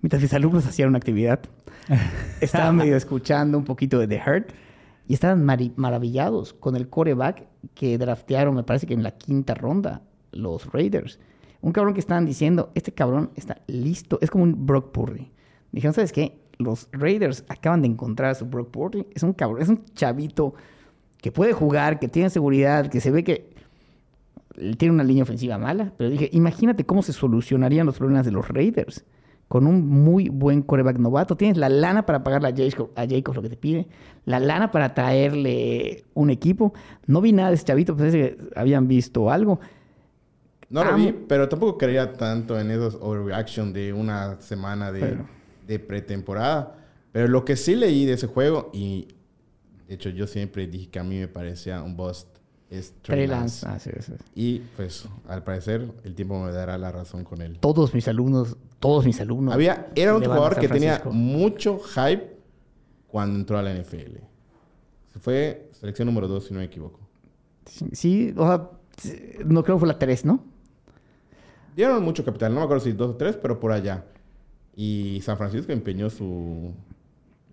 mientras 0.00 0.22
mis 0.22 0.32
alumnos 0.32 0.66
hacían 0.66 0.88
una 0.88 0.98
actividad, 0.98 1.40
estaba 2.40 2.72
medio 2.72 2.96
escuchando 2.96 3.58
un 3.58 3.64
poquito 3.64 3.98
de 3.98 4.08
The 4.08 4.22
Hurt 4.26 4.52
y 5.06 5.14
estaban 5.14 5.44
maravillados 5.76 6.54
con 6.54 6.76
el 6.76 6.88
coreback 6.88 7.46
que 7.74 7.98
draftearon, 7.98 8.54
me 8.54 8.62
parece 8.62 8.86
que 8.86 8.94
en 8.94 9.02
la 9.02 9.12
quinta 9.12 9.54
ronda, 9.54 10.02
los 10.32 10.72
Raiders. 10.72 11.18
Un 11.60 11.72
cabrón 11.72 11.94
que 11.94 12.00
estaban 12.00 12.26
diciendo, 12.26 12.70
este 12.74 12.92
cabrón 12.92 13.30
está 13.36 13.62
listo, 13.66 14.18
es 14.20 14.30
como 14.30 14.44
un 14.44 14.66
Brock 14.66 14.92
Purdy. 14.92 15.30
Dijeron, 15.72 15.94
¿sabes 15.94 16.12
qué? 16.12 16.38
Los 16.58 16.88
Raiders 16.92 17.44
acaban 17.48 17.82
de 17.82 17.88
encontrar 17.88 18.30
a 18.30 18.34
su 18.34 18.46
Brock 18.46 18.70
Purdy. 18.70 19.06
Es 19.14 19.22
un 19.22 19.32
cabrón, 19.32 19.62
es 19.62 19.68
un 19.68 19.84
chavito 19.94 20.54
que 21.20 21.32
puede 21.32 21.52
jugar, 21.52 21.98
que 21.98 22.08
tiene 22.08 22.30
seguridad, 22.30 22.88
que 22.88 23.00
se 23.00 23.10
ve 23.10 23.24
que 23.24 23.50
tiene 24.76 24.94
una 24.94 25.04
línea 25.04 25.22
ofensiva 25.22 25.58
mala. 25.58 25.92
Pero 25.96 26.10
dije, 26.10 26.28
imagínate 26.32 26.84
cómo 26.84 27.02
se 27.02 27.12
solucionarían 27.12 27.86
los 27.86 27.96
problemas 27.96 28.26
de 28.26 28.32
los 28.32 28.48
Raiders 28.48 29.04
con 29.48 29.66
un 29.66 29.86
muy 29.88 30.28
buen 30.28 30.62
coreback 30.62 30.98
novato. 30.98 31.36
Tienes 31.36 31.56
la 31.56 31.68
lana 31.68 32.06
para 32.06 32.24
pagarle 32.24 32.48
a 32.48 32.54
Jacob, 32.56 32.90
a 32.96 33.06
Jacobs 33.06 33.36
lo 33.36 33.42
que 33.42 33.50
te 33.50 33.56
pide, 33.56 33.86
la 34.24 34.40
lana 34.40 34.70
para 34.70 34.94
traerle 34.94 36.04
un 36.14 36.30
equipo. 36.30 36.72
No 37.06 37.20
vi 37.20 37.32
nada 37.32 37.50
de 37.50 37.54
ese 37.56 37.64
chavito, 37.64 37.96
pues 37.96 38.12
que 38.12 38.36
habían 38.56 38.88
visto 38.88 39.30
algo. 39.30 39.60
No 40.70 40.84
lo 40.84 40.96
vi, 40.96 41.12
pero 41.28 41.48
tampoco 41.48 41.78
creía 41.78 42.14
tanto 42.14 42.58
en 42.58 42.70
esos 42.70 42.96
overreaction 43.00 43.72
de 43.72 43.92
una 43.92 44.40
semana 44.40 44.90
de, 44.90 45.00
Pero- 45.00 45.28
de 45.68 45.78
pretemporada. 45.78 46.78
Pero 47.12 47.28
lo 47.28 47.44
que 47.44 47.54
sí 47.56 47.76
leí 47.76 48.06
de 48.06 48.14
ese 48.14 48.26
juego, 48.26 48.70
y 48.72 49.06
de 49.86 49.94
hecho 49.94 50.08
yo 50.08 50.26
siempre 50.26 50.66
dije 50.66 50.88
que 50.88 50.98
a 50.98 51.04
mí 51.04 51.16
me 51.18 51.28
parecía 51.28 51.82
un 51.82 51.96
bust, 51.96 52.33
es 52.70 52.94
Trey 53.02 53.26
Lance. 53.26 53.66
Lance. 53.66 53.90
Ah, 53.90 53.92
sí, 53.94 54.02
sí. 54.02 54.12
Y 54.34 54.58
pues 54.76 55.06
al 55.28 55.42
parecer 55.44 55.90
el 56.04 56.14
tiempo 56.14 56.42
me 56.42 56.52
dará 56.52 56.78
la 56.78 56.90
razón 56.90 57.24
con 57.24 57.42
él. 57.42 57.58
Todos 57.60 57.94
mis 57.94 58.08
alumnos, 58.08 58.56
todos 58.80 59.04
mis 59.04 59.20
alumnos. 59.20 59.54
Había, 59.54 59.88
era 59.94 60.16
un 60.16 60.22
jugador 60.22 60.58
que 60.58 60.68
tenía 60.68 61.02
mucho 61.10 61.78
hype 61.78 62.36
cuando 63.08 63.38
entró 63.38 63.58
a 63.58 63.62
la 63.62 63.74
NFL. 63.74 64.16
Se 65.12 65.20
fue 65.20 65.70
selección 65.72 66.06
número 66.06 66.26
2, 66.26 66.46
si 66.46 66.54
no 66.54 66.60
me 66.60 66.66
equivoco. 66.66 67.00
Sí, 67.66 67.88
Sí, 67.92 68.34
o 68.36 68.46
sea, 68.46 68.70
no 69.44 69.62
creo 69.62 69.76
que 69.76 69.80
fue 69.80 69.88
la 69.88 69.98
3, 69.98 70.24
¿no? 70.24 70.54
Dieron 71.76 72.02
mucho 72.04 72.24
capital, 72.24 72.52
no 72.54 72.60
me 72.60 72.64
acuerdo 72.64 72.84
si 72.84 72.92
dos 72.92 73.10
o 73.10 73.16
tres, 73.16 73.36
pero 73.36 73.58
por 73.58 73.72
allá. 73.72 74.04
Y 74.76 75.20
San 75.22 75.36
Francisco 75.36 75.72
empeñó 75.72 76.08
su. 76.08 76.72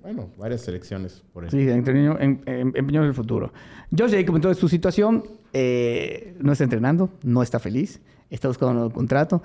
Bueno, 0.01 0.29
varias 0.37 0.61
selecciones 0.61 1.23
por 1.33 1.43
él. 1.43 1.51
Sí, 1.51 1.69
empeñó, 1.69 2.17
em- 2.19 2.39
em- 2.45 2.73
en 2.75 2.95
el 2.95 3.13
futuro. 3.13 3.51
Josh 3.95 4.11
Jacob, 4.11 4.35
entonces, 4.35 4.59
su 4.59 4.67
situación, 4.67 5.23
eh, 5.53 6.35
no 6.39 6.51
está 6.53 6.63
entrenando, 6.63 7.09
no 7.23 7.43
está 7.43 7.59
feliz, 7.59 8.01
está 8.29 8.47
buscando 8.47 8.71
un 8.71 8.77
nuevo 8.77 8.93
contrato. 8.93 9.41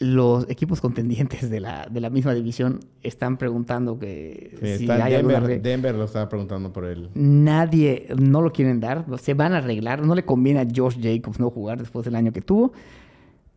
Los 0.00 0.50
equipos 0.50 0.80
contendientes 0.80 1.48
de 1.50 1.60
la, 1.60 1.86
de 1.88 2.00
la 2.00 2.10
misma 2.10 2.34
división 2.34 2.80
están 3.02 3.36
preguntando 3.36 3.96
que 3.98 4.56
Sí, 4.60 4.78
si 4.86 4.90
hay 4.90 5.12
Denver, 5.12 5.62
Denver 5.62 5.94
lo 5.94 6.04
estaba 6.04 6.28
preguntando 6.28 6.72
por 6.72 6.84
él. 6.84 7.10
Nadie, 7.14 8.08
no 8.18 8.42
lo 8.42 8.52
quieren 8.52 8.80
dar, 8.80 9.06
se 9.20 9.34
van 9.34 9.52
a 9.52 9.58
arreglar. 9.58 10.04
No 10.04 10.16
le 10.16 10.24
conviene 10.24 10.60
a 10.60 10.66
Josh 10.74 10.96
Jacobs 11.00 11.38
no 11.38 11.48
jugar 11.50 11.78
después 11.78 12.04
del 12.04 12.16
año 12.16 12.32
que 12.32 12.40
tuvo. 12.40 12.72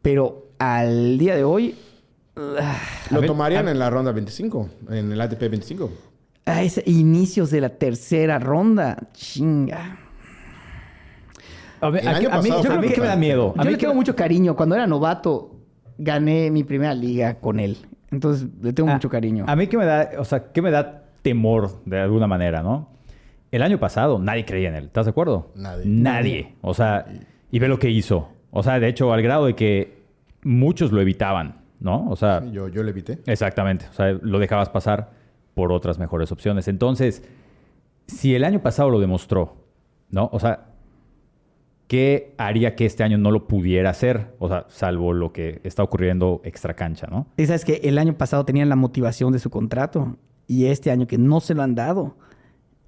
Pero 0.04 0.50
al 0.60 1.18
día 1.18 1.36
de 1.36 1.44
hoy, 1.44 1.74
Lo 2.36 3.20
ver, 3.22 3.28
tomarían 3.28 3.68
a- 3.68 3.72
en 3.72 3.80
la 3.80 3.90
ronda 3.90 4.12
25, 4.12 4.70
en 4.92 5.12
el 5.12 5.20
ATP 5.20 5.50
25. 5.50 5.90
A 6.48 6.64
ese- 6.64 6.84
inicios 6.86 7.52
de 7.52 7.62
la 7.62 7.70
tercera 7.70 8.40
ronda, 8.40 8.98
chinga. 9.14 9.98
A 11.80 11.90
ver, 11.90 12.02
El 12.02 12.08
a- 12.08 12.18
año 12.18 12.30
a 12.32 12.42
mí, 12.42 12.50
yo 12.50 12.62
creo 12.62 12.82
que 12.82 13.02
me 13.02 13.08
da 13.08 13.16
miedo. 13.16 13.54
A 13.58 13.62
Yo 13.64 13.66
mí 13.66 13.72
le 13.74 13.78
tengo 13.78 13.94
mucho 13.94 14.16
cariño. 14.16 14.56
Cuando 14.56 14.76
era 14.76 14.88
novato, 14.88 15.56
gané 15.98 16.50
mi 16.50 16.64
primera 16.64 16.94
liga 16.94 17.36
con 17.40 17.60
él. 17.60 17.78
Entonces, 18.12 18.48
le 18.62 18.74
tengo 18.74 18.90
a- 18.90 18.94
mucho 18.94 19.10
cariño. 19.10 19.46
A 19.48 19.56
mí 19.56 19.68
que 19.68 19.78
me 19.78 19.86
da, 19.86 20.10
o 20.18 20.26
sea, 20.26 20.52
que 20.52 20.62
me 20.62 20.72
da 20.72 21.04
temor 21.22 21.82
de 21.86 22.00
alguna 22.00 22.26
manera, 22.26 22.64
¿no? 22.64 22.90
El 23.52 23.62
año 23.62 23.78
pasado 23.80 24.18
nadie 24.20 24.46
creía 24.46 24.70
en 24.70 24.76
él, 24.76 24.86
¿estás 24.86 25.06
de 25.06 25.12
acuerdo? 25.12 25.52
Nadie. 25.56 25.84
Nadie. 25.86 26.54
O 26.62 26.74
sea, 26.74 27.06
y 27.52 27.60
ve 27.60 27.68
lo 27.68 27.78
que 27.80 27.90
hizo. 27.90 28.30
O 28.52 28.64
sea, 28.64 28.80
de 28.80 28.88
hecho, 28.88 29.14
al 29.14 29.22
grado 29.22 29.46
de 29.46 29.56
que 29.56 29.98
muchos 30.44 30.92
lo 30.92 31.00
evitaban, 31.02 31.58
¿no? 31.80 32.10
O 32.10 32.16
sea, 32.16 32.42
Sí, 32.42 32.52
yo, 32.52 32.70
yo 32.70 32.82
le 32.84 32.90
evité. 32.92 33.20
Exactamente. 33.26 33.86
O 33.90 33.94
sea, 33.94 34.12
lo 34.22 34.40
dejabas 34.40 34.70
pasar 34.70 35.12
por 35.58 35.72
otras 35.72 35.98
mejores 35.98 36.32
opciones. 36.32 36.68
Entonces, 36.68 37.24
si 38.06 38.36
el 38.36 38.44
año 38.44 38.62
pasado 38.62 38.92
lo 38.92 39.00
demostró, 39.00 39.56
¿no? 40.12 40.30
O 40.32 40.40
sea, 40.40 40.68
¿qué 41.88 42.36
haría 42.38 42.76
que 42.76 42.86
este 42.86 43.04
año 43.04 43.18
no 43.18 43.32
lo 43.32 43.48
pudiera 43.48 43.90
hacer? 43.90 44.36
O 44.38 44.48
sea, 44.48 44.66
salvo 44.70 45.14
lo 45.14 45.34
que 45.34 45.60
está 45.64 45.82
ocurriendo 45.82 46.42
extra 46.44 46.76
cancha, 46.76 47.08
¿no? 47.10 47.26
Y 47.38 47.48
sabes 47.48 47.66
que 47.66 47.82
el 47.84 47.98
año 47.98 48.16
pasado 48.16 48.46
tenían 48.46 48.70
la 48.70 48.76
motivación 48.76 49.34
de 49.34 49.40
su 49.40 49.50
contrato. 49.50 50.16
Y 50.46 50.66
este 50.68 50.92
año 50.92 51.08
que 51.08 51.18
no 51.18 51.40
se 51.40 51.56
lo 51.56 51.64
han 51.64 51.74
dado, 51.74 52.16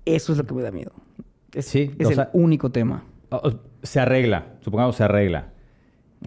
eso 0.05 0.32
es 0.32 0.38
lo 0.38 0.45
que 0.45 0.53
me 0.53 0.61
da 0.61 0.70
miedo. 0.72 0.91
Es, 1.53 1.65
Sí, 1.65 1.91
es 1.97 2.05
o 2.05 2.09
el 2.11 2.15
sea- 2.15 2.30
único 2.34 2.72
tema. 2.72 3.03
Se 3.82 3.99
arregla, 3.99 4.53
supongamos 4.61 4.95
se 4.95 5.03
arregla. 5.03 5.53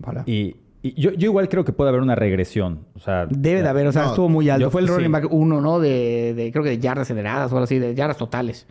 Ojalá. 0.02 0.24
Y 0.26 0.56
Y 0.84 1.00
yo, 1.00 1.12
yo 1.12 1.26
igual 1.26 1.48
creo 1.48 1.64
que 1.64 1.72
puede 1.72 1.90
haber 1.90 2.00
una 2.02 2.14
regresión. 2.16 2.86
O 2.94 2.98
sea, 2.98 3.26
Debe 3.30 3.62
de 3.62 3.68
haber, 3.68 3.86
o 3.86 3.92
sea, 3.92 4.02
No, 4.02 4.08
estuvo 4.08 4.28
muy 4.28 4.50
alto. 4.50 4.62
yo- 4.66 4.70
Fue 4.70 4.80
el 4.80 4.88
sí. 4.88 4.94
running 4.94 5.12
back 5.12 5.26
uno, 5.30 5.60
¿no? 5.60 5.78
De, 5.78 6.34
de- 6.34 6.50
creo 6.50 6.64
que 6.64 6.70
de 6.70 6.78
yardas 6.78 7.06
aceleradas 7.08 7.52
o 7.52 7.54
algo 7.56 7.64
así, 7.64 7.78
de 7.78 7.94
yardas 7.94 8.16
totales. 8.16 8.66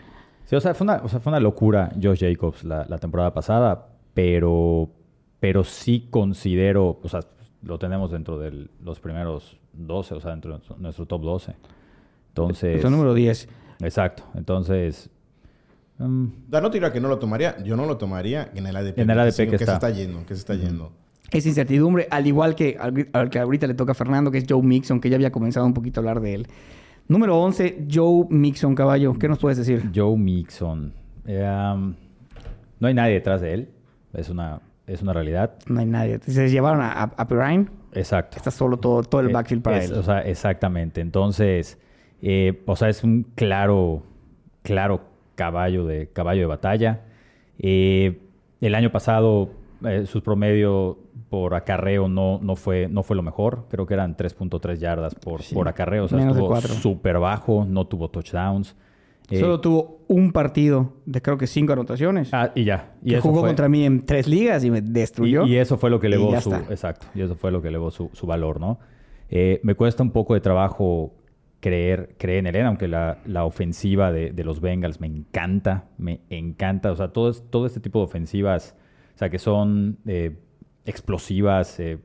Sí, 0.46 0.56
o 0.58 0.60
sea, 0.60 0.74
fue 0.74 0.84
una, 0.84 0.98
o 1.04 1.08
sea, 1.08 1.22
fue 1.22 1.32
una 1.32 1.40
locura 1.40 1.92
Josh 2.02 2.20
Jacobs 2.20 2.66
la, 2.66 2.86
la 2.90 2.98
temporada 2.98 3.34
pasada, 3.34 3.88
pero, 4.14 4.90
pero 5.40 5.64
sí 5.64 6.08
considero, 6.10 7.00
o 7.02 7.08
sea, 7.08 7.22
lo 7.64 7.80
tenemos 7.80 8.12
dentro 8.12 8.38
de 8.38 8.68
los 8.84 9.00
primeros 9.00 9.58
12, 9.72 10.16
o 10.16 10.20
sea, 10.20 10.32
dentro 10.32 10.58
de 10.58 10.64
nuestro 10.80 11.06
top 11.06 11.22
12. 11.22 11.56
Entonces, 12.30 12.80
Es 12.80 12.84
el 12.84 12.92
número 12.92 13.14
10. 13.14 13.48
exacto. 13.82 14.24
Entonces, 14.36 15.10
mm, 15.98 16.26
Da, 16.50 16.60
no 16.60 16.70
te 16.70 16.76
diría 16.78 16.92
que 16.92 17.00
no 17.00 17.08
lo 17.08 17.20
tomaría. 17.20 17.56
Yo 17.64 17.78
no 17.78 17.86
lo 17.86 17.96
tomaría 17.98 18.52
en 18.54 18.66
el 18.68 18.76
ADP. 18.76 19.00
En 19.02 19.10
el 19.10 19.20
ADP 19.20 19.32
sino 19.32 19.52
que 19.52 19.58
se 19.60 19.64
está. 19.64 19.74
está 19.76 19.90
yendo, 19.92 20.20
que 20.26 20.34
se 20.34 20.40
está 20.42 20.56
yendo. 20.56 20.92
Es 21.32 21.46
incertidumbre, 21.46 22.08
al 22.12 22.28
igual 22.28 22.56
que 22.56 22.78
al, 22.80 23.08
al 23.14 23.30
que 23.30 23.40
ahorita 23.40 23.66
le 23.68 23.74
toca 23.74 23.94
a 23.94 23.96
Fernando, 23.96 24.32
que 24.32 24.38
es 24.40 24.46
Joe 24.48 24.62
Mixon, 24.62 25.00
que 25.00 25.10
ya 25.10 25.16
había 25.16 25.32
comenzado 25.32 25.66
un 25.66 25.74
poquito 25.74 26.00
a 26.00 26.02
hablar 26.02 26.20
de 26.22 26.34
él. 26.36 26.48
Número 27.08 27.38
11, 27.42 27.88
Joe 27.92 28.26
Mixon, 28.30 28.76
caballo. 28.76 29.14
¿Qué 29.18 29.28
nos 29.28 29.40
puedes 29.40 29.58
decir? 29.58 29.90
Joe 29.96 30.18
Mixon. 30.18 30.94
um, 31.26 31.96
no 32.80 32.88
hay 32.88 32.94
nadie 32.94 33.14
detrás 33.16 33.42
de 33.42 33.54
él. 33.54 33.70
Es 34.14 34.30
una, 34.30 34.60
es 34.88 35.02
una 35.02 35.14
realidad. 35.14 35.54
No 35.68 35.80
hay 35.80 35.86
nadie. 35.86 36.20
Se 36.20 36.50
llevaron 36.50 36.82
a, 36.82 36.92
a, 36.92 37.04
a 37.04 37.28
Perrine. 37.28 37.68
Exacto. 37.94 38.38
Está 38.38 38.52
solo 38.52 38.78
todo, 38.78 39.04
todo 39.04 39.22
el 39.22 39.30
Eh, 39.30 39.34
backfield 39.34 39.62
para 39.64 39.78
es- 39.78 39.90
él. 39.92 39.98
O 39.98 40.04
sea, 40.04 40.20
exactamente. 40.22 41.00
Entonces, 41.02 41.78
eh, 42.22 42.62
o 42.66 42.76
sea, 42.76 42.90
es 42.90 43.04
un 43.04 43.26
claro, 43.36 44.04
claro 44.64 45.02
caballo 45.36 45.86
de, 45.86 46.08
caballo 46.12 46.42
de 46.42 46.48
batalla. 46.48 47.02
Eh, 47.60 48.20
el 48.62 48.76
año 48.76 48.92
pasado, 48.92 49.52
eh, 49.86 50.06
su 50.06 50.22
promedio 50.24 50.98
por 51.32 51.56
acarreo 51.56 52.10
no, 52.10 52.40
no, 52.44 52.56
fue, 52.58 52.90
no 52.90 53.04
fue 53.04 53.16
lo 53.16 53.24
mejor. 53.24 53.66
Creo 53.70 53.86
que 53.88 53.94
eran 53.94 54.18
3.3 54.18 54.76
yardas 54.76 55.16
por, 55.16 55.42
Sí, 55.42 55.56
por 55.56 55.68
acarreo. 55.70 56.04
O 56.04 56.08
sea, 56.10 56.18
menos 56.18 56.36
estuvo 56.36 56.60
súper 56.62 57.20
bajo. 57.20 57.66
No 57.66 57.88
tuvo 57.88 58.10
touchdowns. 58.10 58.76
Eh, 59.30 59.40
Solo 59.40 59.62
tuvo 59.62 60.02
un 60.10 60.34
partido 60.34 60.92
de 61.06 61.22
creo 61.22 61.38
que 61.38 61.48
cinco 61.48 61.72
anotaciones. 61.72 62.34
ah, 62.34 62.52
y 62.54 62.66
ya. 62.66 62.96
Y 63.02 63.12
que 63.12 63.16
eso 63.16 63.22
jugó 63.30 63.40
fue- 63.40 63.50
contra 63.50 63.70
mí 63.70 63.86
en 63.86 64.06
tres 64.06 64.28
ligas 64.28 64.66
y 64.66 64.72
me 64.72 64.82
destruyó. 64.82 65.46
Y, 65.46 65.54
y 65.54 65.56
eso 65.56 65.78
fue 65.78 65.90
lo 65.90 66.02
que 66.02 66.08
elevó 66.08 66.32
su... 66.42 66.54
está. 66.54 66.70
Exacto. 66.70 67.08
Y 67.16 67.22
eso 67.22 67.36
fue 67.36 67.50
lo 67.50 67.62
que 67.62 67.70
elevó 67.70 67.92
su, 67.92 68.10
su 68.12 68.28
valor, 68.28 68.60
¿no? 68.60 68.80
Eh, 69.30 69.62
me 69.64 69.76
cuesta 69.76 70.04
un 70.04 70.12
poco 70.12 70.34
de 70.34 70.42
trabajo 70.42 71.14
creer, 71.62 72.16
creer 72.18 72.46
en 72.46 72.56
él, 72.58 72.66
aunque 72.66 72.90
la, 72.90 73.20
la 73.26 73.46
ofensiva 73.46 74.12
de, 74.12 74.32
de 74.34 74.44
los 74.44 74.60
Bengals 74.60 75.00
me 75.00 75.08
encanta. 75.08 75.86
Me 75.98 76.20
encanta. 76.30 76.92
O 76.92 76.96
sea, 76.98 77.14
todo, 77.14 77.32
todo 77.34 77.66
este 77.66 77.80
tipo 77.80 78.00
de 78.00 78.06
ofensivas, 78.06 78.76
o 79.16 79.18
sea, 79.18 79.30
que 79.30 79.40
son 79.40 80.00
eh, 80.06 80.36
explosivas, 80.86 81.80
eh, 81.80 81.98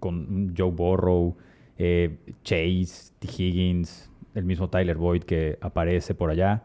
con 0.00 0.54
Joe 0.56 0.70
Burrow, 0.70 1.36
eh, 1.78 2.18
Chase, 2.42 3.12
T. 3.18 3.28
Higgins, 3.36 4.10
el 4.34 4.44
mismo 4.44 4.68
Tyler 4.70 4.96
Boyd 4.96 5.22
que 5.24 5.58
aparece 5.60 6.14
por 6.14 6.30
allá. 6.30 6.64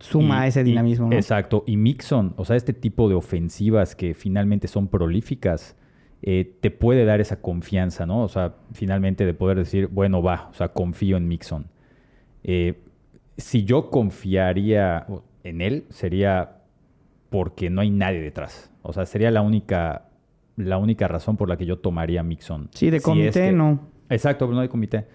Suma 0.00 0.44
Y- 0.44 0.48
ese 0.48 0.60
y- 0.60 0.64
dinamismo, 0.64 1.08
¿no? 1.08 1.14
Exacto. 1.16 1.64
Y 1.66 1.76
Mixon, 1.76 2.34
o 2.36 2.44
sea, 2.44 2.56
este 2.56 2.72
tipo 2.72 3.08
de 3.08 3.14
ofensivas 3.14 3.94
que 3.94 4.14
finalmente 4.14 4.68
son 4.68 4.88
prolíficas, 4.88 5.76
eh, 6.22 6.56
te 6.60 6.70
puede 6.70 7.04
dar 7.04 7.20
esa 7.20 7.40
confianza, 7.42 8.06
¿no? 8.06 8.22
O 8.22 8.28
sea, 8.28 8.54
finalmente 8.72 9.26
de 9.26 9.34
poder 9.34 9.58
decir, 9.58 9.88
bueno, 9.88 10.22
va, 10.22 10.48
o 10.50 10.54
sea, 10.54 10.68
confío 10.68 11.16
en 11.16 11.26
Mixon. 11.28 11.66
Si 13.36 13.64
yo 13.64 13.90
confiaría 13.90 15.06
en 15.42 15.60
él, 15.60 15.84
sería 15.90 16.58
porque 17.30 17.70
no 17.70 17.80
hay 17.80 17.90
nadie 17.90 18.20
detrás. 18.20 18.70
O 18.82 18.92
sea, 18.92 19.06
sería 19.06 19.30
la 19.30 19.42
única, 19.42 20.08
la 20.56 20.78
única 20.78 21.08
razón 21.08 21.36
por 21.36 21.48
la 21.48 21.56
que 21.56 21.66
yo 21.66 21.78
tomaría 21.78 22.22
Mixon. 22.22 22.68
Sí, 22.72 22.86
de 22.90 22.92
Si 22.92 22.96
es 22.98 23.02
comité 23.04 23.46
que- 23.48 23.52
no. 23.52 23.80
Exacto, 24.08 24.46
no 24.48 24.60
de 24.60 24.68
comité. 24.68 25.06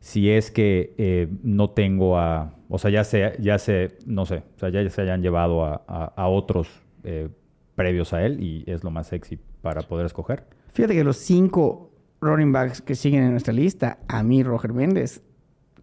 Si 0.00 0.30
es 0.30 0.50
que 0.50 0.94
eh, 0.98 1.28
no 1.42 1.70
tengo 1.70 2.18
a... 2.18 2.54
O 2.68 2.78
sea, 2.78 2.90
ya 2.90 3.04
se, 3.04 3.36
ya 3.40 3.58
se, 3.58 3.98
no 4.06 4.24
sé, 4.26 4.42
o 4.56 4.58
sea, 4.58 4.68
ya 4.70 4.88
se 4.88 5.02
hayan 5.02 5.22
llevado 5.22 5.64
a, 5.64 5.82
a- 5.86 6.12
a 6.16 6.28
otros 6.28 6.68
eh, 7.04 7.28
previos 7.74 8.12
a 8.12 8.24
él 8.24 8.42
y 8.42 8.64
es 8.66 8.82
lo 8.84 8.90
más 8.90 9.08
sexy 9.08 9.38
para 9.62 9.82
poder 9.82 10.06
escoger. 10.06 10.44
Fíjate 10.72 10.94
que 10.94 11.04
los 11.04 11.16
cinco 11.16 11.90
running 12.20 12.52
backs 12.52 12.80
que 12.82 12.94
siguen 12.94 13.22
en 13.24 13.30
nuestra 13.32 13.52
lista, 13.52 13.98
a 14.08 14.22
mí, 14.22 14.42
Roger 14.42 14.72
Méndez, 14.72 15.22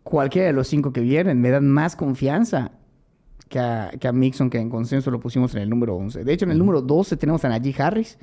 cualquiera 0.04 0.48
de 0.48 0.54
los 0.54 0.68
cinco 0.68 0.92
que 0.92 1.02
vienen, 1.02 1.40
me 1.40 1.50
dan 1.50 1.68
más 1.70 1.96
confianza 1.96 2.72
que 3.50 3.60
a, 3.60 3.92
que 4.00 4.08
a 4.08 4.12
Mixon, 4.12 4.50
que 4.50 4.58
en 4.60 4.70
consenso 4.70 5.12
lo 5.12 5.20
pusimos 5.20 5.54
en 5.56 5.62
el 5.62 5.70
número 5.70 5.96
11. 5.96 6.24
De 6.24 6.34
hecho, 6.34 6.46
en 6.46 6.52
el 6.52 6.58
número 6.58 6.82
12 6.82 7.18
tenemos 7.18 7.46
a 7.46 7.50
Najee 7.50 7.76
Harris. 7.82 8.18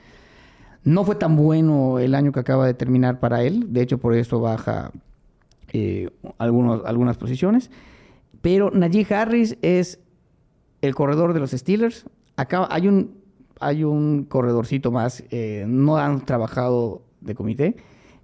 No 0.84 1.04
fue 1.04 1.14
tan 1.14 1.36
bueno 1.36 1.98
el 1.98 2.14
año 2.14 2.32
que 2.32 2.40
acaba 2.40 2.66
de 2.66 2.74
terminar 2.74 3.20
para 3.20 3.42
él. 3.42 3.72
De 3.72 3.82
hecho, 3.82 3.98
por 3.98 4.14
eso 4.14 4.40
baja 4.40 4.92
eh, 5.72 6.10
algunos, 6.38 6.82
algunas 6.84 7.16
posiciones. 7.16 7.70
Pero 8.40 8.70
Najee 8.70 9.06
Harris 9.14 9.56
es 9.62 10.00
el 10.80 10.94
corredor 10.94 11.34
de 11.34 11.40
los 11.40 11.50
Steelers. 11.50 12.06
Acá 12.36 12.66
hay 12.70 12.88
un, 12.88 13.18
hay 13.60 13.84
un 13.84 14.24
corredorcito 14.24 14.90
más. 14.90 15.22
eh, 15.30 15.64
no 15.68 15.98
han 15.98 16.24
trabajado 16.24 17.02
de 17.20 17.34
comité. 17.34 17.76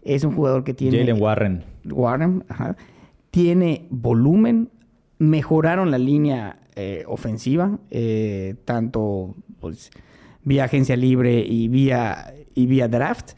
Es 0.02 0.24
un 0.24 0.34
jugador 0.34 0.64
que 0.64 0.72
tiene... 0.72 0.98
Jalen 0.98 1.20
Warren. 1.20 1.64
Warren, 1.84 2.44
ajá, 2.48 2.76
tiene 3.30 3.86
volumen, 3.90 4.70
mejoraron 5.18 5.90
la 5.90 5.98
línea 5.98 6.60
eh, 6.76 7.04
ofensiva, 7.06 7.78
eh, 7.90 8.54
tanto 8.64 9.34
pues, 9.60 9.90
vía 10.46 10.64
agencia 10.64 10.96
libre 10.96 11.40
y 11.40 11.68
vía, 11.68 12.32
y 12.54 12.66
vía 12.66 12.88
draft. 12.88 13.32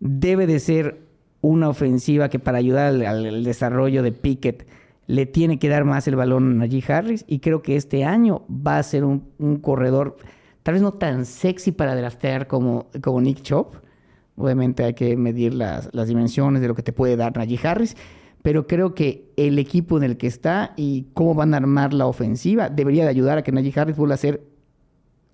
Debe 0.00 0.46
de 0.46 0.58
ser 0.58 1.02
una 1.42 1.68
ofensiva 1.68 2.28
que 2.28 2.38
para 2.38 2.58
ayudar 2.58 2.94
al, 3.04 3.44
desarrollo 3.44 4.02
de 4.02 4.12
Pickett 4.12 4.66
le 5.06 5.26
tiene 5.26 5.58
que 5.58 5.68
dar 5.68 5.84
más 5.84 6.08
el 6.08 6.16
balón 6.16 6.50
a 6.50 6.66
Najee 6.66 6.92
Harris 6.92 7.24
y 7.28 7.38
creo 7.38 7.62
que 7.62 7.76
este 7.76 8.04
año 8.04 8.44
va 8.50 8.78
a 8.78 8.82
ser 8.82 9.04
un, 9.04 9.28
un 9.38 9.58
corredor 9.58 10.16
tal 10.62 10.74
vez 10.74 10.82
no 10.82 10.92
tan 10.92 11.24
sexy 11.24 11.70
para 11.72 11.94
draftear 11.94 12.46
como, 12.46 12.86
como 13.02 13.20
Nick 13.20 13.42
Chop. 13.42 13.76
Obviamente 14.36 14.84
hay 14.84 14.94
que 14.94 15.16
medir 15.16 15.54
las, 15.54 15.90
las 15.92 16.08
dimensiones 16.08 16.62
de 16.62 16.68
lo 16.68 16.74
que 16.74 16.82
te 16.82 16.92
puede 16.92 17.16
dar 17.16 17.36
Najee 17.36 17.60
Harris, 17.62 17.96
pero 18.42 18.66
creo 18.66 18.94
que 18.94 19.30
el 19.36 19.58
equipo 19.58 19.98
en 19.98 20.04
el 20.04 20.16
que 20.16 20.26
está 20.26 20.72
y 20.76 21.06
cómo 21.12 21.34
van 21.34 21.54
a 21.54 21.58
armar 21.58 21.92
la 21.92 22.06
ofensiva 22.06 22.68
debería 22.68 23.04
de 23.04 23.10
ayudar 23.10 23.38
a 23.38 23.42
que 23.42 23.52
Najee 23.52 23.78
Harris 23.78 23.96
vuelva 23.96 24.14
a 24.14 24.18
ser 24.18 24.42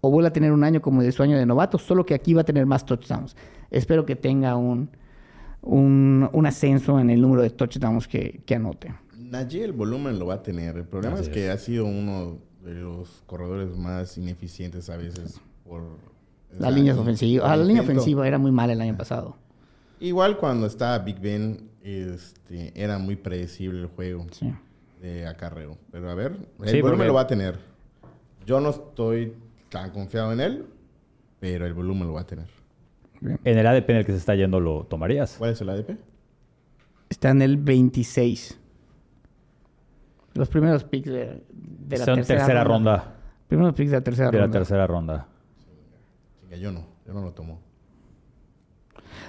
o 0.06 0.10
vuelva 0.10 0.28
a 0.28 0.32
tener 0.32 0.52
un 0.52 0.64
año 0.64 0.82
como 0.82 1.02
de 1.02 1.10
su 1.12 1.22
año 1.22 1.36
de 1.38 1.46
novato, 1.46 1.78
solo 1.78 2.04
que 2.04 2.14
aquí 2.14 2.34
va 2.34 2.42
a 2.42 2.44
tener 2.44 2.66
más 2.66 2.84
touchdowns. 2.84 3.36
Espero 3.70 4.04
que 4.04 4.16
tenga 4.16 4.56
un, 4.56 4.90
un, 5.62 6.28
un 6.32 6.46
ascenso 6.46 7.00
en 7.00 7.10
el 7.10 7.20
número 7.20 7.42
de 7.42 7.50
touchdowns 7.50 8.06
que, 8.06 8.42
que 8.44 8.54
anote. 8.56 8.94
Najee 9.16 9.64
el 9.64 9.72
volumen 9.72 10.18
lo 10.18 10.26
va 10.26 10.34
a 10.34 10.42
tener. 10.42 10.76
El 10.76 10.84
problema 10.84 11.14
Así 11.16 11.24
es 11.24 11.28
que 11.30 11.46
es. 11.46 11.50
ha 11.54 11.58
sido 11.58 11.86
uno 11.86 12.38
de 12.62 12.74
los 12.74 13.22
corredores 13.26 13.76
más 13.76 14.16
ineficientes 14.18 14.90
a 14.90 14.96
veces 14.96 15.40
por... 15.66 15.82
Las 16.52 16.60
la- 16.60 16.70
líneas 16.70 16.96
ofensivas. 16.98 17.50
Ah, 17.50 17.56
la 17.56 17.64
línea 17.64 17.82
ofensiva 17.82 18.28
era 18.28 18.38
muy 18.38 18.52
mala 18.52 18.74
el 18.74 18.80
año 18.80 18.96
pasado. 18.96 19.36
Igual 20.00 20.36
cuando 20.36 20.66
estaba 20.66 20.98
Big 20.98 21.18
Ben, 21.18 21.68
este, 21.82 22.72
era 22.80 22.98
muy 22.98 23.16
predecible 23.16 23.80
el 23.80 23.86
juego 23.86 24.26
Sí. 24.30 24.52
de 25.00 25.26
acarreo. 25.26 25.78
Pero 25.90 26.10
a 26.10 26.14
ver, 26.14 26.32
el 26.62 26.68
Sí, 26.68 26.80
volumen 26.80 26.98
porque- 26.98 27.06
lo 27.08 27.14
va 27.14 27.20
a 27.22 27.26
tener. 27.26 27.58
Yo 28.46 28.60
no 28.60 28.70
estoy 28.70 29.32
tan 29.74 29.90
confiado 29.90 30.32
en 30.32 30.38
él, 30.40 30.66
pero 31.40 31.66
el 31.66 31.74
volumen 31.74 32.06
lo 32.06 32.14
va 32.14 32.20
a 32.20 32.26
tener. 32.26 32.46
Bien. 33.20 33.40
En 33.44 33.58
el 33.58 33.66
ADP 33.66 33.90
en 33.90 33.96
el 33.96 34.04
que 34.06 34.12
se 34.12 34.18
está 34.18 34.36
yendo, 34.36 34.60
¿lo 34.60 34.84
tomarías? 34.84 35.34
¿Cuál 35.36 35.50
es 35.50 35.60
el 35.60 35.68
ADP? 35.68 35.98
Está 37.10 37.30
en 37.30 37.42
el 37.42 37.56
26. 37.56 38.60
Los 40.34 40.48
primeros 40.48 40.84
picks 40.84 41.10
de, 41.10 41.44
de 41.50 41.98
la 41.98 42.04
Son 42.04 42.14
tercera, 42.16 42.38
tercera, 42.40 42.64
ronda. 42.64 42.96
ronda. 42.98 43.14
Primeros 43.48 43.74
picks 43.74 43.90
de 43.90 43.96
la 43.96 44.04
tercera 44.04 44.30
De 44.30 44.38
la 44.38 44.44
ronda. 44.44 44.58
tercera 44.58 44.86
ronda. 44.86 45.28
Chinga, 46.40 46.56
yo 46.56 46.70
no, 46.70 46.86
yo 47.04 47.12
no 47.12 47.22
lo 47.22 47.32
tomo. 47.32 47.60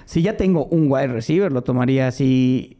Si 0.04 0.22
ya 0.22 0.36
tengo 0.36 0.66
un 0.66 0.90
wide 0.90 1.08
receiver, 1.08 1.50
lo 1.50 1.62
tomaría 1.64 2.06
así. 2.06 2.75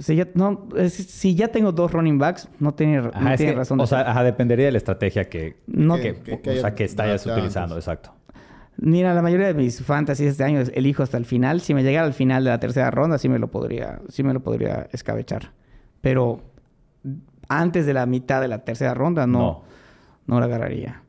Si 0.00 0.16
ya, 0.16 0.26
no, 0.34 0.66
es- 0.76 0.94
si 0.94 1.34
ya 1.36 1.48
tengo 1.48 1.70
dos 1.72 1.92
running 1.92 2.18
backs, 2.18 2.48
no 2.58 2.74
tiene, 2.74 3.00
no 3.02 3.10
Ajá, 3.14 3.36
tiene 3.36 3.52
que, 3.52 3.58
razón 3.58 3.78
de 3.78 3.84
o 3.84 3.86
sea, 3.86 4.00
ajá, 4.10 4.24
dependería 4.24 4.66
de 4.66 4.72
la 4.72 4.78
estrategia 4.78 5.28
que, 5.28 5.58
No, 5.68 5.96
que- 5.96 6.16
que, 6.16 6.40
que 6.40 6.50
o 6.50 6.60
sea, 6.60 6.74
que 6.74 6.84
utilizando. 6.84 7.74
antes. 7.74 7.76
Exacto. 7.76 8.12
Mira, 8.78 9.12
la 9.14 9.20
mayoría 9.22 9.46
de 9.48 9.54
mis 9.54 9.82
fantasies 9.84 10.30
este 10.32 10.42
año 10.44 10.60
elijo 10.72 11.02
hasta 11.02 11.18
el 11.18 11.26
final. 11.26 11.60
Si 11.60 11.74
me 11.74 11.82
llegara 11.82 12.06
al 12.06 12.14
final 12.14 12.44
de 12.44 12.50
la 12.50 12.58
tercera 12.58 12.90
ronda, 12.90 13.18
sí 13.18 13.28
me 13.28 13.38
lo 13.38 13.48
podría, 13.50 14.00
sí 14.08 14.22
me 14.22 14.32
lo 14.32 14.40
podría 14.40 14.88
escabechar. 14.92 15.52
Pero 16.00 16.40
antes 17.48 17.84
de 17.84 17.92
la 17.94 18.06
mitad 18.06 18.40
de 18.40 18.48
la 18.48 18.64
tercera 18.64 18.94
ronda, 18.94 19.26
no, 19.26 19.38
No. 19.38 19.62
no, 20.26 20.40
la 20.40 20.46
agarraría. 20.46 21.02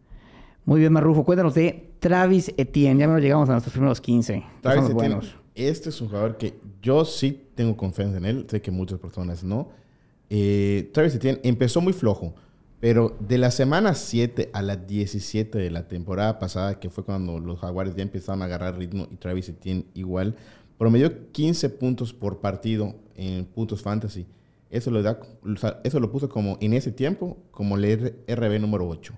Muy 0.66 0.80
bien, 0.80 0.92
Marrufo. 0.94 1.24
Cuéntanos 1.24 1.54
de 1.54 1.92
Travis 2.00 2.54
Etienne. 2.58 3.00
Ya 3.00 3.08
no 3.08 3.18
llegamos 3.20 3.48
a 3.50 3.54
nuestros 3.54 3.72
primeros 3.74 4.02
15. 4.02 4.34
que 4.34 4.46
Travis 4.62 4.84
Etienne, 4.90 4.94
buenos. 5.16 5.36
este 5.56 5.90
es 5.90 6.02
un 6.02 6.08
jugador 6.10 6.38
que 6.38 6.60
yo 6.82 7.06
sí 7.06 7.48
tengo 7.62 7.78
confianza 7.78 8.18
en 8.18 8.26
él. 8.26 8.48
Sé 8.50 8.60
que 8.60 8.72
muchas 8.72 9.00
personas 9.00 9.44
no. 9.44 9.70
Eh, 10.32 10.90
Travis 10.94 11.14
Etienne 11.14 11.40
empezó 11.44 11.80
muy 11.80 11.94
flojo. 11.94 12.34
Pero 12.80 13.16
de 13.20 13.38
la 13.38 13.52
semana 13.52 13.94
7 13.94 14.50
a 14.54 14.64
la 14.64 14.76
17 14.76 15.60
de 15.60 15.70
la 15.70 15.88
temporada 15.88 16.40
pasada, 16.40 16.80
que 16.80 16.90
fue 16.90 17.04
cuando 17.04 17.40
los 17.40 17.60
Jaguares 17.60 17.96
ya 17.96 18.02
empezaron 18.02 18.42
a 18.42 18.46
agarrar 18.46 18.76
ritmo 18.76 19.08
y 19.12 19.18
Travis 19.18 19.50
Etienne 19.50 19.86
igual, 19.94 20.36
promedió 20.80 21.32
15 21.32 21.70
puntos 21.70 22.12
por 22.12 22.40
partido 22.40 22.96
en 23.16 23.46
puntos 23.46 23.84
fantasy. 23.84 24.26
Eso 24.72 24.90
lo, 24.90 25.04
da, 25.04 25.20
eso 25.84 26.00
lo 26.00 26.12
puso 26.12 26.28
como 26.30 26.58
en 26.60 26.74
ese 26.74 26.92
tiempo 26.92 27.38
como 27.52 27.78
el 27.78 28.16
RB 28.28 28.60
número 28.60 28.88
8. 28.88 29.14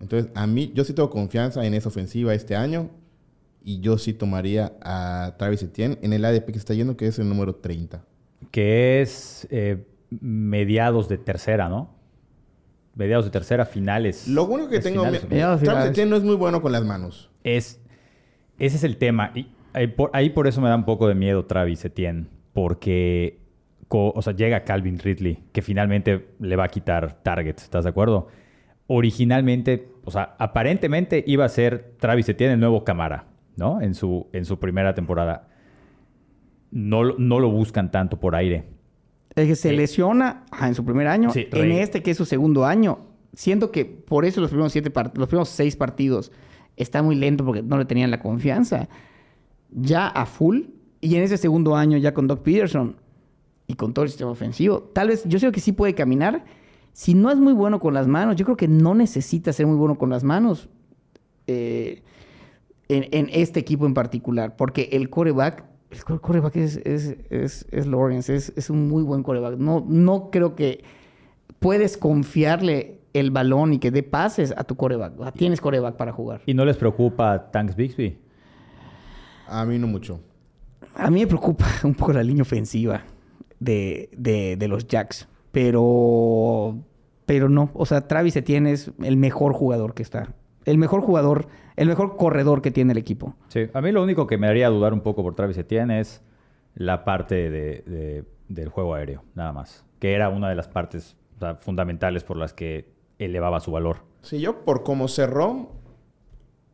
Entonces, 0.00 0.30
a 0.34 0.46
mí, 0.46 0.72
yo 0.74 0.84
sí 0.84 0.94
tengo 0.94 1.10
confianza 1.10 1.66
en 1.66 1.74
esa 1.74 1.90
ofensiva 1.90 2.32
este 2.32 2.56
año 2.56 2.88
y 3.68 3.80
yo 3.80 3.98
sí 3.98 4.14
tomaría 4.14 4.72
a 4.80 5.34
Travis 5.36 5.62
Etienne 5.62 5.98
en 6.00 6.14
el 6.14 6.24
ADP 6.24 6.52
que 6.52 6.58
está 6.58 6.72
yendo, 6.72 6.96
que 6.96 7.06
es 7.06 7.18
el 7.18 7.28
número 7.28 7.56
30. 7.56 8.02
Que 8.50 9.02
es 9.02 9.46
eh, 9.50 9.84
mediados 10.08 11.06
de 11.10 11.18
tercera, 11.18 11.68
¿no? 11.68 11.94
Mediados 12.94 13.26
de 13.26 13.30
tercera, 13.30 13.66
finales. 13.66 14.26
Lo 14.26 14.46
único 14.46 14.70
que 14.70 14.80
tengo... 14.80 15.02
Travis 15.02 15.90
Etienne 15.90 16.08
no 16.08 16.16
es 16.16 16.22
muy 16.22 16.34
bueno 16.34 16.62
con 16.62 16.72
las 16.72 16.82
manos. 16.82 17.30
Es, 17.44 17.78
ese 18.58 18.76
es 18.76 18.84
el 18.84 18.96
tema. 18.96 19.32
Y 19.34 19.48
ahí 19.74 19.88
por, 19.88 20.08
ahí 20.14 20.30
por 20.30 20.46
eso 20.46 20.62
me 20.62 20.70
da 20.70 20.74
un 20.74 20.86
poco 20.86 21.06
de 21.06 21.14
miedo 21.14 21.44
Travis 21.44 21.84
Etienne. 21.84 22.26
Porque 22.54 23.38
o 23.90 24.22
sea, 24.22 24.32
llega 24.34 24.64
Calvin 24.64 24.98
Ridley, 24.98 25.44
que 25.52 25.60
finalmente 25.60 26.28
le 26.40 26.56
va 26.56 26.64
a 26.64 26.68
quitar 26.68 27.22
targets, 27.22 27.64
¿estás 27.64 27.84
de 27.84 27.90
acuerdo? 27.90 28.28
Originalmente, 28.86 29.90
o 30.04 30.10
sea, 30.10 30.36
aparentemente 30.38 31.22
iba 31.26 31.44
a 31.44 31.50
ser 31.50 31.96
Travis 31.98 32.30
Etienne 32.30 32.54
el 32.54 32.60
nuevo 32.60 32.82
Camara, 32.82 33.26
¿no? 33.58 33.82
En 33.82 33.94
su, 33.94 34.28
en 34.32 34.44
su 34.44 34.58
primera 34.58 34.94
temporada. 34.94 35.48
No, 36.70 37.16
no 37.18 37.40
lo 37.40 37.50
buscan 37.50 37.90
tanto 37.90 38.18
por 38.18 38.34
aire. 38.34 38.64
El 39.34 39.46
que 39.46 39.56
se 39.56 39.72
lesiona 39.72 40.44
en 40.60 40.74
su 40.74 40.84
primer 40.84 41.06
año, 41.06 41.30
en 41.34 41.72
este 41.72 42.02
que 42.02 42.12
es 42.12 42.16
su 42.16 42.24
segundo 42.24 42.64
año. 42.64 43.00
Siento 43.34 43.70
que 43.70 43.84
por 43.84 44.24
eso 44.24 44.40
los 44.40 44.50
primeros, 44.50 44.72
siete 44.72 44.90
los 45.14 45.28
primeros 45.28 45.48
seis 45.48 45.76
partidos 45.76 46.32
está 46.76 47.02
muy 47.02 47.14
lento 47.14 47.44
porque 47.44 47.62
no 47.62 47.78
le 47.78 47.84
tenían 47.84 48.10
la 48.10 48.20
confianza. 48.20 48.88
Ya 49.70 50.08
a 50.08 50.24
full, 50.26 50.62
y 51.00 51.16
en 51.16 51.22
ese 51.22 51.36
segundo 51.36 51.76
año 51.76 51.98
ya 51.98 52.14
con 52.14 52.26
Doc 52.26 52.42
Peterson, 52.42 52.96
y 53.68 53.74
con 53.74 53.92
todo 53.92 54.04
el 54.04 54.08
sistema 54.08 54.30
ofensivo. 54.30 54.80
Tal 54.80 55.08
vez, 55.08 55.24
yo 55.26 55.38
sé 55.38 55.52
que 55.52 55.60
sí 55.60 55.72
puede 55.72 55.94
caminar. 55.94 56.44
Si 56.92 57.14
no 57.14 57.30
es 57.30 57.36
muy 57.36 57.52
bueno 57.52 57.78
con 57.78 57.94
las 57.94 58.08
manos, 58.08 58.34
yo 58.36 58.44
creo 58.44 58.56
que 58.56 58.66
no 58.66 58.94
necesita 58.94 59.52
ser 59.52 59.66
muy 59.66 59.76
bueno 59.76 59.98
con 59.98 60.10
las 60.10 60.24
manos 60.24 60.68
eh, 61.46 62.02
en, 62.88 63.28
este 63.32 63.60
equipo 63.60 63.86
en 63.86 63.94
particular, 63.94 64.56
porque 64.56 64.88
el 64.92 65.10
coreback, 65.10 65.64
el 65.90 66.20
coreback 66.20 66.56
es, 66.56 66.76
es, 66.84 67.66
es, 67.70 67.86
Lawrence, 67.86 68.34
es, 68.34 68.70
un 68.70 68.88
muy 68.88 69.02
buen 69.02 69.22
coreback. 69.22 69.58
No, 69.58 69.84
no 69.86 70.30
creo 70.30 70.54
que 70.54 70.84
puedes 71.58 71.96
confiarle 71.96 73.00
el 73.12 73.30
balón 73.30 73.74
y 73.74 73.78
que 73.78 73.90
dé 73.90 74.02
pases 74.02 74.54
a 74.56 74.64
tu 74.64 74.76
coreback. 74.76 75.34
Tienes 75.34 75.60
coreback 75.60 75.96
para 75.96 76.12
jugar. 76.12 76.42
¿Y 76.46 76.54
no 76.54 76.64
les 76.64 76.76
preocupa 76.76 77.50
Tanks 77.50 77.76
Bixby? 77.76 78.18
A 79.46 79.64
mí 79.64 79.78
no 79.78 79.86
mucho. 79.86 80.20
A 80.94 81.10
mí 81.10 81.20
me 81.20 81.26
preocupa 81.26 81.66
un 81.84 81.94
poco 81.94 82.12
la 82.12 82.22
línea 82.22 82.42
ofensiva 82.42 83.02
de, 83.58 84.10
de, 84.16 84.68
los 84.68 84.86
Jacks. 84.86 85.28
Pero, 85.52 86.76
pero 87.26 87.48
no. 87.48 87.70
O 87.74 87.86
sea, 87.86 88.06
Travis 88.06 88.36
Etienne 88.36 88.72
es 88.72 88.90
el 89.02 89.16
mejor 89.16 89.52
jugador 89.52 89.94
que 89.94 90.02
está. 90.02 90.34
El 90.68 90.76
mejor 90.76 91.00
jugador, 91.00 91.48
el 91.76 91.88
mejor 91.88 92.16
corredor 92.16 92.60
que 92.60 92.70
tiene 92.70 92.92
el 92.92 92.98
equipo. 92.98 93.34
Sí, 93.48 93.68
a 93.72 93.80
mí 93.80 93.90
lo 93.90 94.02
único 94.02 94.26
que 94.26 94.36
me 94.36 94.48
haría 94.48 94.68
dudar 94.68 94.92
un 94.92 95.00
poco 95.00 95.22
por 95.22 95.34
Travis 95.34 95.56
Etienne 95.56 95.98
es 95.98 96.22
la 96.74 97.04
parte 97.04 97.50
de, 97.50 98.24
del 98.48 98.68
juego 98.68 98.94
aéreo, 98.94 99.24
nada 99.34 99.52
más. 99.54 99.86
Que 99.98 100.12
era 100.12 100.28
una 100.28 100.50
de 100.50 100.54
las 100.54 100.68
partes 100.68 101.16
fundamentales 101.60 102.22
por 102.22 102.36
las 102.36 102.52
que 102.52 102.92
elevaba 103.18 103.60
su 103.60 103.72
valor. 103.72 103.98
Sí, 104.20 104.40
yo 104.40 104.64
por 104.66 104.82
cómo 104.82 105.08
cerró 105.08 105.72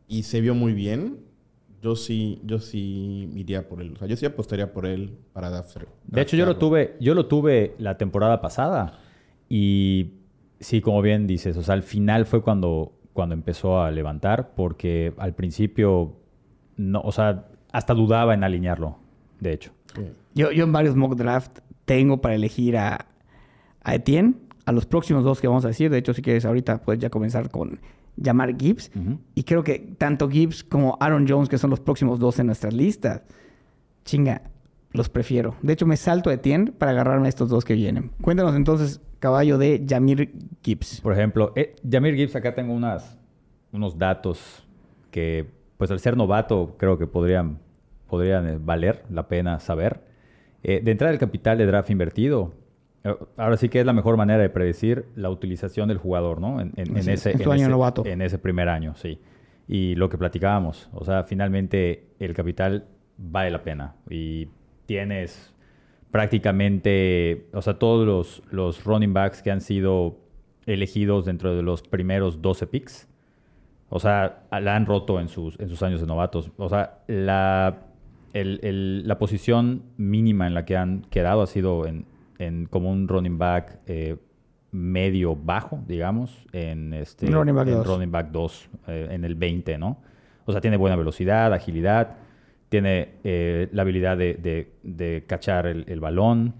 y 0.09 0.23
se 0.23 0.41
vio 0.41 0.55
muy 0.55 0.73
bien, 0.73 1.19
yo 1.81 1.95
sí, 1.95 2.41
yo 2.43 2.59
sí 2.59 3.31
iría 3.33 3.69
por 3.69 3.79
él. 3.79 3.93
O 3.93 3.99
sea, 3.99 4.09
yo 4.09 4.17
sí 4.17 4.25
apostaría 4.25 4.73
por 4.73 4.85
él 4.85 5.17
para 5.31 5.49
Dafter. 5.49 5.87
De 6.05 6.21
hecho, 6.21 6.35
yo 6.35 6.45
lo 6.45 6.57
tuve, 6.57 6.97
yo 6.99 7.15
lo 7.15 7.27
tuve 7.27 7.75
la 7.77 7.97
temporada 7.97 8.41
pasada. 8.41 8.99
Y 9.47 10.15
sí, 10.59 10.81
como 10.81 11.01
bien 11.01 11.27
dices, 11.27 11.55
o 11.55 11.63
sea, 11.63 11.75
al 11.75 11.83
final 11.83 12.25
fue 12.25 12.41
cuando, 12.41 12.91
cuando 13.15 13.33
empezó 13.33 13.81
a 13.81 13.89
levantar, 13.91 14.51
porque 14.55 15.13
al 15.17 15.33
principio, 15.33 16.17
no, 16.75 16.99
o 16.99 17.13
sea, 17.13 17.45
hasta 17.71 17.93
dudaba 17.93 18.33
en 18.33 18.43
alinearlo, 18.43 18.97
de 19.39 19.53
hecho. 19.53 19.71
Yo, 20.33 20.51
yo 20.51 20.65
en 20.65 20.73
varios 20.73 20.97
mock 20.97 21.15
draft 21.15 21.59
tengo 21.85 22.19
para 22.19 22.35
elegir 22.35 22.75
a, 22.77 23.05
a 23.83 23.95
Etienne, 23.95 24.35
a 24.65 24.73
los 24.73 24.85
próximos 24.85 25.23
dos 25.23 25.39
que 25.39 25.47
vamos 25.47 25.63
a 25.63 25.69
decir. 25.69 25.89
De 25.89 25.97
hecho, 25.97 26.13
si 26.13 26.21
quieres 26.21 26.43
ahorita 26.43 26.81
puedes 26.81 27.01
ya 27.01 27.09
comenzar 27.09 27.49
con 27.49 27.79
llamar 28.17 28.57
Gibbs. 28.57 28.91
Y 29.33 29.43
creo 29.43 29.63
que 29.63 29.79
tanto 29.97 30.29
Gibbs 30.29 30.65
como 30.65 30.97
Aaron 30.99 31.25
Jones, 31.25 31.47
que 31.47 31.57
son 31.57 31.69
los 31.69 31.79
próximos 31.79 32.19
dos 32.19 32.37
en 32.39 32.47
nuestras 32.47 32.73
listas, 32.73 33.21
chinga, 34.03 34.41
los 34.95 35.09
prefiero. 35.09 35.55
De 35.61 35.73
hecho, 35.73 35.85
me 35.85 35.97
salto 35.97 36.29
a 36.29 36.33
Etienne 36.33 36.71
para 36.71 36.91
agarrarme 36.91 37.27
a 37.27 37.29
estos 37.29 37.49
dos 37.49 37.65
que 37.65 37.73
vienen. 37.73 38.11
Cuéntanos 38.21 38.55
entonces, 38.55 39.01
caballo 39.19 39.57
de 39.57 39.85
Jamir 39.87 40.33
Gibbs. 40.63 41.01
Por 41.01 41.13
ejemplo, 41.13 41.53
eh, 41.55 41.75
Jamir 41.89 42.15
Gibbs, 42.15 42.35
acá 42.35 42.55
tengo 42.55 42.73
unas, 42.73 43.17
unos 43.71 43.97
datos 43.97 44.65
que, 45.11 45.47
pues 45.77 45.91
al 45.91 45.99
ser 45.99 46.17
novato, 46.17 46.75
creo 46.77 46.97
que 46.97 47.07
podrían, 47.07 47.59
podrían 48.07 48.47
eh, 48.47 48.57
valer 48.59 49.03
la 49.09 49.27
pena 49.27 49.59
saber. 49.59 50.01
Eh, 50.63 50.81
de 50.83 50.91
entrada, 50.91 51.13
el 51.13 51.19
capital 51.19 51.57
de 51.57 51.65
draft 51.65 51.89
invertido 51.89 52.53
Ahora 53.37 53.55
sí 53.57 53.69
que 53.69 53.79
es 53.79 53.85
la 53.85 53.93
mejor 53.93 54.17
manera 54.17 54.41
de 54.41 54.49
predecir 54.49 55.05
la 55.15 55.29
utilización 55.29 55.87
del 55.87 55.99
jugador, 55.99 56.41
¿no? 56.41 56.59
En, 56.59 56.73
ese, 56.77 57.31
en 57.33 58.21
ese 58.21 58.39
primer 58.39 58.67
año, 58.67 58.95
sí. 58.95 59.19
Y 59.67 59.93
lo 59.95 60.09
que 60.09 60.17
platicábamos, 60.17 60.89
o 60.91 61.05
sea, 61.05 61.23
finalmente 61.23 62.07
el 62.19 62.33
capital 62.33 62.87
vale 63.17 63.51
la 63.51 63.61
pena 63.61 63.95
y 64.09 64.47
tienes 64.85 65.53
prácticamente, 66.11 67.47
o 67.53 67.61
sea, 67.61 67.73
todos 67.79 68.07
los, 68.07 68.43
los 68.51 68.83
running 68.85 69.13
backs 69.13 69.41
que 69.41 69.51
han 69.51 69.61
sido 69.61 70.17
elegidos 70.65 71.25
dentro 71.25 71.55
de 71.55 71.61
los 71.61 71.81
primeros 71.81 72.41
12 72.41 72.67
picks, 72.67 73.07
o 73.89 73.99
sea, 73.99 74.43
la 74.51 74.75
han 74.75 74.85
roto 74.85 75.19
en 75.19 75.27
sus, 75.27 75.59
en 75.59 75.69
sus 75.69 75.83
años 75.83 76.01
de 76.01 76.07
novatos. 76.07 76.51
O 76.57 76.69
sea, 76.69 76.99
la, 77.07 77.83
la 78.33 79.17
posición 79.17 79.83
mínima 79.97 80.47
en 80.47 80.53
la 80.53 80.65
que 80.65 80.75
han 80.75 81.01
quedado 81.09 81.41
ha 81.41 81.47
sido 81.47 81.85
en, 81.85 82.05
en, 82.39 82.65
como 82.65 82.91
un 82.91 83.07
running 83.07 83.37
back 83.37 83.79
eh, 83.85 84.17
medio 84.71 85.35
bajo, 85.35 85.83
digamos, 85.87 86.45
en 86.51 86.93
este 86.93 87.27
running 87.27 87.55
back 87.55 87.67
en 87.67 87.73
2, 87.75 87.87
running 87.87 88.11
back 88.11 88.31
2 88.31 88.69
eh, 88.87 89.07
en 89.11 89.23
el 89.23 89.35
20, 89.35 89.77
¿no? 89.77 90.01
O 90.45 90.51
sea, 90.51 90.61
tiene 90.61 90.77
buena 90.77 90.95
velocidad, 90.95 91.53
agilidad, 91.53 92.17
tiene 92.69 93.15
eh, 93.23 93.69
la 93.71 93.83
habilidad 93.83 94.17
de, 94.17 94.69
de, 94.83 95.23
cachar 95.27 95.67
el, 95.67 95.85
el 95.87 95.99
balón, 95.99 96.55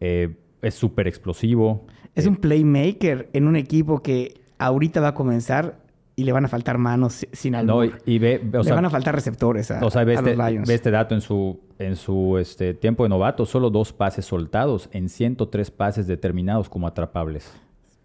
es 0.00 0.74
súper 0.74 1.06
explosivo. 1.06 1.86
Es 2.14 2.26
un 2.26 2.36
playmaker 2.36 3.30
en 3.32 3.46
un 3.46 3.56
equipo 3.56 4.02
que 4.02 4.40
ahorita 4.58 5.00
va 5.00 5.08
a 5.08 5.14
comenzar 5.14 5.84
y 6.16 6.24
le 6.24 6.32
van 6.32 6.44
a 6.44 6.48
faltar 6.48 6.78
manos 6.78 7.26
sin 7.32 7.54
algo. 7.54 7.84
No, 7.84 7.92
y 8.06 8.18
ve, 8.18 8.40
le 8.42 8.72
van 8.72 8.84
a 8.84 8.90
faltar 8.90 9.14
receptores 9.14 9.70
a, 9.70 9.84
o 9.84 9.90
sea, 9.90 10.04
ve 10.04 10.14
este, 10.14 10.36
Ve 10.36 10.74
este 10.74 10.90
dato 10.90 11.14
en 11.14 11.20
su, 11.20 11.60
en 11.78 11.96
su 11.96 12.38
este, 12.38 12.74
tiempo 12.74 13.02
de 13.02 13.08
novato, 13.08 13.46
solo 13.46 13.70
dos 13.70 13.92
pases 13.92 14.24
soltados 14.24 14.88
en 14.92 15.08
103 15.08 15.70
pases 15.70 16.06
determinados 16.06 16.68
como 16.68 16.86
atrapables. 16.86 17.52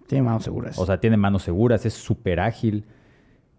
Tiene 0.07 0.23
manos 0.23 0.43
seguras. 0.43 0.79
O 0.79 0.85
sea, 0.85 0.99
tiene 0.99 1.17
manos 1.17 1.43
seguras, 1.43 1.85
es 1.85 1.93
súper 1.93 2.39
ágil. 2.39 2.85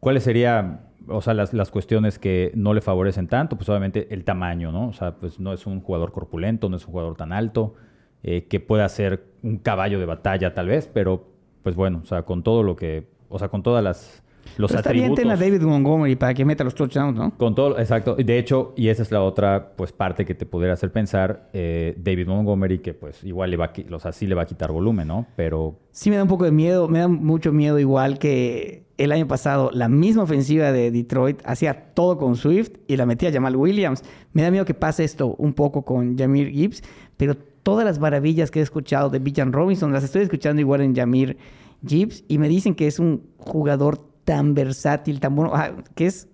¿Cuáles 0.00 0.24
serían, 0.24 0.80
o 1.08 1.20
sea, 1.20 1.34
las, 1.34 1.52
las, 1.52 1.70
cuestiones 1.70 2.18
que 2.18 2.52
no 2.54 2.74
le 2.74 2.80
favorecen 2.80 3.28
tanto? 3.28 3.56
Pues 3.56 3.68
obviamente 3.68 4.12
el 4.12 4.24
tamaño, 4.24 4.72
¿no? 4.72 4.88
O 4.88 4.92
sea, 4.92 5.16
pues 5.16 5.40
no 5.40 5.52
es 5.52 5.66
un 5.66 5.80
jugador 5.80 6.12
corpulento, 6.12 6.68
no 6.68 6.76
es 6.76 6.86
un 6.86 6.92
jugador 6.92 7.16
tan 7.16 7.32
alto, 7.32 7.74
eh, 8.22 8.46
que 8.48 8.60
pueda 8.60 8.88
ser 8.88 9.24
un 9.42 9.58
caballo 9.58 9.98
de 9.98 10.06
batalla 10.06 10.54
tal 10.54 10.68
vez, 10.68 10.90
pero 10.92 11.26
pues 11.62 11.74
bueno, 11.76 12.00
o 12.02 12.06
sea, 12.06 12.22
con 12.22 12.42
todo 12.42 12.62
lo 12.62 12.76
que, 12.76 13.08
o 13.28 13.38
sea, 13.38 13.48
con 13.48 13.62
todas 13.62 13.82
las 13.82 14.22
los 14.56 14.70
Pero 14.70 14.80
atributos. 14.80 15.18
Está 15.18 15.32
a 15.32 15.36
David 15.36 15.62
Montgomery 15.62 16.16
para 16.16 16.34
que 16.34 16.44
meta 16.44 16.64
los 16.64 16.74
touchdowns, 16.74 17.16
¿no? 17.16 17.36
Con 17.36 17.54
todo, 17.54 17.78
exacto. 17.78 18.14
De 18.16 18.38
hecho, 18.38 18.72
y 18.76 18.88
esa 18.88 19.02
es 19.02 19.10
la 19.10 19.22
otra 19.22 19.72
pues 19.76 19.92
parte 19.92 20.24
que 20.24 20.34
te 20.34 20.46
pudiera 20.46 20.74
hacer 20.74 20.92
pensar, 20.92 21.48
eh, 21.52 21.94
David 21.98 22.26
Montgomery, 22.26 22.78
que 22.78 22.94
pues 22.94 23.22
igual 23.24 23.50
le 23.50 23.56
va 23.56 23.66
a, 23.66 23.94
o 23.94 23.98
sea, 23.98 24.12
sí 24.12 24.26
le 24.26 24.34
va 24.34 24.42
a 24.42 24.46
quitar 24.46 24.72
volumen, 24.72 25.08
¿no? 25.08 25.26
Pero... 25.36 25.78
Sí 25.92 26.10
me 26.10 26.16
da 26.16 26.22
un 26.22 26.28
poco 26.28 26.44
de 26.44 26.52
miedo, 26.52 26.88
me 26.88 27.00
da 27.00 27.08
mucho 27.08 27.52
miedo 27.52 27.78
igual 27.78 28.18
que 28.18 28.84
el 29.00 29.12
año 29.12 29.26
pasado 29.26 29.70
la 29.72 29.88
misma 29.88 30.24
ofensiva 30.24 30.72
de 30.72 30.90
Detroit 30.90 31.40
hacía 31.44 31.94
todo 31.94 32.18
con 32.18 32.36
Swift 32.36 32.72
y 32.86 32.96
la 32.96 33.06
metía 33.06 33.32
Jamal 33.32 33.56
Williams. 33.56 34.04
Me 34.34 34.42
da 34.42 34.50
miedo 34.50 34.66
que 34.66 34.74
pase 34.74 35.04
esto 35.04 35.34
un 35.38 35.54
poco 35.54 35.86
con 35.86 36.18
Jamir 36.18 36.50
Gibbs, 36.50 36.82
pero 37.16 37.34
todas 37.34 37.86
las 37.86 37.98
maravillas 37.98 38.50
que 38.50 38.60
he 38.60 38.62
escuchado 38.62 39.08
de 39.08 39.18
Bijan 39.18 39.52
Robinson 39.52 39.92
las 39.92 40.04
estoy 40.04 40.22
escuchando 40.22 40.60
igual 40.60 40.82
en 40.82 40.94
Jamir 40.94 41.38
Gibbs 41.86 42.24
y 42.28 42.36
me 42.36 42.48
dicen 42.48 42.74
que 42.74 42.86
es 42.86 42.98
un 42.98 43.22
jugador 43.38 44.09
tan 44.24 44.54
versátil, 44.54 45.20
tan 45.20 45.34
bueno, 45.36 45.52
que 45.94 46.06
es 46.06 46.28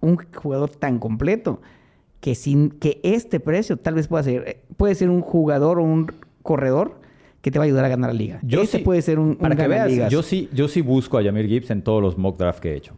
un 0.00 0.16
jugador 0.34 0.70
tan 0.70 0.98
completo 0.98 1.60
que 2.20 2.34
sin 2.34 2.70
que 2.70 3.00
este 3.02 3.40
precio 3.40 3.76
tal 3.76 3.94
vez 3.94 4.08
pueda 4.08 4.22
ser, 4.24 4.62
puede 4.76 4.94
ser 4.94 5.08
un 5.10 5.20
jugador 5.20 5.78
o 5.78 5.82
un 5.84 6.12
corredor 6.42 7.00
que 7.40 7.50
te 7.52 7.58
va 7.58 7.64
a 7.64 7.66
ayudar 7.66 7.84
a 7.84 7.88
ganar 7.88 8.10
la 8.10 8.14
liga. 8.18 8.40
Yo 8.42 8.62
Ese 8.62 8.78
sí- 8.78 8.84
puede 8.84 9.02
ser 9.02 9.18
un, 9.18 9.28
un 9.30 9.36
Para 9.36 9.54
que 9.56 9.68
veas, 9.68 9.88
ligas. 9.88 10.10
yo 10.12 10.22
sí, 10.22 10.48
yo 10.52 10.66
sí 10.68 10.80
busco 10.80 11.16
a 11.18 11.22
Yamir 11.22 11.46
Gibbs 11.46 11.70
en 11.70 11.82
todos 11.82 12.02
los 12.02 12.18
mock 12.18 12.36
draft 12.38 12.58
que 12.60 12.72
he 12.72 12.76
hecho. 12.76 12.94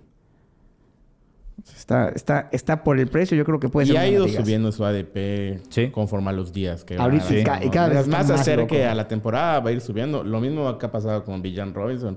Está, 1.77 2.09
está, 2.09 2.49
está 2.53 2.83
por 2.83 2.99
el 2.99 3.09
precio, 3.09 3.37
yo 3.37 3.45
creo 3.45 3.61
que 3.61 3.69
puede 3.69 3.85
y 3.85 3.89
ser 3.89 3.97
un 3.97 4.03
ha 4.03 4.09
ido 4.09 4.27
subiendo 4.29 4.73
su 4.73 4.83
ADP 4.83 5.61
Sí. 5.69 5.91
conforme 5.91 6.31
a 6.31 6.33
los 6.33 6.55
días 6.55 6.85
que 6.85 6.97
Ahorita 6.97 7.25
van 7.27 7.39
y 7.39 7.45
ca- 7.45 7.65
y 7.65 7.69
cada 7.71 7.89
vez 7.91 8.09
más 8.09 8.31
acerque 8.31 8.79
loco. 8.79 8.91
a 8.91 8.95
la 8.95 9.07
temporada 9.09 9.61
va 9.61 9.69
a 9.69 9.73
ir 9.73 9.83
subiendo. 9.83 10.25
Lo 10.25 10.41
mismo 10.41 10.79
que 10.79 10.87
ha 10.87 10.91
pasado 10.91 11.23
con 11.25 11.43
Villan 11.43 11.75
Robinson. 11.75 12.17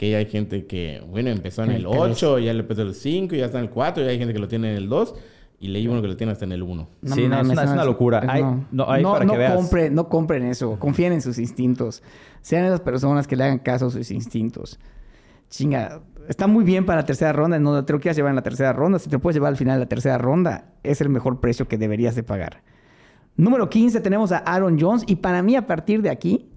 Que 0.00 0.10
ya 0.10 0.16
hay 0.16 0.24
gente 0.24 0.64
que, 0.64 1.02
bueno, 1.06 1.28
empezó 1.28 1.62
en 1.62 1.72
En 1.72 1.76
el 1.76 1.82
el 1.84 1.90
tres. 1.90 2.02
8, 2.22 2.38
ya 2.38 2.54
le 2.54 2.60
empezó 2.60 2.80
el 2.80 2.94
5, 2.94 3.34
ya 3.36 3.44
está 3.44 3.58
en 3.58 3.64
el 3.64 3.70
4, 3.70 4.02
y 4.02 4.08
hay 4.08 4.16
gente 4.18 4.32
que 4.32 4.38
lo 4.40 4.48
tiene 4.48 4.70
en 4.70 4.76
el 4.78 4.88
2. 4.88 5.14
Y 5.58 5.68
leí 5.68 5.86
uno 5.88 6.00
que 6.00 6.08
lo 6.08 6.16
tiene 6.16 6.32
hasta 6.32 6.46
en 6.46 6.52
el 6.52 6.62
1. 6.62 6.88
Sí, 7.04 7.28
no, 7.28 7.38
es 7.38 7.46
una- 7.46 7.64
es 7.64 7.70
una 7.70 7.84
locura. 7.84 8.22
Hay- 8.26 8.42
no, 8.72 8.90
hay 8.90 9.02
para 9.04 9.26
que 9.26 9.36
veas. 9.36 9.54
compre- 9.60 9.90
no 9.90 10.08
compren 10.08 10.44
eso. 10.44 10.78
Confíen 10.78 11.12
en 11.12 11.20
sus 11.20 11.38
instintos. 11.38 12.02
Sean 12.40 12.64
esas 12.64 12.80
personas 12.80 13.26
que 13.26 13.36
le 13.36 13.44
hagan 13.44 13.58
caso 13.58 13.88
a 13.88 13.90
sus 13.90 14.10
instintos. 14.10 14.80
Chinga, 15.50 16.00
está 16.28 16.46
muy 16.46 16.64
bien 16.64 16.86
para 16.86 17.00
la 17.02 17.04
tercera 17.06 17.32
ronda. 17.34 17.58
No 17.58 17.84
te 17.84 17.92
lo 17.92 18.00
quieras 18.00 18.16
llevar 18.16 18.30
en 18.30 18.36
la 18.36 18.42
tercera 18.42 18.72
ronda. 18.72 18.98
Si 18.98 19.10
te 19.10 19.16
lo 19.16 19.20
puedes 19.20 19.34
llevar 19.36 19.50
al 19.50 19.56
final 19.58 19.74
de 19.78 19.84
la 19.84 19.88
tercera 19.88 20.16
ronda, 20.16 20.72
es 20.82 21.02
el 21.02 21.10
mejor 21.10 21.40
precio 21.40 21.68
que 21.68 21.76
deberías 21.76 22.14
de 22.14 22.22
pagar. 22.22 22.62
Número 23.36 23.68
15 23.68 24.00
tenemos 24.00 24.32
a 24.32 24.38
Aaron 24.38 24.78
Jones. 24.80 25.04
Y 25.06 25.16
para 25.16 25.42
mí, 25.42 25.56
a 25.56 25.66
partir 25.66 26.02
de 26.02 26.10
aquí, 26.10 26.49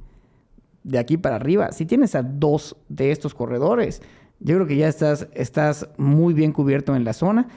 de 0.83 0.99
aquí 0.99 1.17
para 1.17 1.35
arriba, 1.35 1.71
si 1.71 1.85
tienes 1.85 2.15
a 2.15 2.23
dos 2.23 2.75
de 2.89 3.11
estos 3.11 3.33
corredores, 3.33 4.01
yo 4.39 4.55
creo 4.55 4.67
que 4.67 4.75
ya 4.75 4.87
estás, 4.87 5.27
estás 5.33 5.87
muy 5.97 6.33
bien 6.33 6.51
cubierto 6.51 6.95
en 6.95 7.05
la 7.05 7.13
zona. 7.13 7.47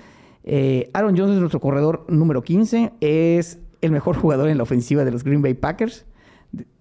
Eh, 0.45 0.91
Aaron 0.95 1.17
Jones 1.17 1.35
es 1.35 1.41
nuestro 1.41 1.61
corredor 1.61 2.07
número 2.09 2.43
15. 2.43 2.93
Es 3.01 3.59
el 3.81 3.91
mejor 3.91 4.17
jugador 4.21 4.49
en 4.49 4.57
la 4.57 4.63
ofensiva 4.63 5.05
de 5.05 5.11
los 5.11 5.25
Green 5.25 5.43
Bay 5.43 5.55
Packers. 5.55 6.07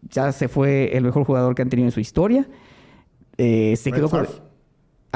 Ya 0.10 0.32
se 0.32 0.48
fue 0.48 0.96
el 0.96 1.04
mejor 1.04 1.26
jugador 1.26 1.56
que 1.56 1.64
han 1.64 1.70
tenido 1.70 1.88
en 1.88 1.92
su 1.92 2.00
historia. 2.00 2.48
Eh, 3.38 3.76
se 3.76 3.90
Brett 3.90 4.02
quedó 4.02 4.10
con. 4.10 4.28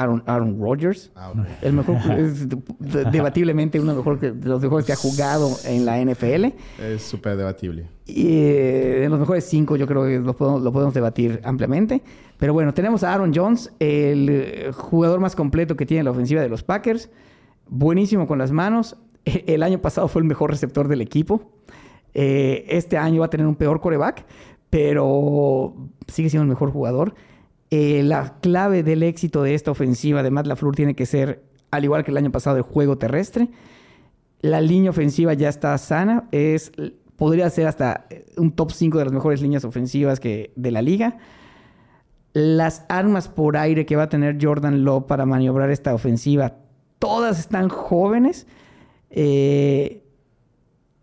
Aaron, 0.02 0.22
Aaron 0.26 0.60
Rodgers. 0.60 1.10
Ah. 1.14 1.32
El 1.62 1.72
mejor, 1.74 1.96
es 2.18 2.48
de- 2.48 2.58
debatiblemente 3.12 3.78
uno 3.80 3.92
de 3.92 3.96
los 3.96 4.04
mejores 4.06 4.20
que- 4.20 4.38
de 4.38 4.48
los 4.48 4.60
mejores 4.62 4.86
que 4.86 4.92
ha 4.92 4.96
jugado 4.96 5.50
en 5.66 5.84
la 5.84 5.98
NFL. 6.00 6.46
Es 6.82 7.02
súper 7.02 7.36
debatible. 7.36 7.86
Y 8.06 8.26
eh, 8.28 9.04
en 9.04 9.10
los 9.10 9.20
mejores 9.20 9.44
cinco 9.44 9.76
yo 9.76 9.86
creo 9.86 10.04
que 10.04 10.18
lo 10.18 10.34
podemos, 10.34 10.62
lo 10.62 10.72
podemos 10.72 10.94
debatir 10.94 11.40
ampliamente. 11.44 12.02
Pero 12.38 12.52
bueno, 12.54 12.72
tenemos 12.74 13.04
a 13.04 13.12
Aaron 13.14 13.32
Jones, 13.34 13.72
el 13.78 14.28
eh, 14.30 14.70
jugador 14.72 15.20
más 15.20 15.36
completo 15.36 15.76
que 15.76 15.86
tiene 15.86 16.02
la 16.04 16.10
ofensiva 16.10 16.40
de 16.42 16.48
los 16.48 16.62
Packers. 16.62 17.10
Buenísimo 17.68 18.26
con 18.26 18.38
las 18.38 18.50
manos. 18.50 18.96
El 19.24 19.62
año 19.62 19.80
pasado 19.80 20.08
fue 20.08 20.22
el 20.22 20.26
mejor 20.28 20.50
receptor 20.50 20.88
del 20.88 21.02
equipo. 21.02 21.52
Eh, 22.14 22.64
este 22.68 22.96
año 22.96 23.20
va 23.20 23.26
a 23.26 23.30
tener 23.30 23.46
un 23.46 23.54
peor 23.54 23.80
coreback, 23.80 24.24
pero 24.70 25.74
sigue 26.08 26.30
siendo 26.30 26.44
el 26.44 26.48
mejor 26.48 26.70
jugador. 26.72 27.14
Eh, 27.70 28.02
la 28.02 28.38
clave 28.40 28.82
del 28.82 29.02
éxito 29.02 29.42
de 29.42 29.54
esta 29.54 29.70
ofensiva 29.70 30.22
de 30.22 30.30
Matt 30.30 30.46
LaFleur 30.46 30.74
tiene 30.74 30.96
que 30.96 31.06
ser, 31.06 31.44
al 31.70 31.84
igual 31.84 32.04
que 32.04 32.10
el 32.10 32.16
año 32.16 32.32
pasado, 32.32 32.56
el 32.56 32.62
juego 32.62 32.98
terrestre. 32.98 33.48
La 34.40 34.60
línea 34.60 34.90
ofensiva 34.90 35.34
ya 35.34 35.48
está 35.48 35.76
sana. 35.78 36.28
Es, 36.32 36.72
podría 37.16 37.48
ser 37.50 37.66
hasta 37.66 38.06
un 38.36 38.52
top 38.52 38.72
5 38.72 38.98
de 38.98 39.04
las 39.04 39.12
mejores 39.12 39.40
líneas 39.42 39.64
ofensivas 39.64 40.18
que, 40.18 40.52
de 40.56 40.70
la 40.70 40.82
liga. 40.82 41.18
Las 42.32 42.84
armas 42.88 43.28
por 43.28 43.56
aire 43.56 43.86
que 43.86 43.96
va 43.96 44.04
a 44.04 44.08
tener 44.08 44.38
Jordan 44.40 44.84
Love 44.84 45.04
para 45.06 45.26
maniobrar 45.26 45.70
esta 45.70 45.94
ofensiva, 45.94 46.56
todas 46.98 47.38
están 47.38 47.68
jóvenes. 47.68 48.46
eh, 49.10 50.04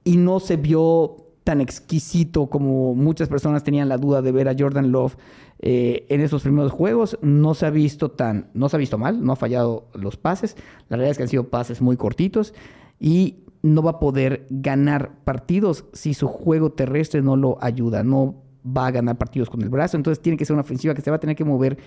y 0.07 0.15
no 0.15 0.39
se 0.39 0.55
vio 0.55 1.17
tan 1.43 1.59
exquisito 1.59 2.47
como 2.47 2.95
muchas 2.95 3.27
personas 3.27 3.61
tenían 3.61 3.89
la 3.89 3.97
duda 3.97 4.21
de 4.21 4.31
ver 4.31 4.47
a 4.47 4.55
Jordan 4.57 4.89
Love 4.89 5.17
eh, 5.59 6.05
en 6.09 6.21
esos 6.21 6.43
primeros 6.43 6.71
juegos. 6.71 7.17
No 7.21 7.53
se 7.53 7.65
ha 7.65 7.69
visto 7.69 8.11
tan, 8.11 8.49
no 8.53 8.69
se 8.69 8.75
ha 8.75 8.79
visto 8.79 8.97
mal, 8.97 9.23
no 9.23 9.33
ha 9.33 9.35
fallado 9.35 9.87
los 9.93 10.17
pases. 10.17 10.55
La 10.89 10.97
realidad 10.97 11.11
es 11.11 11.17
que 11.17 11.23
han 11.23 11.29
sido 11.29 11.49
pases 11.49 11.81
muy 11.81 11.97
cortitos 11.97 12.53
y 12.99 13.43
no 13.63 13.81
va 13.81 13.91
a 13.91 13.99
poder 13.99 14.45
ganar 14.49 15.23
partidos 15.23 15.85
si 15.93 16.13
su 16.13 16.27
juego 16.27 16.71
terrestre 16.71 17.21
no 17.21 17.35
lo 17.35 17.57
ayuda. 17.61 18.03
No 18.03 18.35
va 18.65 18.87
a 18.87 18.91
ganar 18.91 19.17
partidos 19.17 19.49
con 19.49 19.61
el 19.61 19.69
brazo. 19.69 19.97
Entonces 19.97 20.21
tiene 20.21 20.37
que 20.37 20.45
ser 20.45 20.53
una 20.53 20.61
ofensiva 20.61 20.93
que 20.93 21.01
se 21.01 21.09
va 21.09 21.17
a 21.17 21.19
tener 21.19 21.35
que 21.35 21.45
mover 21.45 21.77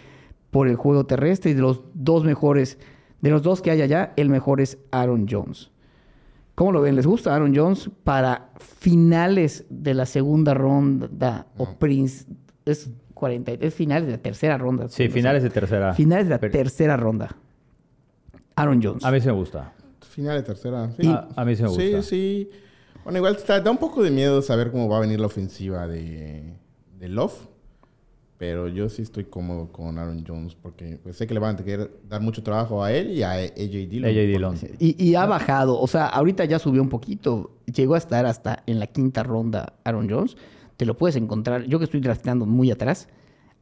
por 0.51 0.67
el 0.67 0.77
juego 0.77 1.07
terrestre 1.07 1.53
y 1.53 1.55
de 1.55 1.61
los 1.63 1.83
dos 1.95 2.25
mejores, 2.25 2.79
de 3.21 3.31
los 3.31 3.43
dos 3.43 3.63
que 3.63 3.71
hay 3.71 3.83
allá, 3.83 4.13
el 4.17 4.29
mejor 4.31 4.61
es 4.61 4.79
Aaron 4.91 5.27
Jones. 5.31 5.71
¿Cómo 6.57 6.73
lo 6.73 6.81
ven? 6.81 6.97
¿Les 6.97 7.07
gusta 7.07 7.35
Aaron 7.35 7.55
Jones 7.55 7.89
para 8.03 8.51
finales 8.59 9.65
de 9.71 9.95
la 9.95 10.07
segunda 10.07 10.53
ronda 10.55 11.47
o 11.57 11.67
princ- 11.79 12.27
es 12.65 12.91
40, 13.21 13.53
es 13.53 13.73
finales 13.75 14.07
de 14.07 14.13
la 14.13 14.19
tercera 14.19 14.59
ronda? 14.59 14.89
Sí, 14.89 15.05
No 15.05 15.09
sé. 15.11 15.15
finales 15.15 15.43
de 15.45 15.51
tercera. 15.51 15.95
Finales 15.95 16.25
de 16.27 16.31
la 16.31 16.41
Pero- 16.41 16.53
tercera 16.53 16.97
ronda. 16.97 17.37
Aaron 18.57 18.81
Jones. 18.83 19.05
A 19.05 19.11
mí 19.13 19.21
sí 19.21 19.27
me 19.27 19.33
gusta. 19.33 19.73
Final 20.01 20.37
de 20.39 20.43
tercera. 20.43 20.91
Sí, 20.99 21.07
A, 21.07 21.29
a 21.37 21.45
mí 21.45 21.55
sí 21.57 21.63
me 21.63 21.69
gusta. 21.69 21.83
sí. 22.03 22.03
sí. 22.03 22.51
Bueno, 23.05 23.19
igual 23.19 23.37
está- 23.37 23.61
da 23.61 23.71
un 23.71 23.79
poco 23.79 24.03
de 24.03 24.11
miedo 24.11 24.43
saber 24.43 24.71
cómo 24.71 24.89
va 24.89 24.99
a 24.99 25.01
venir 25.01 25.21
la 25.21 25.27
ofensiva 25.27 25.87
de, 25.87 26.55
de 26.99 27.09
Love. 27.09 27.49
Pero 28.37 28.69
yo 28.69 28.89
sí 28.89 29.03
estoy 29.03 29.25
cómodo 29.25 29.71
con 29.71 29.99
Aaron 29.99 30.25
Jones 30.27 30.55
porque 30.55 30.99
pues, 31.03 31.17
sé 31.17 31.27
que 31.27 31.35
le 31.35 31.41
van 31.41 31.55
a 31.55 31.59
tener 31.59 31.89
que 31.89 31.91
dar 32.09 32.23
mucho 32.23 32.43
trabajo 32.43 32.83
a 32.83 32.91
él 32.91 33.11
y 33.11 33.23
a 33.23 33.33
AJ 33.33 33.55
Dillon. 33.55 34.05
AJ 34.11 34.17
Dillon. 34.27 34.57
Y, 34.79 35.03
y 35.05 35.15
ha 35.15 35.27
bajado, 35.27 35.79
o 35.79 35.87
sea, 35.87 36.07
ahorita 36.07 36.47
ya 36.47 36.59
subió 36.59 36.81
un 36.81 36.89
poquito. 36.89 37.51
Llegó 37.67 37.95
a 37.97 37.99
estar 37.99 38.25
hasta 38.25 38.63
en 38.67 38.79
la 38.81 38.87
quinta 38.87 39.23
ronda 39.23 39.75
Aaron 39.85 40.09
Jones. 40.09 40.37
Te 40.81 40.87
lo 40.87 40.97
puedes 40.97 41.15
encontrar. 41.17 41.65
Yo 41.67 41.79
que 41.79 41.85
estoy 41.85 42.01
drafteando 42.01 42.47
muy 42.47 42.71
atrás, 42.71 43.07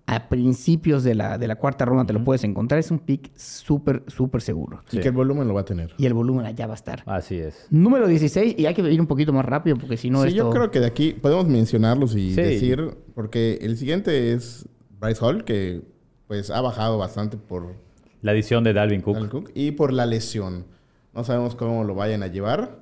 a 0.07 0.29
principios 0.29 1.03
de 1.03 1.16
la, 1.16 1.37
de 1.37 1.49
la 1.49 1.57
cuarta 1.57 1.85
ronda 1.85 2.05
te 2.07 2.12
lo 2.12 2.23
puedes 2.23 2.45
encontrar. 2.45 2.79
Es 2.79 2.93
un 2.93 3.01
pick 3.01 3.37
súper, 3.37 4.05
súper 4.07 4.41
seguro. 4.41 4.85
Y 4.93 4.97
Sí. 4.99 5.01
que 5.03 5.09
el 5.09 5.14
volumen 5.14 5.49
lo 5.49 5.55
va 5.55 5.62
a 5.62 5.64
tener. 5.64 5.93
Y 5.99 6.07
el 6.07 6.14
volumen 6.14 6.47
allá 6.47 6.69
va 6.69 6.75
a 6.75 6.77
estar. 6.77 7.03
Así 7.07 7.35
es. 7.35 7.66
Número 7.71 8.07
16, 8.07 8.55
y 8.57 8.66
hay 8.66 8.75
que 8.75 8.83
ir 8.89 9.01
un 9.01 9.09
poquito 9.09 9.33
más 9.33 9.45
rápido 9.45 9.77
porque 9.79 9.97
si 9.97 10.11
no 10.11 10.23
sí, 10.23 10.29
esto... 10.29 10.37
yo 10.45 10.51
creo 10.51 10.71
que 10.71 10.79
de 10.79 10.87
aquí 10.87 11.12
podemos 11.12 11.49
mencionarlos 11.49 12.14
y 12.14 12.31
Sí. 12.37 12.41
decir, 12.41 12.97
porque 13.16 13.59
el 13.62 13.77
siguiente 13.77 14.33
es 14.33 14.69
Bryce 15.01 15.19
Hall, 15.25 15.43
que 15.43 15.83
pues 16.29 16.51
ha 16.51 16.61
bajado 16.61 16.99
bastante 16.99 17.37
por 17.37 17.75
La 18.23 18.31
edición 18.31 18.62
de 18.62 18.75
Dalvin 18.75 19.01
Cook. 19.01 19.14
Dalvin 19.14 19.31
Cook 19.31 19.51
y 19.55 19.73
por 19.73 19.93
la 19.93 20.07
lesión. 20.07 20.66
No 21.14 21.25
sabemos 21.25 21.57
cómo 21.57 21.83
lo 21.83 21.97
vayan 21.97 22.23
a 22.23 22.29
llevar, 22.29 22.79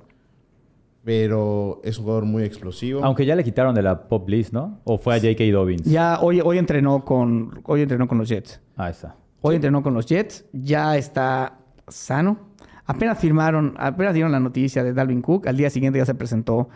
pero 1.11 1.79
es 1.85 1.97
un 1.97 2.03
jugador 2.03 2.25
muy 2.25 2.43
explosivo. 2.43 2.99
Aunque 3.01 3.25
ya 3.25 3.33
le 3.33 3.41
quitaron 3.41 3.73
de 3.73 3.81
la 3.81 4.09
pop 4.09 4.27
list, 4.27 4.51
¿no? 4.51 4.81
¿O 4.83 4.97
fue 4.97 5.15
a 5.15 5.17
J.K. 5.21 5.41
Dobbins? 5.53 5.85
Ya 5.85 6.19
hoy, 6.19 6.41
hoy, 6.41 6.57
entrenó 6.57 7.05
con, 7.05 7.61
hoy 7.63 7.81
entrenó 7.83 8.09
con 8.09 8.17
los 8.17 8.27
Jets. 8.27 8.59
Ahí 8.75 8.91
está. 8.91 9.15
Hoy 9.39 9.55
entrenó 9.55 9.81
con 9.81 9.93
los 9.93 10.05
Jets, 10.05 10.43
ya 10.51 10.97
está 10.97 11.59
sano. 11.87 12.39
Apenas 12.85 13.19
firmaron, 13.19 13.73
apenas 13.77 14.15
dieron 14.15 14.33
la 14.33 14.41
noticia 14.41 14.83
de 14.83 14.91
Dalvin 14.93 15.21
Cook, 15.21 15.47
al 15.47 15.55
día 15.55 15.69
siguiente 15.69 15.97
ya 15.97 16.05
se 16.05 16.13
presentó 16.13 16.67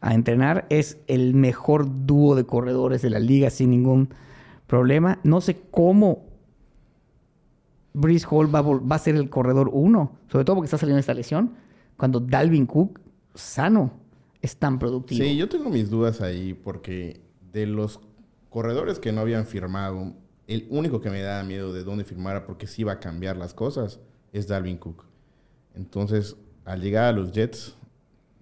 a 0.00 0.14
entrenar. 0.14 0.66
Es 0.70 1.00
el 1.08 1.34
mejor 1.34 2.06
dúo 2.06 2.36
de 2.36 2.44
corredores 2.44 3.02
de 3.02 3.10
la 3.10 3.18
liga 3.18 3.50
sin 3.50 3.70
ningún 3.70 4.14
problema. 4.68 5.18
No 5.24 5.40
sé 5.40 5.62
cómo 5.72 6.26
Brice 7.92 8.24
Hall 8.30 8.54
va 8.54 8.60
a, 8.60 8.62
vol- 8.62 8.88
va 8.88 8.94
a 8.94 8.98
ser 9.00 9.16
el 9.16 9.28
corredor 9.30 9.68
uno, 9.72 10.12
sobre 10.28 10.44
todo 10.44 10.54
porque 10.54 10.66
está 10.66 10.78
saliendo 10.78 11.00
esta 11.00 11.12
lesión, 11.12 11.54
cuando 11.96 12.20
Dalvin 12.20 12.66
Cook, 12.66 13.00
sano, 13.40 13.90
es 14.42 14.56
tan 14.56 14.78
productivo. 14.78 15.24
Sí, 15.24 15.36
yo 15.36 15.48
tengo 15.48 15.70
mis 15.70 15.90
dudas 15.90 16.20
ahí 16.20 16.54
porque 16.54 17.20
de 17.52 17.66
los 17.66 18.00
corredores 18.48 18.98
que 18.98 19.12
no 19.12 19.20
habían 19.20 19.46
firmado, 19.46 20.14
el 20.46 20.66
único 20.70 21.00
que 21.00 21.10
me 21.10 21.20
da 21.22 21.42
miedo 21.44 21.72
de 21.72 21.84
dónde 21.84 22.04
firmara 22.04 22.44
porque 22.44 22.66
sí 22.66 22.82
va 22.84 22.92
a 22.92 23.00
cambiar 23.00 23.36
las 23.36 23.54
cosas 23.54 24.00
es 24.32 24.48
Dalvin 24.48 24.78
Cook. 24.78 25.04
Entonces, 25.74 26.36
al 26.64 26.80
llegar 26.80 27.04
a 27.04 27.12
los 27.12 27.32
Jets, 27.32 27.76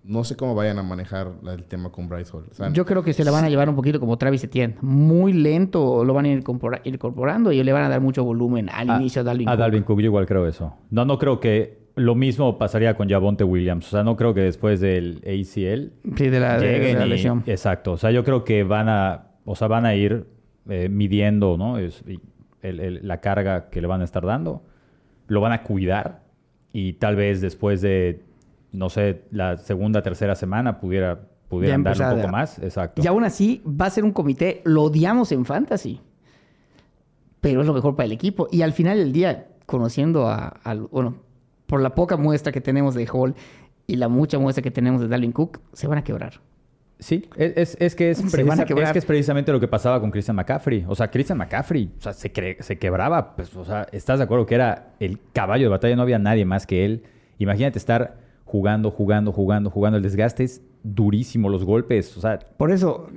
no 0.04 0.24
sé 0.24 0.36
cómo 0.36 0.54
vayan 0.54 0.78
a 0.78 0.82
manejar 0.82 1.32
el 1.46 1.64
tema 1.64 1.90
con 1.92 2.08
Bryce 2.08 2.30
Hall. 2.34 2.46
O 2.50 2.54
sea, 2.54 2.72
Yo 2.72 2.86
creo 2.86 3.02
que 3.02 3.12
se 3.12 3.24
la 3.24 3.30
van 3.30 3.44
a 3.44 3.50
llevar 3.50 3.68
un 3.68 3.76
poquito 3.76 4.00
como 4.00 4.16
Travis 4.16 4.42
Etienne. 4.44 4.76
Muy 4.80 5.34
lento 5.34 6.02
lo 6.04 6.14
van 6.14 6.24
a 6.24 6.28
ir 6.28 6.38
incorpora- 6.42 6.80
incorporando 6.84 7.52
y 7.52 7.62
le 7.62 7.72
van 7.72 7.84
a 7.84 7.88
dar 7.90 8.00
mucho 8.00 8.24
volumen 8.24 8.70
al 8.70 8.88
A- 8.90 8.96
inicio 8.96 9.20
a 9.20 9.24
Dalvin 9.24 9.48
a 9.48 9.52
Cook. 9.52 9.60
Dalvin 9.60 9.82
Cook, 9.82 9.98
yo 10.00 10.06
igual 10.06 10.26
creo 10.26 10.46
eso. 10.46 10.74
No, 10.90 11.04
no 11.04 11.18
creo 11.18 11.40
que 11.40 11.87
lo 11.98 12.14
mismo 12.14 12.56
pasaría 12.58 12.94
con 12.94 13.08
Javonte 13.08 13.44
Williams. 13.44 13.86
O 13.88 13.90
sea, 13.90 14.02
no 14.04 14.16
creo 14.16 14.32
que 14.34 14.40
después 14.40 14.80
del 14.80 15.18
ACL 15.24 15.92
Sí, 16.16 16.28
de 16.28 16.40
la, 16.40 16.58
de- 16.58 16.66
de 16.66 16.78
lleguen 16.78 17.08
la 17.08 17.16
y-. 17.16 17.50
Exacto. 17.50 17.92
O 17.92 17.96
sea, 17.96 18.10
yo 18.10 18.24
creo 18.24 18.44
que 18.44 18.62
van 18.64 18.88
a, 18.88 19.26
o 19.44 19.54
sea, 19.56 19.68
van 19.68 19.84
a 19.86 19.94
ir 19.94 20.26
eh, 20.68 20.88
midiendo, 20.88 21.56
¿no? 21.56 21.78
Es- 21.78 22.02
y 22.06 22.18
el- 22.62 22.80
el- 22.80 23.00
la 23.08 23.20
carga 23.20 23.70
que 23.70 23.80
le 23.80 23.86
van 23.86 24.00
a 24.00 24.04
estar 24.04 24.24
dando. 24.24 24.62
Lo 25.26 25.40
van 25.40 25.52
a 25.52 25.62
cuidar 25.62 26.22
y 26.72 26.94
tal 26.94 27.16
vez 27.16 27.40
después 27.40 27.80
de, 27.80 28.22
no 28.72 28.88
sé, 28.90 29.22
la 29.30 29.56
segunda, 29.56 30.02
tercera 30.02 30.34
semana 30.34 30.78
pudiera, 30.80 31.20
pudieran 31.48 31.82
darle 31.82 32.04
empezar 32.04 32.12
un 32.14 32.18
a- 32.18 32.22
poco 32.22 32.32
más. 32.32 32.58
Exacto. 32.58 33.02
Y 33.02 33.06
aún 33.06 33.24
así 33.24 33.62
va 33.66 33.86
a 33.86 33.90
ser 33.90 34.04
un 34.04 34.12
comité, 34.12 34.60
lo 34.64 34.82
odiamos 34.84 35.32
en 35.32 35.44
fantasy, 35.46 36.00
pero 37.40 37.60
es 37.62 37.66
lo 37.66 37.72
mejor 37.74 37.96
para 37.96 38.04
el 38.06 38.12
equipo. 38.12 38.48
Y 38.50 38.62
al 38.62 38.72
final 38.72 38.98
del 38.98 39.12
día, 39.12 39.46
conociendo 39.66 40.28
a, 40.28 40.48
al- 40.48 40.80
bueno, 40.90 41.16
por 41.68 41.80
la 41.80 41.94
poca 41.94 42.16
muestra 42.16 42.50
que 42.50 42.60
tenemos 42.60 42.96
de 42.96 43.06
Hall 43.12 43.36
y 43.86 43.94
la 43.96 44.08
mucha 44.08 44.38
muestra 44.40 44.62
que 44.62 44.70
tenemos 44.72 45.00
de 45.00 45.06
Dalvin 45.08 45.30
Cook, 45.32 45.60
se 45.72 45.86
van 45.86 45.98
a 45.98 46.02
quebrar. 46.04 46.40
Sí, 46.98 47.26
es, 47.36 47.52
es- 47.56 47.76
es 47.78 47.94
que 47.94 48.10
es, 48.10 48.18
precisa- 48.20 48.64
es 48.64 48.92
que 48.92 48.98
es 48.98 49.04
precisamente 49.04 49.52
lo 49.52 49.60
que 49.60 49.68
pasaba 49.68 50.00
con 50.00 50.10
Christian 50.10 50.34
McCaffrey. 50.36 50.84
O 50.88 50.96
sea, 50.96 51.08
Christian 51.12 51.38
McCaffrey 51.38 51.92
o 51.96 52.02
sea, 52.02 52.12
se, 52.12 52.32
quebraba. 52.32 53.36
Pues, 53.36 53.54
o 53.54 53.64
sea, 53.64 53.86
¿estás 53.92 54.18
de 54.18 54.24
acuerdo 54.24 54.46
que 54.46 54.56
era 54.56 54.94
el 54.98 55.20
caballo 55.32 55.66
de 55.66 55.68
batalla? 55.68 55.94
No 55.94 56.02
había 56.02 56.18
nadie 56.18 56.44
más 56.44 56.66
que 56.66 56.84
él. 56.84 57.04
Imagínate 57.38 57.78
estar 57.78 58.16
jugando, 58.44 58.90
jugando, 58.90 59.30
jugando, 59.30 59.70
jugando. 59.70 59.96
El 59.98 60.02
desgaste 60.02 60.42
es 60.42 60.60
durísimo, 60.82 61.48
los 61.50 61.64
golpes. 61.64 62.16
O 62.16 62.20
sea, 62.20 62.40
Por 62.56 62.72
eso 62.72 63.08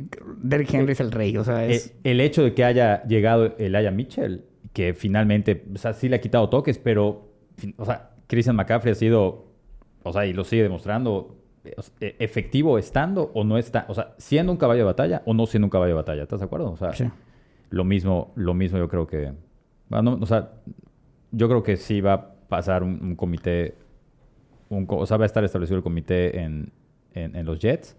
Derrick 0.44 0.72
Henry 0.74 0.92
es 0.92 1.00
el 1.00 1.12
rey. 1.12 1.36
O 1.38 1.44
sea, 1.44 1.66
es... 1.66 1.88
eh, 1.88 1.94
el 2.04 2.22
hecho 2.22 2.44
de 2.44 2.54
que 2.54 2.64
haya 2.64 3.02
llegado 3.06 3.56
el 3.58 3.76
Aya 3.76 3.90
Mitchell, 3.90 4.46
que 4.74 4.94
finalmente, 4.94 5.66
o 5.74 5.78
sea, 5.80 5.94
sí 5.94 6.08
le 6.08 6.18
ha 6.18 6.22
quitado 6.22 6.50
toques, 6.50 6.78
pero, 6.78 7.32
o 7.78 7.86
sea, 7.86 8.11
Christian 8.32 8.56
McCaffrey 8.56 8.94
ha 8.94 8.96
sido, 8.96 9.46
o 10.04 10.14
sea, 10.14 10.26
y 10.26 10.32
lo 10.34 10.44
sigue 10.46 10.64
demostrando, 10.64 11.36
e- 12.00 12.16
efectivo 12.20 12.78
estando 12.80 13.30
o 13.36 13.44
no 13.44 13.58
está, 13.58 13.86
o 13.90 13.94
sea, 13.94 14.16
siendo 14.18 14.52
un 14.54 14.58
caballo 14.58 14.80
de 14.80 14.86
batalla 14.86 15.22
o 15.26 15.34
no 15.34 15.46
siendo 15.46 15.66
un 15.66 15.70
caballo 15.70 15.90
de 15.90 15.96
batalla, 15.96 16.24
¿estás 16.24 16.40
de 16.40 16.46
acuerdo? 16.46 16.72
O 16.72 16.78
sea, 16.78 16.94
Sí. 16.94 17.06
lo 17.70 17.84
mismo, 17.84 18.32
lo 18.36 18.54
mismo 18.54 18.78
yo 18.80 18.88
creo 18.88 19.06
que, 19.06 19.34
bueno, 19.90 20.18
o 20.22 20.26
sea, 20.26 20.54
yo 21.32 21.48
creo 21.50 21.62
que 21.62 21.76
sí 21.76 22.00
va 22.02 22.14
a 22.14 22.34
pasar 22.48 22.84
un, 22.84 23.00
un 23.04 23.16
comité, 23.18 23.76
un 24.70 24.88
o 24.90 25.06
sea, 25.06 25.18
va 25.18 25.26
a 25.26 25.28
estar 25.28 25.44
establecido 25.44 25.76
el 25.78 25.84
comité 25.84 26.40
en, 26.42 26.72
en- 27.14 27.36
en 27.36 27.46
los 27.46 27.60
Jets 27.60 27.96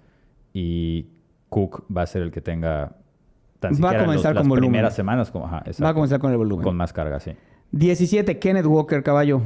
y 0.55 1.07
Cook 1.51 1.85
va 1.95 2.03
a 2.03 2.07
ser 2.07 2.23
el 2.23 2.31
que 2.31 2.41
tenga 2.41 2.97
tan 3.61 3.73
Va 3.75 3.91
a 3.91 3.99
comenzar 4.05 4.35
las 4.35 4.43
con 4.43 4.49
volumen. 4.49 4.71
primeras 4.71 4.95
semanas 4.97 5.31
como, 5.31 5.45
ajá, 5.47 5.63
Va 5.85 5.91
a 5.91 5.95
comenzar 5.95 6.19
con 6.19 6.31
el 6.33 6.39
volumen. 6.39 6.65
con 6.65 6.77
más 6.77 6.93
carga, 6.93 7.21
sí. 7.21 7.33
17, 7.71 8.39
Kenneth 8.39 8.67
Walker, 8.67 9.03
caballo. 9.03 9.43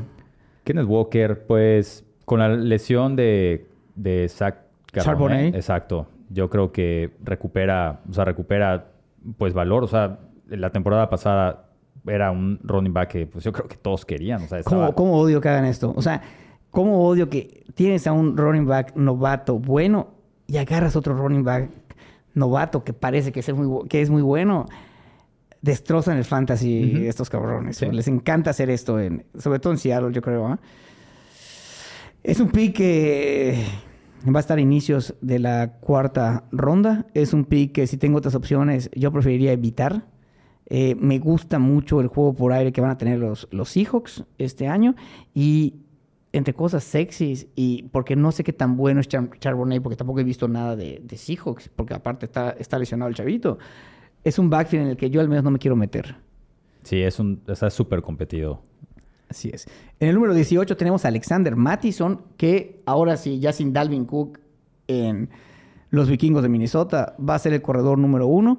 Kenneth 0.66 0.86
Walker, 0.88 1.46
pues, 1.46 2.04
con 2.24 2.40
la 2.40 2.48
lesión 2.48 3.14
de, 3.14 3.68
de 3.94 4.28
Zach 4.28 4.56
Charbonnet, 4.92 5.54
exacto, 5.54 6.08
yo 6.28 6.50
creo 6.50 6.72
que 6.72 7.12
recupera, 7.22 8.00
o 8.10 8.12
sea, 8.12 8.24
recupera, 8.24 8.88
pues, 9.38 9.54
valor, 9.54 9.84
o 9.84 9.86
sea, 9.86 10.18
la 10.48 10.70
temporada 10.70 11.08
pasada 11.08 11.68
era 12.04 12.32
un 12.32 12.58
running 12.64 12.92
back 12.92 13.10
que, 13.10 13.26
pues, 13.26 13.44
yo 13.44 13.52
creo 13.52 13.68
que 13.68 13.76
todos 13.76 14.04
querían, 14.04 14.42
o 14.42 14.48
sea, 14.48 14.58
estaba... 14.58 14.86
¿Cómo, 14.86 14.94
cómo 14.96 15.20
odio 15.20 15.40
que 15.40 15.48
hagan 15.48 15.66
esto? 15.66 15.92
O 15.94 16.02
sea, 16.02 16.20
¿cómo 16.72 17.06
odio 17.06 17.30
que 17.30 17.62
tienes 17.74 18.08
a 18.08 18.12
un 18.12 18.36
running 18.36 18.66
back 18.66 18.96
novato 18.96 19.60
bueno 19.60 20.08
y 20.48 20.56
agarras 20.56 20.96
otro 20.96 21.14
running 21.14 21.44
back 21.44 21.70
novato 22.34 22.82
que 22.82 22.92
parece 22.92 23.30
que 23.30 23.38
es 23.38 23.54
muy, 23.54 23.86
que 23.88 24.02
es 24.02 24.10
muy 24.10 24.22
bueno? 24.22 24.66
Destrozan 25.66 26.16
el 26.16 26.24
fantasy 26.24 27.06
estos 27.06 27.28
cabrones. 27.28 27.76
Sí. 27.76 27.86
Les 27.90 28.08
encanta 28.08 28.50
hacer 28.50 28.70
esto, 28.70 28.98
en, 28.98 29.26
sobre 29.36 29.58
todo 29.58 29.72
en 29.72 29.78
Seattle, 29.78 30.12
yo 30.12 30.22
creo. 30.22 30.46
¿ah? 30.46 30.58
Es 32.22 32.40
un 32.40 32.48
pick 32.48 32.76
que 32.76 33.62
va 34.26 34.38
a 34.38 34.40
estar 34.40 34.58
a 34.58 34.60
inicios 34.60 35.14
de 35.20 35.38
la 35.38 35.72
cuarta 35.80 36.44
ronda. 36.52 37.06
Es 37.14 37.32
un 37.32 37.44
pick 37.44 37.72
que 37.72 37.86
si 37.86 37.96
tengo 37.98 38.18
otras 38.18 38.34
opciones 38.34 38.90
yo 38.94 39.12
preferiría 39.12 39.52
evitar. 39.52 40.06
Eh, 40.68 40.96
me 40.98 41.18
gusta 41.18 41.58
mucho 41.58 42.00
el 42.00 42.08
juego 42.08 42.34
por 42.34 42.52
aire 42.52 42.72
que 42.72 42.80
van 42.80 42.90
a 42.90 42.98
tener 42.98 43.18
los, 43.18 43.46
los 43.50 43.68
Seahawks 43.68 44.24
este 44.38 44.66
año. 44.68 44.94
Y 45.34 45.74
entre 46.32 46.54
cosas 46.54 46.84
sexys, 46.84 47.46
y 47.54 47.84
porque 47.92 48.14
no 48.14 48.30
sé 48.30 48.44
qué 48.44 48.52
tan 48.52 48.76
bueno 48.76 49.00
es 49.00 49.08
Char- 49.08 49.30
Charbonnet, 49.38 49.82
porque 49.82 49.96
tampoco 49.96 50.20
he 50.20 50.24
visto 50.24 50.48
nada 50.48 50.76
de, 50.76 51.00
de 51.02 51.16
Seahawks, 51.16 51.70
porque 51.74 51.94
aparte 51.94 52.26
está, 52.26 52.50
está 52.50 52.78
lesionado 52.78 53.08
el 53.08 53.14
chavito. 53.14 53.58
Es 54.26 54.40
un 54.40 54.50
backfield 54.50 54.86
en 54.86 54.90
el 54.90 54.96
que 54.96 55.08
yo 55.08 55.20
al 55.20 55.28
menos 55.28 55.44
no 55.44 55.52
me 55.52 55.58
quiero 55.60 55.76
meter. 55.76 56.16
Sí, 56.82 57.00
es 57.00 57.20
un, 57.20 57.42
está 57.46 57.70
súper 57.70 58.02
competido. 58.02 58.60
Así 59.28 59.50
es. 59.54 59.68
En 60.00 60.08
el 60.08 60.16
número 60.16 60.34
18 60.34 60.76
tenemos 60.76 61.04
a 61.04 61.08
Alexander 61.08 61.54
Mattison, 61.54 62.22
que 62.36 62.82
ahora 62.86 63.16
sí, 63.18 63.38
ya 63.38 63.52
sin 63.52 63.72
Dalvin 63.72 64.04
Cook 64.04 64.40
en 64.88 65.30
los 65.90 66.08
vikingos 66.08 66.42
de 66.42 66.48
Minnesota, 66.48 67.14
va 67.20 67.36
a 67.36 67.38
ser 67.38 67.52
el 67.52 67.62
corredor 67.62 67.98
número 67.98 68.26
uno. 68.26 68.58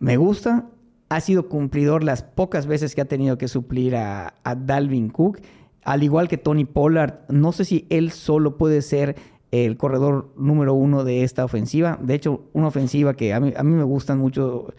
Me 0.00 0.16
gusta. 0.16 0.66
Ha 1.08 1.20
sido 1.20 1.48
cumplidor 1.48 2.02
las 2.02 2.24
pocas 2.24 2.66
veces 2.66 2.96
que 2.96 3.00
ha 3.00 3.04
tenido 3.04 3.38
que 3.38 3.46
suplir 3.46 3.94
a, 3.94 4.34
a 4.42 4.56
Dalvin 4.56 5.10
Cook. 5.10 5.38
Al 5.84 6.02
igual 6.02 6.26
que 6.26 6.36
Tony 6.36 6.64
Pollard, 6.64 7.28
no 7.28 7.52
sé 7.52 7.64
si 7.64 7.86
él 7.90 8.10
solo 8.10 8.56
puede 8.56 8.82
ser 8.82 9.14
el 9.52 9.76
corredor 9.76 10.32
número 10.36 10.74
uno 10.74 11.04
de 11.04 11.22
esta 11.22 11.44
ofensiva. 11.44 11.96
De 12.02 12.14
hecho, 12.14 12.42
una 12.54 12.66
ofensiva 12.66 13.14
que 13.14 13.32
a 13.32 13.38
mí, 13.38 13.52
a 13.56 13.62
mí 13.62 13.70
me 13.70 13.84
gustan 13.84 14.18
mucho 14.18 14.74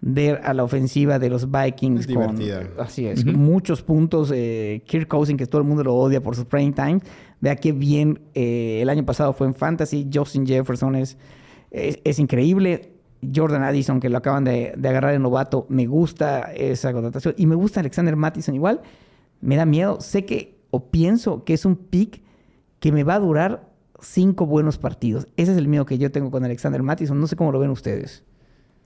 ver 0.00 0.40
a 0.44 0.54
la 0.54 0.64
ofensiva 0.64 1.18
de 1.18 1.28
los 1.28 1.50
Vikings 1.50 2.06
Es 2.08 2.14
con 2.14 2.38
así 2.78 3.06
es 3.06 3.24
muchos 3.24 3.82
puntos 3.82 4.30
eh, 4.32 4.82
Kirk 4.86 5.08
Cousins 5.08 5.38
que 5.38 5.46
todo 5.46 5.60
el 5.60 5.66
mundo 5.66 5.82
lo 5.82 5.94
odia 5.94 6.22
por 6.22 6.36
su 6.36 6.46
prime 6.46 6.72
time. 6.72 7.00
Vea 7.40 7.56
qué 7.56 7.72
bien 7.72 8.20
eh, 8.34 8.80
el 8.82 8.88
año 8.88 9.04
pasado 9.04 9.32
fue 9.32 9.46
en 9.46 9.54
fantasy. 9.54 10.08
Justin 10.12 10.46
Jefferson 10.46 10.94
es, 10.94 11.16
es, 11.70 11.98
es 12.04 12.18
increíble. 12.18 12.92
Jordan 13.34 13.64
Addison 13.64 13.98
que 13.98 14.08
lo 14.08 14.18
acaban 14.18 14.44
de, 14.44 14.72
de 14.76 14.88
agarrar 14.88 15.12
de 15.12 15.18
novato 15.18 15.66
me 15.68 15.86
gusta 15.86 16.52
esa 16.54 16.92
contratación. 16.92 17.34
Y 17.36 17.46
me 17.46 17.56
gusta 17.56 17.80
Alexander 17.80 18.14
Mattison 18.14 18.54
igual. 18.54 18.80
Me 19.40 19.56
da 19.56 19.66
miedo. 19.66 20.00
Sé 20.00 20.24
que 20.24 20.58
o 20.70 20.90
pienso 20.90 21.44
que 21.44 21.54
es 21.54 21.64
un 21.64 21.76
pick 21.76 22.22
que 22.78 22.92
me 22.92 23.02
va 23.02 23.14
a 23.14 23.18
durar 23.18 23.68
cinco 24.00 24.46
buenos 24.46 24.78
partidos. 24.78 25.26
Ese 25.36 25.52
es 25.52 25.58
el 25.58 25.66
miedo 25.66 25.86
que 25.86 25.98
yo 25.98 26.12
tengo 26.12 26.30
con 26.30 26.44
Alexander 26.44 26.82
Mattison. 26.82 27.18
No 27.18 27.26
sé 27.26 27.34
cómo 27.34 27.50
lo 27.50 27.58
ven 27.58 27.70
ustedes 27.70 28.24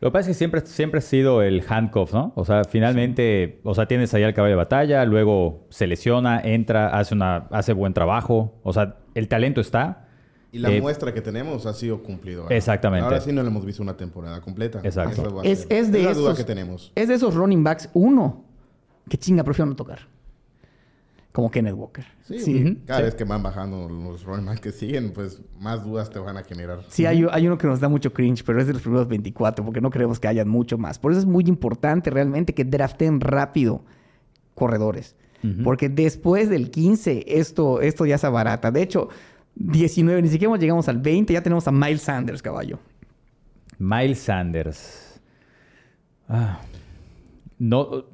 Lo 0.03 0.09
que 0.11 0.13
pasa 0.15 0.23
es 0.23 0.27
que 0.37 0.39
siempre, 0.39 0.61
siempre 0.67 0.99
ha 0.99 1.01
sido 1.01 1.43
el 1.43 1.63
handcuff, 1.67 2.13
¿no? 2.13 2.33
O 2.35 2.45
sea, 2.45 2.65
finalmente, 2.65 3.61
o 3.63 3.73
sea, 3.73 3.87
tienes 3.87 4.13
ahí 4.15 4.25
al 4.25 4.35
caballo 4.35 4.53
de 4.55 4.57
batalla, 4.57 5.05
luego 5.05 5.65
se 5.71 5.87
lesiona, 5.87 6.41
entra, 6.43 6.89
hace, 6.89 7.15
una, 7.15 7.47
hace 7.53 7.73
buen 7.73 7.95
trabajo. 7.95 8.59
O 8.65 8.73
sea, 8.73 8.97
el 9.15 9.29
talento 9.29 9.61
está. 9.61 10.09
Y 10.51 10.59
la 10.59 10.71
Eh, 10.71 10.81
muestra 10.83 11.15
que 11.15 11.23
tenemos 11.23 11.65
ha 11.67 11.73
sido 11.73 12.03
cumplido. 12.03 12.43
¿verdad? 12.43 12.57
Exactamente. 12.59 13.05
Ahora 13.05 13.21
sí 13.21 13.33
no 13.33 13.43
le 13.43 13.49
hemos 13.49 13.65
visto 13.65 13.81
una 13.81 13.97
temporada 13.97 14.41
completa. 14.41 14.81
Exacto. 14.83 15.41
Es- 15.45 15.67
es 15.71 15.93
de 15.93 16.03
la 16.03 16.13
duda 16.15 16.33
esos- 16.33 16.39
que 16.39 16.45
tenemos. 16.45 16.91
Es 16.97 17.07
de 17.07 17.15
esos 17.15 17.35
running 17.35 17.63
backs, 17.63 17.89
uno, 17.95 18.45
que 19.09 19.17
chinga, 19.17 19.45
prefiero 19.45 19.71
no 19.71 19.77
tocar. 19.77 20.01
Como 21.33 21.51
Kenneth 21.51 21.75
Walker. 21.75 22.05
Sí, 22.27 22.39
Sí, 22.41 22.83
cada 22.87 22.99
Sí. 23.01 23.05
vez 23.07 23.15
que 23.15 23.25
van 23.25 23.43
bajando 23.43 23.89
los 23.89 24.23
running 24.25 24.59
que 24.59 24.71
siguen, 24.71 25.13
pues 25.15 25.41
más 25.59 25.83
dudas 25.83 26.11
te 26.11 26.19
van 26.19 26.37
a 26.37 26.45
generar. 26.45 26.81
Sí, 26.89 27.07
hay, 27.07 27.25
hay 27.31 27.47
uno 27.47 27.57
que 27.57 27.67
nos 27.67 27.81
da 27.81 27.89
mucho 27.89 28.13
cringe, 28.13 28.45
pero 28.45 28.61
es 28.61 28.67
de 28.67 28.75
los 28.75 28.83
primeros 28.83 29.09
24, 29.09 29.65
porque 29.65 29.81
no 29.81 29.89
creemos 29.91 30.21
que 30.21 30.29
hayan 30.29 30.49
mucho 30.49 30.77
más. 30.77 30.99
Por 30.99 31.13
eso 31.13 31.21
es 31.21 31.27
muy 31.27 31.45
importante 31.45 32.11
realmente 32.11 32.55
que 32.55 32.65
draften 32.65 33.21
rápido 33.21 33.83
corredores. 34.55 35.17
Porque 35.65 35.89
después 35.89 36.49
del 36.49 36.71
15, 36.71 37.25
esto, 37.27 37.81
esto 37.81 38.07
ya 38.07 38.17
se 38.17 38.29
abarata. 38.29 38.71
De 38.71 38.81
hecho, 38.81 39.09
19, 39.57 40.23
ni 40.23 40.29
siquiera 40.29 40.57
llegamos 40.57 40.89
al 40.89 40.99
20, 40.99 41.33
ya 41.33 41.43
tenemos 41.43 41.67
a 41.67 41.73
Miles 41.73 42.03
Sanders, 42.03 42.41
caballo. 42.41 42.79
Miles 43.79 44.21
Sanders. 44.21 45.21
Ah. 46.29 46.61
No, 47.59 48.05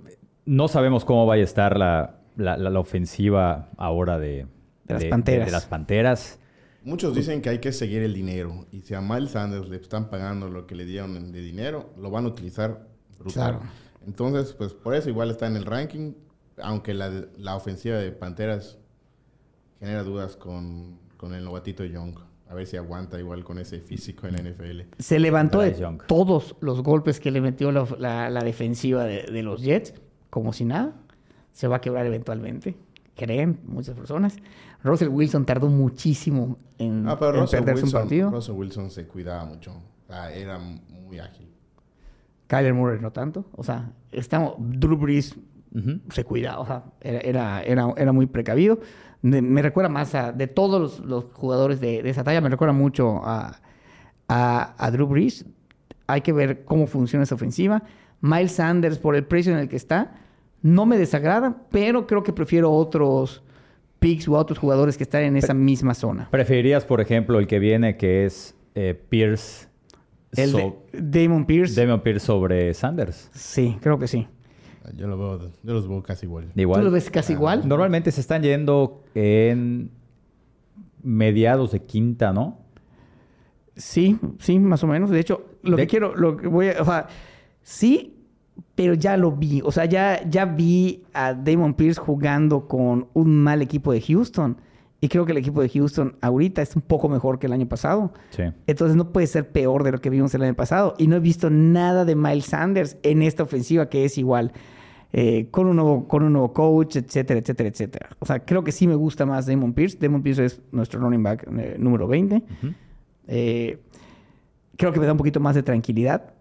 no 0.46 0.68
sabemos 0.68 1.04
cómo 1.04 1.26
vaya 1.26 1.42
a 1.42 1.44
estar 1.44 1.76
la, 1.76 2.17
la- 2.38 2.56
la- 2.56 2.70
la 2.70 2.80
ofensiva 2.80 3.68
ahora 3.76 4.18
de, 4.18 4.46
De 4.84 4.94
las 4.94 5.04
Panteras. 5.04 5.46
de 5.46 5.52
las 5.52 5.66
Panteras. 5.66 6.38
Muchos 6.84 7.14
dicen 7.14 7.42
que 7.42 7.50
hay 7.50 7.58
que 7.58 7.72
seguir 7.72 8.02
el 8.02 8.14
dinero. 8.14 8.66
Y 8.72 8.80
si 8.80 8.94
a 8.94 9.00
Miles 9.02 9.32
Sanders 9.32 9.68
le 9.68 9.76
están 9.76 10.08
pagando 10.08 10.48
lo 10.48 10.66
que 10.66 10.74
le 10.74 10.86
dieron 10.86 11.32
de 11.32 11.40
dinero, 11.42 11.92
lo 11.98 12.10
van 12.10 12.24
a 12.24 12.28
utilizar 12.28 12.86
brutal. 13.18 13.58
Claro. 13.58 13.60
Entonces, 14.06 14.54
pues 14.54 14.72
por 14.72 14.94
eso 14.94 15.10
igual 15.10 15.30
está 15.30 15.46
en 15.46 15.56
el 15.56 15.66
ranking. 15.66 16.14
Aunque 16.62 16.94
la, 16.94 17.10
la 17.36 17.56
ofensiva 17.56 17.98
de 17.98 18.10
Panteras 18.12 18.78
genera 19.80 20.02
dudas 20.02 20.36
con, 20.36 20.98
con 21.16 21.34
el 21.34 21.44
novatito 21.44 21.84
Young. 21.84 22.14
A 22.48 22.54
ver 22.54 22.66
si 22.66 22.76
aguanta 22.78 23.18
igual 23.18 23.44
con 23.44 23.58
ese 23.58 23.80
físico 23.80 24.26
en 24.26 24.34
la 24.34 24.40
NFL. 24.42 24.80
Se 24.98 25.18
levantó 25.18 25.60
de 25.60 25.68
Bryce 25.68 25.82
Young. 25.82 26.02
todos 26.06 26.56
los 26.60 26.82
golpes 26.82 27.20
que 27.20 27.30
le 27.30 27.42
metió 27.42 27.70
la, 27.72 27.86
la- 27.98 28.30
la 28.30 28.42
defensiva 28.42 29.04
de, 29.04 29.24
de 29.24 29.42
los 29.42 29.60
Jets, 29.62 29.92
como 30.30 30.52
si 30.54 30.64
nada. 30.64 30.94
Se 31.58 31.66
va 31.66 31.76
a 31.76 31.80
quebrar 31.80 32.06
eventualmente. 32.06 32.76
Creen 33.16 33.58
muchas 33.66 33.96
personas. 33.96 34.36
Russell 34.84 35.08
Wilson 35.08 35.44
tardó 35.44 35.66
muchísimo 35.68 36.56
en, 36.78 37.08
Ah, 37.08 37.18
pero 37.18 37.34
en 37.34 37.40
Russell 37.40 37.64
perderse 37.64 37.84
un 37.86 37.90
partido. 37.90 38.30
Russell 38.30 38.54
Wilson 38.54 38.90
se 38.92 39.08
cuidaba 39.08 39.44
mucho. 39.44 39.72
Era 40.32 40.58
muy 40.58 41.18
ágil. 41.18 41.48
Kyler 42.46 42.74
Murray 42.74 43.00
no 43.00 43.10
tanto. 43.10 43.46
O 43.56 43.64
sea, 43.64 43.90
estamos, 44.12 44.54
Drew 44.58 44.96
Brees 44.96 45.34
se 46.10 46.22
cuidaba. 46.22 46.60
O 46.60 46.66
sea, 46.66 46.84
era, 47.00 47.18
era, 47.18 47.62
era, 47.62 47.92
era 47.96 48.12
muy 48.12 48.26
precavido. 48.26 48.78
De- 49.22 49.42
me 49.42 49.62
recuerda 49.62 49.88
más 49.88 50.14
a... 50.14 50.30
De 50.30 50.46
todos 50.46 50.80
los, 50.80 51.00
los 51.00 51.24
jugadores 51.34 51.80
de, 51.80 52.04
de 52.04 52.10
esa 52.10 52.22
talla, 52.22 52.40
me 52.40 52.48
recuerda 52.50 52.72
mucho 52.72 53.20
a, 53.24 53.58
a, 54.28 54.74
a 54.78 54.90
Drew 54.92 55.08
Brees. 55.08 55.44
Hay 56.06 56.20
que 56.20 56.32
ver 56.32 56.64
cómo 56.64 56.86
funciona 56.86 57.24
esa 57.24 57.34
ofensiva. 57.34 57.82
Miles 58.20 58.52
Sanders, 58.52 58.98
por 58.98 59.16
el 59.16 59.24
precio 59.26 59.52
en 59.52 59.58
el 59.58 59.68
que 59.68 59.74
está, 59.76 60.14
no 60.62 60.86
me 60.86 60.98
desagrada, 60.98 61.62
pero 61.70 62.06
creo 62.06 62.22
que 62.22 62.32
prefiero 62.32 62.70
otros 62.72 63.42
picks 63.98 64.28
u 64.28 64.34
otros 64.34 64.58
jugadores 64.58 64.96
que 64.96 65.02
están 65.04 65.22
en 65.22 65.36
esa 65.36 65.54
misma 65.54 65.94
zona. 65.94 66.28
¿Preferirías, 66.30 66.84
por 66.84 67.00
ejemplo, 67.00 67.38
el 67.38 67.46
que 67.46 67.58
viene 67.58 67.96
que 67.96 68.24
es 68.24 68.54
eh, 68.74 68.94
Pierce? 69.08 69.68
El 70.36 70.50
so- 70.50 70.82
de 70.92 71.22
Damon 71.26 71.46
Pierce. 71.46 71.80
Damon 71.80 72.00
Pierce 72.02 72.24
sobre 72.26 72.74
Sanders. 72.74 73.30
Sí, 73.32 73.76
creo 73.80 73.98
que 73.98 74.06
sí. 74.08 74.26
Yo, 74.96 75.06
lo 75.06 75.18
veo, 75.18 75.50
yo 75.62 75.72
los 75.74 75.88
veo 75.88 76.02
casi 76.02 76.26
igual. 76.26 76.50
Igual. 76.54 76.80
¿Tú 76.80 76.84
lo 76.86 76.90
ves 76.90 77.10
casi 77.10 77.32
igual? 77.34 77.66
Normalmente 77.68 78.10
se 78.12 78.20
están 78.20 78.42
yendo 78.42 79.02
en 79.14 79.90
mediados 81.02 81.72
de 81.72 81.80
quinta, 81.82 82.32
¿no? 82.32 82.58
Sí, 83.76 84.18
sí, 84.38 84.58
más 84.58 84.82
o 84.84 84.86
menos. 84.86 85.10
De 85.10 85.20
hecho, 85.20 85.46
lo 85.62 85.76
De- 85.76 85.82
que 85.82 85.86
quiero, 85.88 86.14
lo 86.14 86.36
que 86.36 86.46
voy 86.48 86.68
a, 86.68 86.82
o 86.82 86.84
sea, 86.84 87.06
sí, 87.62 88.17
pero 88.74 88.94
ya 88.94 89.16
lo 89.16 89.32
vi. 89.32 89.60
O 89.64 89.72
sea, 89.72 89.84
ya, 89.84 90.22
ya 90.28 90.44
vi 90.44 91.02
a 91.12 91.34
Damon 91.34 91.74
Pierce 91.74 92.00
jugando 92.00 92.68
con 92.68 93.08
un 93.14 93.36
mal 93.42 93.62
equipo 93.62 93.92
de 93.92 94.00
Houston. 94.00 94.56
Y 95.00 95.08
creo 95.08 95.24
que 95.24 95.32
el 95.32 95.38
equipo 95.38 95.62
de 95.62 95.68
Houston 95.68 96.16
ahorita 96.20 96.60
es 96.60 96.74
un 96.74 96.82
poco 96.82 97.08
mejor 97.08 97.38
que 97.38 97.46
el 97.46 97.52
año 97.52 97.68
pasado. 97.68 98.12
Sí. 98.30 98.42
Entonces 98.66 98.96
no 98.96 99.12
puede 99.12 99.28
ser 99.28 99.48
peor 99.50 99.84
de 99.84 99.92
lo 99.92 100.00
que 100.00 100.10
vimos 100.10 100.34
el 100.34 100.42
año 100.42 100.54
pasado. 100.54 100.94
Y 100.98 101.06
no 101.06 101.16
he 101.16 101.20
visto 101.20 101.50
nada 101.50 102.04
de 102.04 102.16
Miles 102.16 102.46
Sanders 102.46 102.96
en 103.04 103.22
esta 103.22 103.44
ofensiva 103.44 103.88
que 103.88 104.04
es 104.04 104.18
igual. 104.18 104.52
eh, 105.12 105.48
con, 105.50 105.66
un 105.66 105.76
nuevo, 105.76 106.06
con 106.06 106.22
un 106.22 106.32
nuevo 106.32 106.52
coach, 106.52 106.96
etcétera, 106.96 107.40
etcétera, 107.40 107.68
etcétera. 107.68 108.08
O 108.18 108.26
sea, 108.26 108.40
creo 108.44 108.62
que 108.64 108.72
sí 108.72 108.86
me 108.86 108.94
gusta 108.94 109.24
más 109.24 109.46
Damon 109.46 109.72
Pierce. 109.72 109.96
Damon 109.98 110.22
Pierce 110.22 110.44
es 110.44 110.60
nuestro 110.72 111.00
running 111.00 111.22
back 111.22 111.46
eh, 111.56 111.76
número 111.78 112.06
20. 112.06 112.36
Ujú. 112.36 112.74
Eh, 113.28 113.78
creo 114.76 114.92
que 114.92 115.00
me 115.00 115.06
da 115.06 115.12
un 115.12 115.18
poquito 115.18 115.40
más 115.40 115.54
de 115.54 115.62
tranquilidad. 115.62 116.34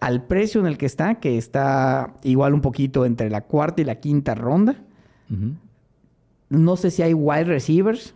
Al 0.00 0.24
precio 0.24 0.60
en 0.60 0.66
el 0.66 0.78
que 0.78 0.86
está, 0.86 1.16
que 1.16 1.36
está 1.38 2.14
igual 2.22 2.54
un 2.54 2.60
poquito 2.60 3.04
entre 3.04 3.30
la 3.30 3.42
cuarta 3.42 3.82
y 3.82 3.84
la 3.84 3.96
quinta 3.96 4.34
ronda. 4.34 4.76
No 6.48 6.76
sé 6.76 6.90
si 6.90 7.02
hay 7.02 7.14
wide 7.14 7.44
receivers 7.44 8.14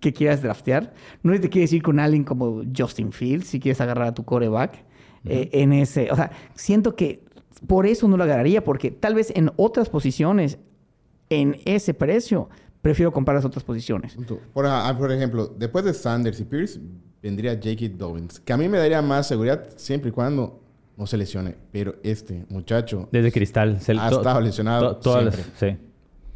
que 0.00 0.12
quieras 0.12 0.42
draftear. 0.42 0.92
No 1.22 1.38
te 1.40 1.48
quieres 1.48 1.72
ir 1.72 1.82
con 1.82 1.98
alguien 1.98 2.24
como 2.24 2.62
Justin 2.76 3.12
Fields, 3.12 3.48
si 3.48 3.60
quieres 3.60 3.80
agarrar 3.80 4.08
a 4.08 4.14
tu 4.14 4.24
coreback. 4.24 4.84
eh, 5.24 5.48
en 5.52 5.72
ese, 5.72 6.10
o 6.12 6.16
sea, 6.16 6.30
siento 6.54 6.94
que 6.94 7.24
por 7.66 7.86
eso 7.86 8.06
no 8.06 8.16
lo 8.16 8.24
agarraría, 8.24 8.62
porque 8.62 8.90
tal 8.90 9.14
vez 9.14 9.32
en 9.34 9.50
otras 9.56 9.88
posiciones, 9.88 10.58
en 11.30 11.56
ese 11.64 11.94
precio, 11.94 12.48
prefiero 12.82 13.12
comprar 13.12 13.36
las 13.36 13.44
otras 13.44 13.64
posiciones. 13.64 14.16
Por, 14.52 14.66
por 14.98 15.12
ejemplo, 15.12 15.46
después 15.48 15.84
de 15.84 15.94
Sanders 15.94 16.38
y 16.38 16.44
Pierce, 16.44 16.80
vendría 17.22 17.54
J.K. 17.54 17.96
Dobbins, 17.96 18.38
que 18.40 18.52
a 18.52 18.56
mí 18.56 18.68
me 18.68 18.78
daría 18.78 19.02
más 19.02 19.26
seguridad 19.26 19.68
siempre 19.76 20.10
y 20.10 20.12
cuando 20.12 20.60
no 20.96 21.06
se 21.06 21.16
lesione. 21.16 21.54
Pero 21.72 21.96
este 22.02 22.44
muchacho, 22.48 23.08
Desde 23.12 23.30
Cristal. 23.32 23.80
se- 23.80 23.92
Ha 23.92 24.10
to- 24.10 24.16
estado 24.18 24.40
lesionado 24.40 24.94
to- 24.96 25.00
todas 25.00 25.24
las- 25.24 25.34
siempre. 25.34 25.78
sí. 25.78 25.86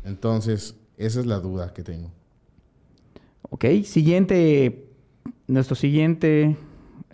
entonces, 0.05 0.77
esa 0.97 1.21
es 1.21 1.27
la 1.27 1.39
duda 1.41 1.73
que 1.73 1.83
tengo. 1.83 2.11
Ok, 3.51 3.65
siguiente, 3.85 4.87
nuestro 5.47 5.75
siguiente 5.75 6.57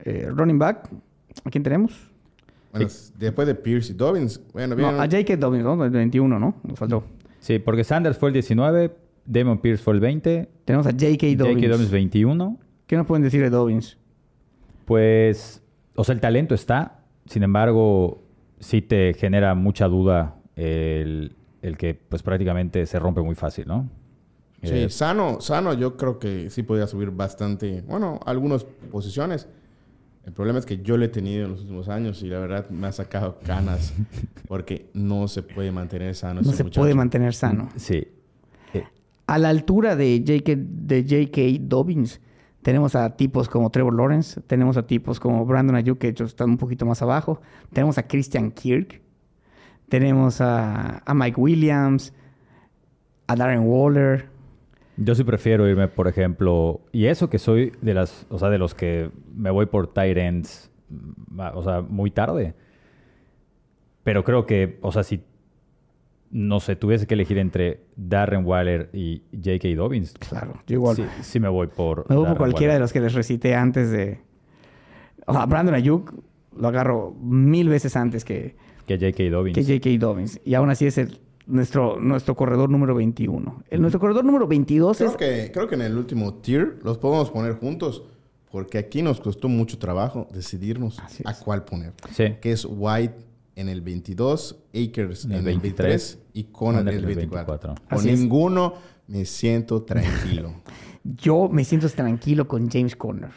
eh, 0.04 0.28
running 0.30 0.58
back, 0.58 0.90
¿a 1.44 1.50
quién 1.50 1.62
tenemos? 1.64 1.92
Bueno, 2.72 2.88
después 3.18 3.46
de 3.48 3.54
Pierce 3.54 3.92
y 3.92 3.96
Dobbins, 3.96 4.40
bueno, 4.52 4.74
No, 4.74 4.76
bien. 4.76 4.94
a 5.00 5.04
J.K. 5.04 5.36
Dobbins, 5.38 5.64
¿no? 5.64 5.82
El 5.82 5.90
21, 5.90 6.38
¿no? 6.38 6.56
Nos 6.62 6.78
faltó. 6.78 7.04
Sí, 7.40 7.58
porque 7.58 7.84
Sanders 7.84 8.18
fue 8.18 8.28
el 8.28 8.32
19, 8.34 8.94
Damon 9.24 9.58
Pierce 9.58 9.82
fue 9.82 9.94
el 9.94 10.00
20, 10.00 10.48
Tenemos 10.66 10.86
a 10.86 10.90
J.K. 10.90 11.26
Dobbins. 11.36 11.54
J.K. 11.56 11.68
Dobbins 11.68 11.90
21. 11.90 12.58
¿Qué 12.86 12.96
nos 12.96 13.06
pueden 13.06 13.22
decir 13.22 13.40
de 13.40 13.48
Dobbins? 13.50 13.96
Pues, 14.84 15.62
o 15.94 16.04
sea, 16.04 16.14
el 16.14 16.20
talento 16.20 16.54
está. 16.54 16.95
Sin 17.26 17.42
embargo, 17.42 18.22
sí 18.60 18.82
te 18.82 19.14
genera 19.14 19.54
mucha 19.54 19.86
duda 19.88 20.36
el, 20.56 21.34
el 21.62 21.76
que 21.76 21.94
pues 21.94 22.22
prácticamente 22.22 22.86
se 22.86 22.98
rompe 22.98 23.20
muy 23.20 23.34
fácil, 23.34 23.66
¿no? 23.66 23.88
Sí, 24.62 24.70
Eh, 24.74 24.88
sano, 24.90 25.40
sano, 25.40 25.74
yo 25.74 25.96
creo 25.96 26.18
que 26.18 26.48
sí 26.50 26.62
podía 26.62 26.86
subir 26.86 27.10
bastante, 27.10 27.82
bueno, 27.86 28.18
algunas 28.24 28.64
posiciones. 28.90 29.48
El 30.24 30.32
problema 30.32 30.58
es 30.58 30.66
que 30.66 30.78
yo 30.78 30.96
lo 30.96 31.04
he 31.04 31.08
tenido 31.08 31.44
en 31.44 31.52
los 31.52 31.60
últimos 31.60 31.88
años 31.88 32.20
y 32.22 32.28
la 32.28 32.40
verdad 32.40 32.68
me 32.70 32.88
ha 32.88 32.92
sacado 32.92 33.38
canas 33.46 33.94
porque 34.48 34.90
no 34.94 35.28
se 35.28 35.42
puede 35.42 35.70
mantener 35.70 36.14
sano. 36.16 36.40
No 36.40 36.48
ese 36.48 36.56
se 36.56 36.64
muchacho. 36.64 36.80
puede 36.80 36.94
mantener 36.94 37.32
sano. 37.34 37.68
Sí. 37.76 38.08
Eh, 38.74 38.84
A 39.28 39.38
la 39.38 39.50
altura 39.50 39.94
de 39.94 40.24
J.K. 40.26 40.52
de 40.56 41.02
J.K. 41.02 41.64
Dobbins, 41.68 42.20
tenemos 42.62 42.94
a 42.96 43.16
tipos 43.16 43.48
como 43.48 43.70
Trevor 43.70 43.94
Lawrence, 43.94 44.40
tenemos 44.40 44.76
a 44.76 44.86
tipos 44.86 45.20
como 45.20 45.44
Brandon 45.46 45.76
Ayuk, 45.76 45.98
que 45.98 46.08
están 46.08 46.50
un 46.50 46.58
poquito 46.58 46.86
más 46.86 47.02
abajo, 47.02 47.40
tenemos 47.72 47.98
a 47.98 48.06
Christian 48.06 48.50
Kirk, 48.50 49.00
tenemos 49.88 50.40
a, 50.40 50.98
a 50.98 51.14
Mike 51.14 51.40
Williams, 51.40 52.12
a 53.26 53.36
Darren 53.36 53.62
Waller. 53.64 54.28
Yo 54.96 55.14
sí 55.14 55.24
prefiero 55.24 55.68
irme, 55.68 55.88
por 55.88 56.08
ejemplo, 56.08 56.80
y 56.90 57.06
eso 57.06 57.28
que 57.28 57.38
soy 57.38 57.72
de 57.82 57.94
las, 57.94 58.26
o 58.30 58.38
sea, 58.38 58.48
de 58.48 58.58
los 58.58 58.74
que 58.74 59.10
me 59.34 59.50
voy 59.50 59.66
por 59.66 59.92
tight 59.92 60.16
ends, 60.16 60.70
mm, 60.88 61.40
o 61.54 61.62
sea, 61.62 61.82
muy 61.82 62.10
tarde. 62.10 62.54
Pero 64.02 64.24
creo 64.24 64.46
que, 64.46 64.78
o 64.82 64.92
sea, 64.92 65.02
si 65.02 65.22
no 66.30 66.60
sé, 66.60 66.76
tuviese 66.76 67.06
que 67.06 67.14
elegir 67.14 67.38
entre 67.38 67.80
Darren 67.96 68.44
Waller 68.44 68.90
y 68.92 69.22
J.K. 69.32 69.68
Dobbins, 69.76 70.14
Claro, 70.18 70.60
yo 70.66 70.74
igual. 70.74 70.96
sí, 70.96 71.04
sí 71.22 71.40
me 71.40 71.48
voy 71.48 71.68
por. 71.68 72.08
Me 72.08 72.16
voy 72.16 72.26
por 72.26 72.36
cualquiera 72.38 72.74
de 72.74 72.80
los 72.80 72.92
que 72.92 73.00
les 73.00 73.14
recité 73.14 73.54
antes 73.54 73.90
de... 73.90 74.20
O 75.26 75.32
sea, 75.32 75.46
Brandon 75.46 75.74
Ayuk 75.74 76.12
lo 76.56 76.68
agarro 76.68 77.14
mil 77.20 77.68
veces 77.68 77.96
antes 77.96 78.24
que, 78.24 78.56
Que 78.86 78.98
J.K. 78.98 79.30
Dobbins. 79.30 79.54
que 79.54 79.62
J.K. 79.62 79.98
Dobbins. 79.98 80.40
Y 80.44 80.54
aún 80.54 80.70
así 80.70 80.86
es 80.86 80.98
el, 80.98 81.20
nuestro, 81.46 82.00
nuestro 82.00 82.34
corredor 82.34 82.70
número 82.70 82.94
21. 82.94 83.64
El, 83.70 83.80
nuestro 83.80 84.00
corredor 84.00 84.24
número 84.24 84.46
22 84.46 85.00
es... 85.00 85.16
Creo 85.16 85.18
que, 85.18 85.52
creo 85.52 85.68
que 85.68 85.74
en 85.74 85.82
el 85.82 85.96
último 85.96 86.34
tier 86.34 86.78
los 86.82 86.98
podemos 86.98 87.30
poner 87.30 87.54
juntos 87.54 88.02
porque 88.50 88.78
aquí 88.78 89.02
nos 89.02 89.20
costó 89.20 89.48
mucho 89.48 89.78
trabajo 89.78 90.28
decidirnos 90.32 90.98
a 90.98 91.30
es. 91.30 91.38
cuál 91.38 91.64
poner. 91.64 91.92
Sí. 92.12 92.36
Que 92.40 92.52
es 92.52 92.66
White 92.68 93.25
en 93.56 93.70
el 93.70 93.80
22, 93.80 94.56
Akers 94.68 95.24
en 95.24 95.32
En 95.32 95.38
el 95.38 95.48
el 95.48 95.60
23, 95.60 95.78
23 95.86 96.18
y 96.34 96.44
Conner 96.44 96.82
en 96.82 96.88
el 96.88 96.94
en 96.94 97.00
el 97.00 97.06
24. 97.06 97.68
24. 97.68 97.88
Con 97.88 97.98
Así 97.98 98.10
es. 98.10 98.20
ninguno 98.20 98.74
me 99.08 99.24
siento 99.24 99.82
tranquilo. 99.82 100.54
Yo 101.04 101.48
me 101.48 101.64
siento 101.64 101.88
tranquilo 101.88 102.46
con 102.46 102.68
James 102.68 102.94
Conner. 102.94 103.30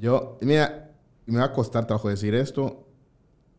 Yo, 0.00 0.38
mira, 0.40 0.92
me 1.26 1.38
va 1.38 1.46
a 1.46 1.52
costar 1.52 1.86
trabajo 1.86 2.08
decir 2.08 2.34
esto 2.34 2.86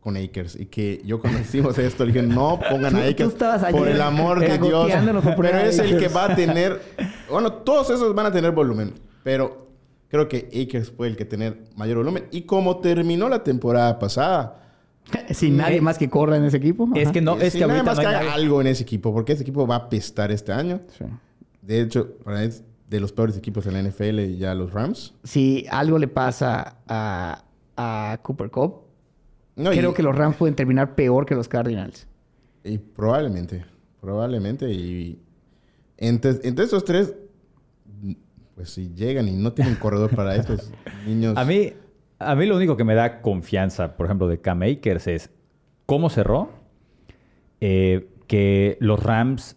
con 0.00 0.16
Akers. 0.16 0.56
Y 0.58 0.66
que 0.66 1.02
yo 1.04 1.20
cuando 1.20 1.38
hicimos 1.42 1.78
esto 1.78 2.06
le 2.06 2.12
dije, 2.12 2.26
no 2.26 2.58
pongan 2.58 2.96
a 2.96 3.02
tú 3.02 3.08
Akers 3.10 3.32
estabas 3.34 3.70
por 3.70 3.86
el 3.86 4.00
amor 4.00 4.40
de 4.40 4.56
Dios. 4.58 4.90
Pero 5.36 5.58
es 5.58 5.78
el 5.78 5.98
que 5.98 6.08
va 6.08 6.32
a 6.32 6.34
tener... 6.36 6.80
Bueno, 7.30 7.52
todos 7.52 7.90
esos 7.90 8.14
van 8.14 8.26
a 8.26 8.32
tener 8.32 8.52
volumen. 8.52 8.94
Pero 9.22 9.68
creo 10.08 10.26
que 10.26 10.48
Akers 10.48 10.90
fue 10.90 11.08
el 11.08 11.16
que 11.16 11.26
tener 11.26 11.64
mayor 11.76 11.98
volumen. 11.98 12.28
Y 12.30 12.42
como 12.42 12.78
terminó 12.80 13.28
la 13.28 13.44
temporada 13.44 13.98
pasada... 13.98 14.56
Sin 15.30 15.56
nadie 15.56 15.76
Eh, 15.76 15.80
más 15.80 15.98
que 15.98 16.08
corra 16.10 16.36
en 16.36 16.44
ese 16.44 16.56
equipo. 16.58 16.88
Es 16.94 17.10
que 17.12 17.20
no, 17.20 17.36
es 17.40 17.52
si 17.52 17.58
que 17.58 17.66
más 17.66 17.84
no 17.84 17.84
que 17.84 18.06
haga 18.06 18.20
nadie- 18.22 18.30
algo 18.30 18.60
en 18.60 18.66
ese 18.68 18.82
equipo. 18.82 19.12
Porque 19.12 19.32
ese 19.32 19.42
equipo 19.42 19.66
va 19.66 19.76
a 19.76 19.78
apestar 19.78 20.30
este 20.32 20.52
año. 20.52 20.80
Sí. 20.98 21.04
De 21.62 21.80
hecho, 21.80 22.16
para 22.24 22.40
mí 22.40 22.46
es 22.46 22.64
de 22.88 23.00
los 23.00 23.12
peores 23.12 23.36
equipos 23.36 23.66
en 23.66 23.74
la 23.74 23.78
NFL 23.82 24.18
y 24.20 24.36
ya 24.38 24.54
los 24.54 24.72
Rams. 24.72 25.14
Si 25.22 25.66
algo 25.70 25.98
le 25.98 26.08
pasa 26.08 26.78
a, 26.88 27.44
a 27.76 28.18
Cooper 28.22 28.50
Cup, 28.50 28.80
No, 29.56 29.70
creo 29.70 29.90
y- 29.90 29.94
que 29.94 30.02
los 30.02 30.16
Rams 30.16 30.36
pueden 30.36 30.54
terminar 30.56 30.94
peor 30.94 31.26
que 31.26 31.34
los 31.34 31.46
Cardinals. 31.48 32.06
Y 32.64 32.78
probablemente, 32.78 33.64
probablemente. 34.00 34.70
Y 34.72 35.18
entre, 35.98 36.30
entre 36.42 36.64
estos 36.64 36.84
tres, 36.84 37.14
pues 38.54 38.70
si 38.70 38.92
llegan 38.94 39.28
y 39.28 39.32
no 39.36 39.52
tienen 39.52 39.76
corredor 39.76 40.14
para 40.14 40.34
estos 40.36 40.70
niños. 41.06 41.36
A 41.36 41.44
mí, 41.44 41.72
a 42.20 42.34
mí 42.36 42.46
lo 42.46 42.56
único 42.56 42.76
que 42.76 42.84
me 42.84 42.94
da 42.94 43.20
confianza, 43.22 43.96
por 43.96 44.06
ejemplo, 44.06 44.28
de 44.28 44.40
Cam 44.40 44.62
Akers 44.62 45.06
es 45.08 45.30
cómo 45.86 46.08
cerró. 46.10 46.50
eh, 47.60 48.08
que 48.26 48.76
los 48.80 49.02
Rams 49.02 49.56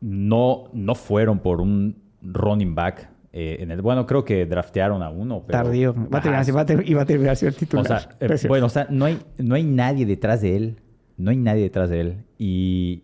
no, 0.00 0.64
no 0.72 0.94
fueron 0.96 1.38
por 1.38 1.60
un 1.60 1.96
running 2.20 2.74
back. 2.74 3.10
eh, 3.32 3.58
en 3.60 3.70
el, 3.70 3.82
bueno, 3.82 4.06
creo 4.06 4.24
que 4.24 4.46
draftearon 4.46 5.02
a 5.02 5.10
uno. 5.10 5.42
Pero, 5.46 5.62
Tardío. 5.62 5.94
Va 6.12 6.18
a 6.18 6.22
terminar, 6.22 6.56
va 6.56 6.60
a 6.62 6.66
ter- 6.66 6.88
y 6.88 6.94
va 6.94 7.02
a 7.02 7.06
terminar 7.06 7.36
siendo 7.36 7.50
el 7.50 7.56
o 7.56 7.58
titular. 7.60 7.86
sea, 7.86 8.16
eh, 8.20 8.38
bueno, 8.48 8.66
o 8.66 8.68
sea, 8.70 8.86
no 8.90 9.04
hay, 9.04 9.18
no 9.38 9.54
hay 9.54 9.62
nadie 9.62 10.06
detrás 10.06 10.40
de 10.40 10.56
él. 10.56 10.76
No 11.18 11.30
hay 11.30 11.36
nadie 11.36 11.62
detrás 11.62 11.90
de 11.90 12.00
él. 12.00 12.16
Y, 12.38 13.02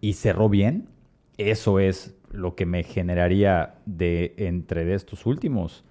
y 0.00 0.12
cerró 0.14 0.48
bien. 0.48 0.88
Eso 1.38 1.78
es 1.80 2.14
lo 2.30 2.54
que 2.54 2.66
me 2.66 2.82
generaría 2.84 3.74
de 3.86 4.34
entre 4.36 4.84
de 4.84 4.94
estos 4.94 5.24
últimos. 5.26 5.84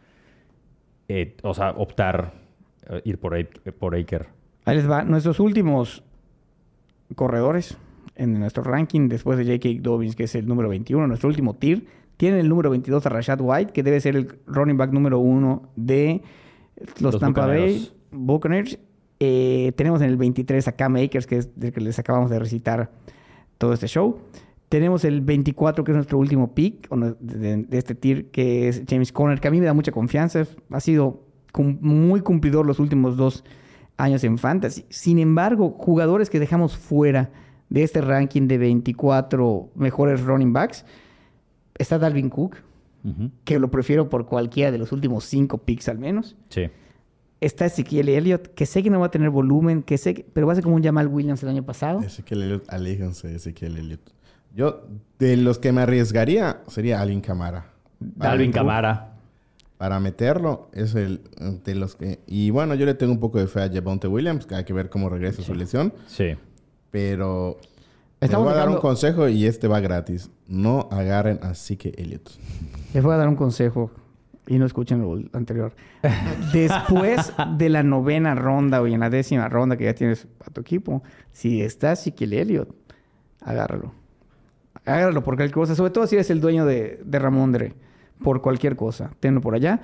Eh, 1.10 1.36
o 1.44 1.54
sea, 1.54 1.72
optar, 1.72 2.34
eh, 2.90 3.02
ir 3.04 3.18
por, 3.18 3.36
Ak- 3.36 3.60
por 3.74 3.96
Aker. 3.96 4.28
Ahí 4.64 4.78
les 4.78 4.90
va. 4.90 5.04
Nuestros 5.04 5.40
últimos 5.42 6.04
corredores 7.16 7.78
en 8.16 8.40
nuestro 8.40 8.64
ranking, 8.64 9.08
después 9.10 9.38
de 9.38 9.46
J.K. 9.46 9.82
Dobbins, 9.82 10.16
que 10.16 10.24
es 10.24 10.36
el 10.36 10.48
número 10.48 10.70
21, 10.70 11.08
nuestro 11.08 11.30
último 11.30 11.56
tier, 11.56 11.84
tienen 12.18 12.40
el 12.42 12.50
número 12.50 12.70
22 12.70 13.06
a 13.06 13.10
Rashad 13.10 13.40
White, 13.42 13.72
que 13.72 13.82
debe 13.84 14.00
ser 14.02 14.16
el 14.16 14.28
running 14.46 14.78
back 14.78 14.92
número 14.92 15.20
uno 15.20 15.70
de 15.76 16.22
los, 17.00 17.14
Los 17.14 17.20
Tampa 17.20 17.46
Bay. 17.48 17.90
Buccaneers. 18.12 18.78
Eh, 19.22 19.72
tenemos 19.76 20.02
en 20.02 20.10
el 20.10 20.18
23 20.18 20.68
a 20.68 20.72
Cam 20.74 20.96
Akers, 20.98 21.28
que 21.28 21.38
es 21.38 21.60
del 21.60 21.72
que 21.74 21.82
les 21.82 21.98
acabamos 22.00 22.30
de 22.30 22.40
recitar 22.40 22.92
todo 23.58 23.74
este 23.74 23.88
show. 23.88 24.20
Tenemos 24.70 25.04
el 25.04 25.22
24, 25.22 25.84
que 25.84 25.92
es 25.92 25.96
nuestro 25.96 26.18
último 26.20 26.54
pick 26.54 26.86
o 26.92 26.96
no- 26.96 27.16
de, 27.20 27.66
este 27.72 27.96
tier, 27.96 28.30
que 28.30 28.68
es 28.68 28.84
James 28.88 29.12
Conner, 29.12 29.40
que 29.42 29.48
a 29.48 29.52
mí 29.52 29.60
me 29.60 29.66
da 29.66 29.74
mucha 29.74 29.92
confianza. 29.92 30.46
Ha 30.70 30.80
sido 30.80 31.24
muy 31.58 32.22
cumplidor 32.22 32.66
los 32.68 32.80
últimos 32.80 33.18
dos 33.18 33.44
años 33.98 34.24
en 34.24 34.38
Fantasy. 34.38 34.86
Sin 34.90 35.18
embargo, 35.20 35.72
jugadores 35.72 36.30
que 36.30 36.40
dejamos 36.40 36.78
fuera 36.78 37.32
de 37.70 37.84
este 37.84 38.02
ranking 38.02 38.48
de 38.48 38.58
24 38.60 39.72
mejores 39.76 40.22
running 40.24 40.54
backs, 40.54 40.86
está 41.78 41.98
Dalvin 42.00 42.30
Cook, 42.30 42.58
que 43.46 43.58
lo 43.60 43.72
prefiero 43.72 44.10
por 44.10 44.26
cualquiera 44.28 44.72
de 44.72 44.78
los 44.78 44.92
últimos 44.92 45.24
cinco 45.26 45.58
picks 45.60 45.90
al 45.90 45.98
menos. 45.98 46.36
Sí. 46.50 46.64
Está 47.42 47.66
Ezequiel 47.66 48.10
Elliott, 48.10 48.48
que 48.54 48.66
sé 48.66 48.84
que 48.84 48.90
no 48.90 49.00
va 49.00 49.06
a 49.08 49.12
tener 49.12 49.30
volumen, 49.30 49.82
que 49.82 49.98
sé 49.98 50.14
que- 50.14 50.24
pero 50.34 50.46
va 50.46 50.52
a 50.54 50.56
ser 50.56 50.64
como 50.64 50.76
un 50.76 50.84
Jamal 50.84 51.08
Williams 51.08 51.42
el 51.42 51.50
año 51.50 51.64
pasado. 51.66 52.02
Ezequiel 52.02 52.44
Elliott, 52.44 52.66
aléjense 52.70 53.28
de 53.30 53.38
Ezequiel 53.38 53.78
Elliott. 53.78 54.02
Yo, 54.56 54.84
de 55.20 55.38
los 55.38 55.60
que 55.60 55.72
me 55.72 55.82
arriesgaría, 55.82 56.62
sería 56.68 57.02
Alvin 57.02 57.22
Camara. 57.22 57.66
Dalvin 58.00 58.52
Camara. 58.52 59.14
Para 59.78 60.00
meterlo, 60.00 60.70
es 60.74 60.94
el 60.96 61.22
de 61.64 61.76
los 61.76 61.96
que... 61.96 62.20
Y 62.28 62.50
bueno, 62.50 62.76
yo 62.76 62.86
le 62.86 62.94
tengo 62.96 63.14
un 63.14 63.20
poco 63.20 63.40
de 63.40 63.48
fe 63.48 63.62
a 63.62 63.70
Javonte 63.72 64.08
Williams, 64.08 64.46
que 64.46 64.56
hay 64.56 64.66
que 64.66 64.74
ver 64.74 64.90
cómo 64.90 65.08
regresa 65.10 65.42
su 65.42 65.54
lesión. 65.56 65.94
Sí. 66.08 66.36
Pero... 66.92 67.58
Estamos 68.20 68.48
les 68.48 68.52
voy 68.52 68.54
a 68.54 68.56
dar 68.58 68.68
dejando- 68.68 68.76
un 68.78 68.82
consejo 68.82 69.30
y 69.30 69.46
este 69.46 69.70
va 69.70 69.80
gratis. 69.80 70.30
No 70.48 70.90
agarren 70.92 71.40
a 71.42 71.54
Zeke 71.54 71.94
Elliott. 71.98 72.30
Les 72.94 73.02
voy 73.02 73.14
a 73.14 73.18
dar 73.18 73.30
un 73.30 73.38
consejo 73.38 73.92
y 74.48 74.58
no 74.60 74.66
escuchen 74.66 75.02
lo 75.02 75.22
anterior. 75.32 75.72
Después 76.54 77.32
de 77.58 77.70
la 77.70 77.82
novena 77.84 78.36
ronda 78.36 78.82
o 78.82 78.88
en 78.88 79.00
la 79.00 79.10
décima 79.10 79.48
ronda 79.48 79.78
que 79.78 79.86
ya 79.86 79.94
tienes 79.94 80.28
a 80.46 80.50
tu 80.52 80.60
equipo, 80.60 81.02
si 81.32 81.62
está 81.62 81.94
Ezequiel 81.94 82.34
Elliott, 82.34 82.70
agárralo. 83.40 83.94
Agárralo 84.86 85.24
por 85.24 85.36
cualquier 85.36 85.54
cosa, 85.54 85.76
sobre 85.76 85.92
todo 85.92 86.08
si 86.08 86.16
eres 86.16 86.30
el 86.30 86.42
dueño 86.42 86.66
de, 86.66 87.00
de 87.04 87.20
Ramondre, 87.20 87.74
por 88.24 88.42
cualquier 88.42 88.76
cosa. 88.76 89.12
Tenlo 89.20 89.42
por 89.42 89.56
allá. 89.56 89.82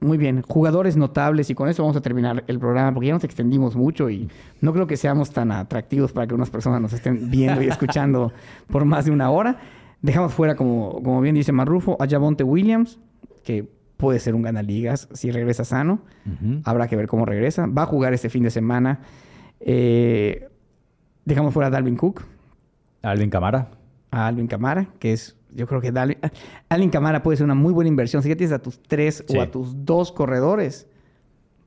Muy 0.00 0.16
bien, 0.16 0.42
jugadores 0.42 0.96
notables 0.96 1.50
y 1.50 1.54
con 1.54 1.68
eso 1.68 1.82
vamos 1.82 1.96
a 1.96 2.00
terminar 2.00 2.44
el 2.46 2.58
programa 2.58 2.94
porque 2.94 3.08
ya 3.08 3.14
nos 3.14 3.24
extendimos 3.24 3.76
mucho 3.76 4.08
y 4.08 4.28
no 4.62 4.72
creo 4.72 4.86
que 4.86 4.96
seamos 4.96 5.30
tan 5.30 5.52
atractivos 5.52 6.12
para 6.12 6.26
que 6.26 6.34
unas 6.34 6.48
personas 6.48 6.80
nos 6.80 6.92
estén 6.94 7.30
viendo 7.30 7.62
y 7.62 7.66
escuchando 7.66 8.32
por 8.68 8.84
más 8.84 9.04
de 9.04 9.10
una 9.10 9.30
hora. 9.30 9.58
Dejamos 10.00 10.32
fuera, 10.32 10.56
como, 10.56 11.02
como 11.02 11.20
bien 11.20 11.34
dice 11.34 11.52
Marrufo, 11.52 11.96
a 12.00 12.06
Javonte 12.08 12.44
Williams, 12.44 12.98
que 13.44 13.68
puede 13.96 14.20
ser 14.20 14.34
un 14.34 14.42
ganaligas 14.42 15.08
si 15.12 15.30
regresa 15.30 15.64
sano. 15.64 16.00
Habrá 16.64 16.86
que 16.86 16.96
ver 16.96 17.06
cómo 17.06 17.24
regresa. 17.24 17.66
Va 17.66 17.82
a 17.82 17.86
jugar 17.86 18.14
este 18.14 18.28
fin 18.28 18.42
de 18.42 18.50
semana. 18.50 19.00
Eh, 19.60 20.48
dejamos 21.24 21.52
fuera 21.52 21.68
a 21.68 21.70
Dalvin 21.70 21.96
Cook, 21.96 22.22
Alvin 23.02 23.30
Camara. 23.30 23.68
A 24.16 24.26
Alvin 24.26 24.46
Camara, 24.46 24.88
que 24.98 25.12
es, 25.12 25.36
yo 25.54 25.66
creo 25.66 25.80
que 25.80 25.92
Dalvin, 25.92 26.18
Alvin 26.68 26.90
Camara 26.90 27.22
puede 27.22 27.36
ser 27.36 27.44
una 27.44 27.54
muy 27.54 27.72
buena 27.72 27.88
inversión. 27.88 28.22
Si 28.22 28.28
ya 28.28 28.36
tienes 28.36 28.52
a 28.52 28.60
tus 28.60 28.80
tres 28.82 29.24
Sí. 29.28 29.36
o 29.36 29.42
a 29.42 29.50
tus 29.50 29.84
dos 29.84 30.12
corredores, 30.12 30.86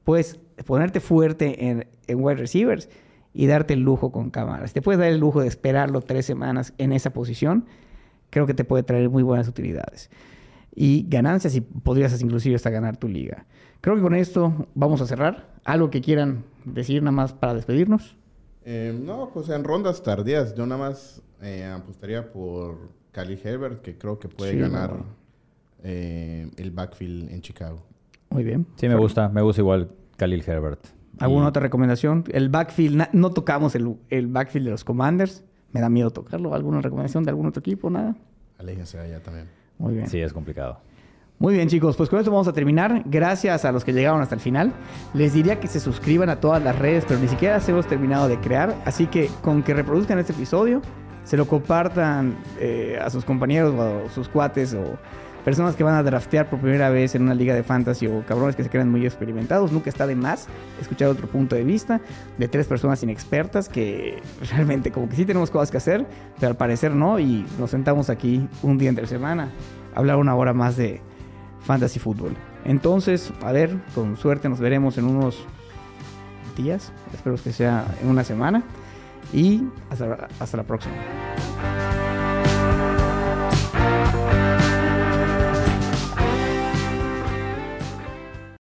puedes 0.04 0.39
ponerte 0.66 1.00
fuerte 1.00 1.68
en, 1.70 1.88
en 2.08 2.24
wide 2.24 2.38
receivers 2.38 2.89
y 3.34 3.45
darte 3.47 3.74
el 3.76 3.82
lujo 3.82 4.12
con 4.12 4.32
Camara. 4.32 4.68
Si 4.68 4.74
te 4.74 4.82
puedes 4.82 5.00
dar 5.00 5.10
el 5.10 5.20
lujo 5.20 5.41
de 5.41 5.47
esperarlo 5.47 6.02
tres 6.02 6.26
semanas 6.26 6.74
en 6.78 6.91
esa 6.91 7.12
posición, 7.12 7.66
creo 8.32 8.45
que 8.47 8.54
te 8.54 8.64
puede 8.64 8.84
traer 8.84 9.10
muy 9.10 9.24
buenas 9.24 9.47
utilidades. 9.47 10.10
Y 10.76 11.06
ganancias 11.10 11.56
y 11.56 11.62
podrías 11.62 12.20
inclusive 12.22 12.56
hasta 12.56 12.70
ganar 12.70 12.97
tu 12.97 13.08
liga. 13.08 13.45
Creo 13.82 13.95
que 13.95 14.02
con 14.02 14.16
esto 14.16 14.68
vamos 14.76 15.02
a 15.02 15.06
cerrar. 15.06 15.50
Algo 15.66 15.89
que 15.89 16.02
quieran 16.02 16.43
decir 16.66 17.02
nada 17.04 17.12
más 17.12 17.34
para 17.34 17.54
despedirnos. 17.54 18.16
Eh, 18.66 18.97
no, 19.04 19.30
pues 19.34 19.50
en 19.50 19.64
rondas 19.64 20.04
tardías. 20.04 20.56
Yo 20.56 20.66
nada 20.66 20.89
más 20.89 21.22
eh, 21.42 21.66
apostaría 21.66 22.32
por 22.32 22.90
Khalil 23.12 23.40
Herbert, 23.44 23.82
que 23.82 23.98
creo 23.98 24.20
que 24.20 24.28
puede 24.28 24.52
Sí, 24.54 24.60
ganar 24.60 24.98
eh, 25.84 26.50
el 26.58 26.72
backfield 26.72 27.30
en 27.32 27.42
Chicago. 27.42 27.82
Muy 28.30 28.44
bien. 28.44 28.66
Sí, 28.76 28.88
me 28.88 28.96
gusta. 28.96 29.30
Me 29.30 29.42
gusta 29.42 29.62
igual 29.62 29.90
Khalil 30.18 30.44
Herbert. 30.46 30.80
¿Alguna 31.20 31.46
Y- 31.46 31.48
otra 31.50 31.62
recomendación? 31.62 32.24
El 32.32 32.50
backfield, 32.50 33.10
no 33.14 33.32
tocamos 33.32 33.76
el, 33.76 33.96
el 34.10 34.28
backfield 34.28 34.66
de 34.66 34.72
los 34.72 34.84
Commanders. 34.84 35.44
Me 35.72 35.82
da 35.82 35.90
miedo 35.90 36.10
tocarlo. 36.12 36.54
¿Alguna 36.54 36.82
recomendación 36.82 37.24
de 37.24 37.30
algún 37.32 37.48
otro 37.48 37.60
equipo? 37.60 37.90
Nada. 37.90 38.16
Aléjense 38.58 38.98
de 38.98 39.04
allá 39.06 39.24
también. 39.24 39.48
Muy 39.78 39.96
bien. 39.96 40.08
Sí, 40.08 40.20
es 40.20 40.34
complicado. 40.34 40.80
Muy 41.40 41.54
bien, 41.54 41.70
chicos. 41.70 41.96
Pues 41.96 42.10
con 42.10 42.20
esto 42.20 42.32
vamos 42.32 42.48
a 42.48 42.54
terminar. 42.54 43.04
Gracias 43.06 43.64
a 43.66 43.72
los 43.72 43.86
que 43.86 43.94
llegaron 43.94 44.22
hasta 44.22 44.36
el 44.36 44.42
final. 44.42 44.74
Les 45.14 45.34
diría 45.34 45.60
que 45.60 45.68
se 45.68 45.80
suscriban 45.80 46.30
a 46.30 46.40
todas 46.42 46.62
las 46.64 46.78
redes, 46.78 47.06
pero 47.08 47.20
ni 47.20 47.28
siquiera 47.30 47.56
las 47.56 47.70
hemos 47.70 47.88
terminado 47.88 48.28
de 48.28 48.40
crear. 48.40 48.76
Así 48.86 49.08
que 49.08 49.30
con 49.42 49.64
que 49.64 49.74
reproduzcan 49.74 50.20
este 50.20 50.34
episodio, 50.34 50.82
se 51.30 51.38
lo 51.38 51.46
compartan 51.46 52.36
eh, 52.60 52.98
a 53.00 53.08
sus 53.12 53.24
compañeros 53.24 53.76
o 53.76 54.08
a 54.08 54.10
sus 54.10 54.28
cuates 54.28 54.74
o 54.74 54.98
personas 55.46 55.76
que 55.76 55.84
van 55.84 55.94
a 55.94 56.02
draftear 56.02 56.50
por 56.50 56.60
primera 56.60 56.90
vez 56.90 57.14
en 57.14 57.22
una 57.22 57.36
liga 57.36 57.54
de 57.54 57.62
fantasy 57.62 58.08
o 58.08 58.26
cabrones 58.26 58.56
que 58.56 58.64
se 58.64 58.70
crean 58.72 58.90
muy 58.90 59.06
experimentados. 59.06 59.72
Nunca 59.72 59.92
está 59.92 60.08
de 60.08 60.16
más 60.16 60.48
escuchar 60.82 61.08
otro 61.08 61.28
punto 61.28 61.56
de 61.56 61.64
vista 61.64 62.02
de 62.40 62.48
tres 62.48 62.66
personas 62.66 63.04
inexpertas 63.04 63.70
que 63.70 64.24
realmente 64.50 64.90
como 64.90 65.08
que 65.08 65.18
sí 65.18 65.24
tenemos 65.24 65.52
cosas 65.52 65.70
que 65.70 65.78
hacer, 65.78 66.08
pero 66.40 66.50
al 66.50 66.58
parecer 66.58 66.96
no. 66.96 67.20
Y 67.20 67.46
nos 67.60 67.70
sentamos 67.70 68.10
aquí 68.10 68.50
un 68.64 68.80
día 68.80 68.90
entre 68.90 69.06
semana 69.06 69.52
a 69.94 70.00
hablar 70.00 70.16
una 70.16 70.36
hora 70.36 70.56
más 70.56 70.78
de 70.78 71.00
fantasy 71.60 72.00
fútbol. 72.00 72.36
Entonces, 72.66 73.32
a 73.44 73.52
ver, 73.52 73.78
con 73.94 74.18
suerte 74.18 74.50
nos 74.50 74.60
veremos 74.60 74.98
en 74.98 75.06
unos 75.06 75.46
días. 76.58 76.92
Espero 77.14 77.36
que 77.36 77.54
sea 77.54 77.86
en 78.02 78.10
una 78.10 78.24
semana. 78.24 78.64
Y 79.34 79.64
hasta, 79.90 80.28
hasta 80.40 80.58
la 80.58 80.64
próxima. 80.64 80.96